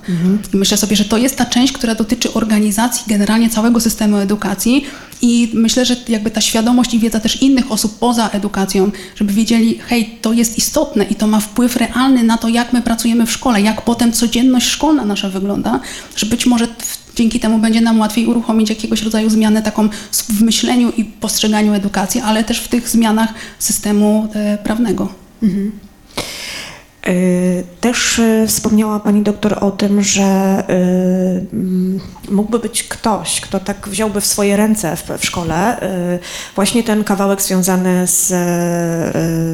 I 0.54 0.56
myślę 0.56 0.76
sobie, 0.76 0.96
że 0.96 1.04
to 1.04 1.18
jest 1.18 1.36
ta 1.36 1.46
część, 1.46 1.72
która 1.72 1.94
dotyczy 1.94 2.32
organizacji 2.34 3.04
generalnie 3.06 3.50
całego 3.50 3.80
systemu 3.80 4.16
edukacji 4.16 4.84
i 5.22 5.50
myślę, 5.54 5.84
że 5.84 5.96
jakby 6.08 6.30
ta 6.30 6.40
świadomość 6.40 6.94
i 6.94 6.98
wiedza 6.98 7.20
też 7.20 7.42
innych 7.42 7.72
osób 7.72 7.98
poza 7.98 8.28
edukacją, 8.28 8.90
żeby 9.16 9.32
wiedzieli, 9.32 9.78
hej, 9.86 10.18
to 10.22 10.32
jest 10.32 10.58
istotne 10.58 11.04
i 11.04 11.14
to 11.14 11.26
ma 11.26 11.40
wpływ 11.40 11.76
realny 11.76 12.22
na 12.24 12.38
to, 12.38 12.48
jak 12.48 12.72
my 12.72 12.82
pracujemy 12.82 13.26
w 13.26 13.32
szkole, 13.32 13.60
jak 13.60 13.84
potem 13.84 14.12
codzienność 14.12 14.66
szkolna 14.68 15.04
nasza 15.04 15.30
wygląda, 15.30 15.80
że 16.16 16.26
być 16.26 16.46
może 16.46 16.66
w- 16.66 17.01
dzięki 17.16 17.40
temu 17.40 17.58
będzie 17.58 17.80
nam 17.80 18.00
łatwiej 18.00 18.26
uruchomić 18.26 18.70
jakiegoś 18.70 19.02
rodzaju 19.02 19.30
zmianę 19.30 19.62
taką 19.62 19.88
w 20.12 20.42
myśleniu 20.42 20.92
i 20.96 21.04
postrzeganiu 21.04 21.74
edukacji, 21.74 22.20
ale 22.20 22.44
też 22.44 22.60
w 22.60 22.68
tych 22.68 22.88
zmianach 22.88 23.34
systemu 23.58 24.28
e, 24.34 24.58
prawnego. 24.58 25.08
Y, 25.42 25.70
Też 27.80 28.18
y, 28.18 28.44
wspomniała 28.48 29.00
Pani 29.00 29.22
doktor 29.22 29.64
o 29.64 29.70
tym, 29.70 30.02
że 30.02 30.62
y, 30.70 32.32
mógłby 32.32 32.58
być 32.58 32.82
ktoś, 32.82 33.40
kto 33.40 33.60
tak 33.60 33.88
wziąłby 33.88 34.20
w 34.20 34.26
swoje 34.26 34.56
ręce 34.56 34.96
w, 34.96 35.10
w 35.18 35.24
szkole 35.24 35.82
y, 35.82 36.18
właśnie 36.54 36.82
ten 36.82 37.04
kawałek 37.04 37.42
związany 37.42 38.06
z 38.06 38.30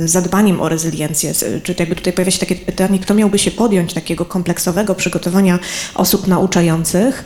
y, 0.03 0.09
zadbaniem 0.09 0.61
o 0.61 0.69
rezyliencję. 0.69 1.33
Czy 1.63 1.75
jakby 1.79 1.97
tutaj 1.97 2.13
pojawia 2.13 2.31
się 2.31 2.39
takie 2.39 2.57
pytanie, 2.57 2.99
kto 2.99 3.15
miałby 3.15 3.39
się 3.39 3.51
podjąć 3.51 3.95
takiego 3.95 4.25
kompleksowego 4.25 4.95
przygotowania 4.95 5.59
osób 5.95 6.27
nauczających? 6.27 7.25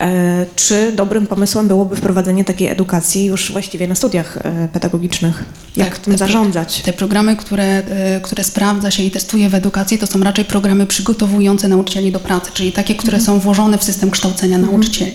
E, 0.00 0.46
Czy 0.56 0.92
dobrym 0.92 1.26
pomysłem 1.26 1.68
byłoby 1.68 1.96
wprowadzenie 1.96 2.44
takiej 2.44 2.68
edukacji 2.68 3.24
już 3.24 3.52
właściwie 3.52 3.88
na 3.88 3.94
studiach 3.94 4.36
e, 4.36 4.68
pedagogicznych? 4.72 5.44
Jak 5.76 5.88
Tak, 5.88 5.98
tym 5.98 6.12
te 6.12 6.18
zarządzać? 6.18 6.82
Te 6.82 6.92
programy, 6.92 7.36
które, 7.36 7.64
e, 7.64 8.20
które 8.20 8.44
sprawdza 8.44 8.90
się 8.90 9.02
i 9.02 9.10
testuje 9.10 9.48
w 9.48 9.54
edukacji, 9.54 9.98
to 9.98 10.06
są 10.06 10.20
raczej 10.20 10.44
programy 10.44 10.86
przygotowujące 10.86 11.68
nauczycieli 11.68 12.12
do 12.12 12.20
pracy, 12.20 12.50
czyli 12.54 12.72
takie, 12.72 12.94
które 12.94 13.20
są 13.20 13.38
włożone 13.38 13.78
w 13.78 13.84
system 13.84 14.10
kształcenia 14.10 14.58
nauczycieli. 14.58 15.12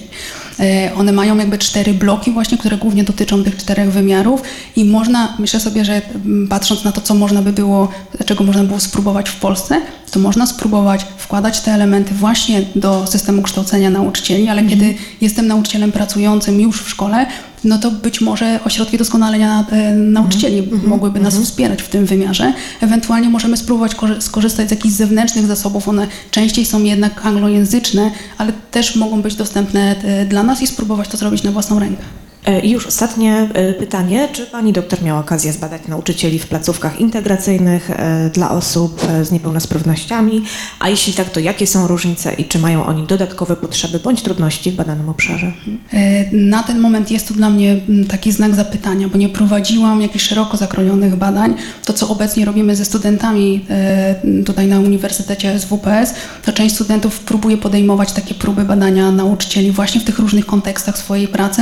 One 0.98 1.12
mają 1.12 1.38
jakby 1.38 1.58
cztery 1.58 1.94
bloki 1.94 2.32
właśnie, 2.32 2.58
które 2.58 2.78
głównie 2.78 3.04
dotyczą 3.04 3.44
tych 3.44 3.58
czterech 3.58 3.92
wymiarów 3.92 4.42
i 4.76 4.86
można, 4.86 5.36
myślę 5.40 5.60
sobie, 5.60 5.86
że 5.86 6.02
mm, 6.16 6.48
patrząc 6.48 6.84
na 6.84 6.92
to, 6.92 7.02
co 7.02 7.14
można 7.14 7.42
by 7.42 7.54
było, 7.54 7.88
czego 8.26 8.44
można 8.44 8.64
było 8.64 8.80
spróbować 8.80 9.30
w 9.30 9.36
Polsce, 9.36 9.82
to 10.12 10.20
można 10.20 10.48
spróbować 10.48 11.06
wkładać 11.18 11.60
te 11.62 11.72
elementy 11.72 12.14
właśnie 12.14 12.62
do 12.76 13.08
systemu 13.08 13.42
kształcenia 13.42 13.90
nauczycieli, 13.90 14.50
ale 14.50 14.64
kiedy 14.64 14.96
jestem 15.22 15.48
nauczycielem 15.48 15.92
pracującym 15.92 16.62
już 16.62 16.82
w 16.82 16.90
szkole, 16.90 17.26
no 17.64 17.78
to 17.78 17.92
być 17.92 18.22
może 18.22 18.60
ośrodki 18.66 18.98
doskonalenia 18.98 19.66
e, 19.72 19.94
nauczycieli 19.96 20.70
mogłyby 20.88 21.20
nas 21.20 21.38
wspierać 21.38 21.82
w 21.82 21.90
tym 21.90 22.06
wymiarze. 22.06 22.54
Ewentualnie 22.82 23.30
możemy 23.30 23.58
spróbować 23.58 23.96
korzy- 23.96 24.22
skorzystać 24.22 24.68
z 24.68 24.72
jakichś 24.72 24.96
zewnętrznych 24.96 25.46
zasobów. 25.46 25.88
One 25.88 26.08
częściej 26.32 26.66
są 26.66 26.84
jednak 26.84 27.26
anglojęzyczne, 27.26 28.12
ale 28.38 28.54
też 28.72 28.96
mogą 28.96 29.22
być 29.22 29.36
dostępne 29.36 29.96
e, 30.04 30.26
dla 30.26 30.44
nas 30.44 30.62
i 30.62 30.68
spróbować 30.68 31.08
to 31.08 31.18
zrobić 31.18 31.44
na 31.44 31.52
własną 31.52 31.80
rękę. 31.80 32.04
E, 32.46 32.60
I 32.60 32.70
już 32.72 32.88
ostatnie 32.88 33.50
e, 33.54 33.74
pytanie. 33.74 34.28
Czy 34.34 34.46
pani 34.46 34.74
doktor 34.74 35.04
miała 35.04 35.20
okazję 35.20 35.54
zbadać 35.54 35.82
nauczycieli 35.88 36.40
w 36.40 36.48
placówkach 36.48 37.00
integracyjnych 37.00 37.92
e, 37.92 38.30
dla 38.34 38.52
osób 38.52 39.02
e, 39.10 39.26
z 39.26 39.32
niepełnosprawnościami? 39.32 40.44
A 40.80 40.90
jeśli 40.90 41.14
tak, 41.14 41.30
to 41.30 41.40
jakie 41.40 41.68
są 41.68 41.88
różnice 41.88 42.34
i 42.34 42.46
czy 42.46 42.60
mają 42.60 42.86
oni 42.86 43.08
dodatkowe 43.08 43.56
potrzeby 43.56 44.00
bądź 44.00 44.22
trudności 44.22 44.72
w 44.72 44.76
badanym 44.76 45.10
obszarze? 45.10 45.52
E, 45.94 46.26
Na 46.36 46.64
ten 46.64 46.80
moment 46.80 47.12
jest 47.12 47.28
to 47.28 47.34
dla 47.34 47.50
mnie 47.50 47.78
taki 48.10 48.32
znak 48.32 48.56
zapytania, 48.56 49.08
bo 49.08 49.18
nie 49.18 49.30
prowadziłam 49.30 50.02
jakichś 50.02 50.26
szeroko 50.26 50.58
zakrojonych 50.58 51.16
badań. 51.16 51.56
To, 51.86 51.94
co 51.94 52.10
obecnie 52.10 52.46
robimy 52.46 52.76
ze 52.76 52.86
studentami 52.86 53.66
e, 53.70 54.16
tutaj 54.46 54.68
na 54.68 54.80
Uniwersytecie 54.80 55.60
SWPS, 55.60 56.14
to 56.46 56.54
część 56.54 56.76
studentów 56.76 57.20
próbuje 57.20 57.58
podejmować 57.58 58.12
takie 58.12 58.34
próby 58.34 58.64
badania 58.66 59.12
nauczycieli 59.12 59.72
właśnie 59.72 60.02
w 60.02 60.04
tych 60.04 60.20
różnych 60.20 60.46
kontekstach 60.46 60.98
swojej 60.98 61.28
pracy 61.28 61.62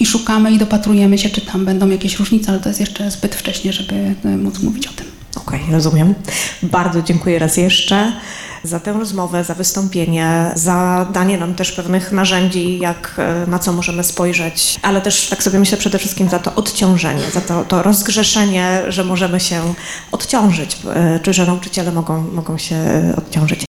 i 0.00 0.06
szukamy 0.20 0.52
i 0.52 0.58
dopatrujemy 0.58 1.18
się, 1.18 1.30
czy 1.30 1.40
tam 1.40 1.64
będą 1.64 1.88
jakieś 1.88 2.18
różnice, 2.18 2.52
ale 2.52 2.60
to 2.60 2.68
jest 2.68 2.80
jeszcze 2.80 3.10
zbyt 3.10 3.34
wcześnie, 3.34 3.72
żeby 3.72 4.14
e, 4.24 4.36
móc 4.36 4.58
mówić 4.58 4.86
o 4.86 4.90
tym. 4.90 5.06
Okej, 5.36 5.60
rozumiem. 5.70 6.14
Bardzo 6.62 7.02
dziękuję 7.02 7.38
raz 7.38 7.56
jeszcze 7.56 8.12
za 8.64 8.80
tę 8.80 8.92
rozmowę, 8.92 9.44
za 9.44 9.54
wystąpienie, 9.54 10.50
za 10.54 11.06
danie 11.12 11.38
nam 11.38 11.54
też 11.54 11.72
pewnych 11.72 12.12
narzędzi, 12.12 12.78
jak, 12.78 13.14
e, 13.18 13.46
na 13.46 13.58
co 13.58 13.72
możemy 13.72 14.04
spojrzeć, 14.04 14.80
ale 14.82 15.00
też 15.00 15.26
tak 15.26 15.42
sobie 15.42 15.58
myślę 15.58 15.78
przede 15.78 15.98
wszystkim 15.98 16.28
za 16.28 16.38
to 16.38 16.54
odciążenie, 16.54 17.30
za 17.34 17.40
to, 17.40 17.64
to 17.64 17.82
rozgrzeszenie, 17.82 18.82
że 18.88 19.04
możemy 19.04 19.40
się 19.40 19.74
odciążyć, 20.12 20.78
e, 20.94 21.20
czy 21.22 21.32
że 21.32 21.46
nauczyciele 21.46 21.92
mogą, 21.92 22.22
mogą 22.32 22.58
się 22.58 22.76
odciążyć. 23.16 23.64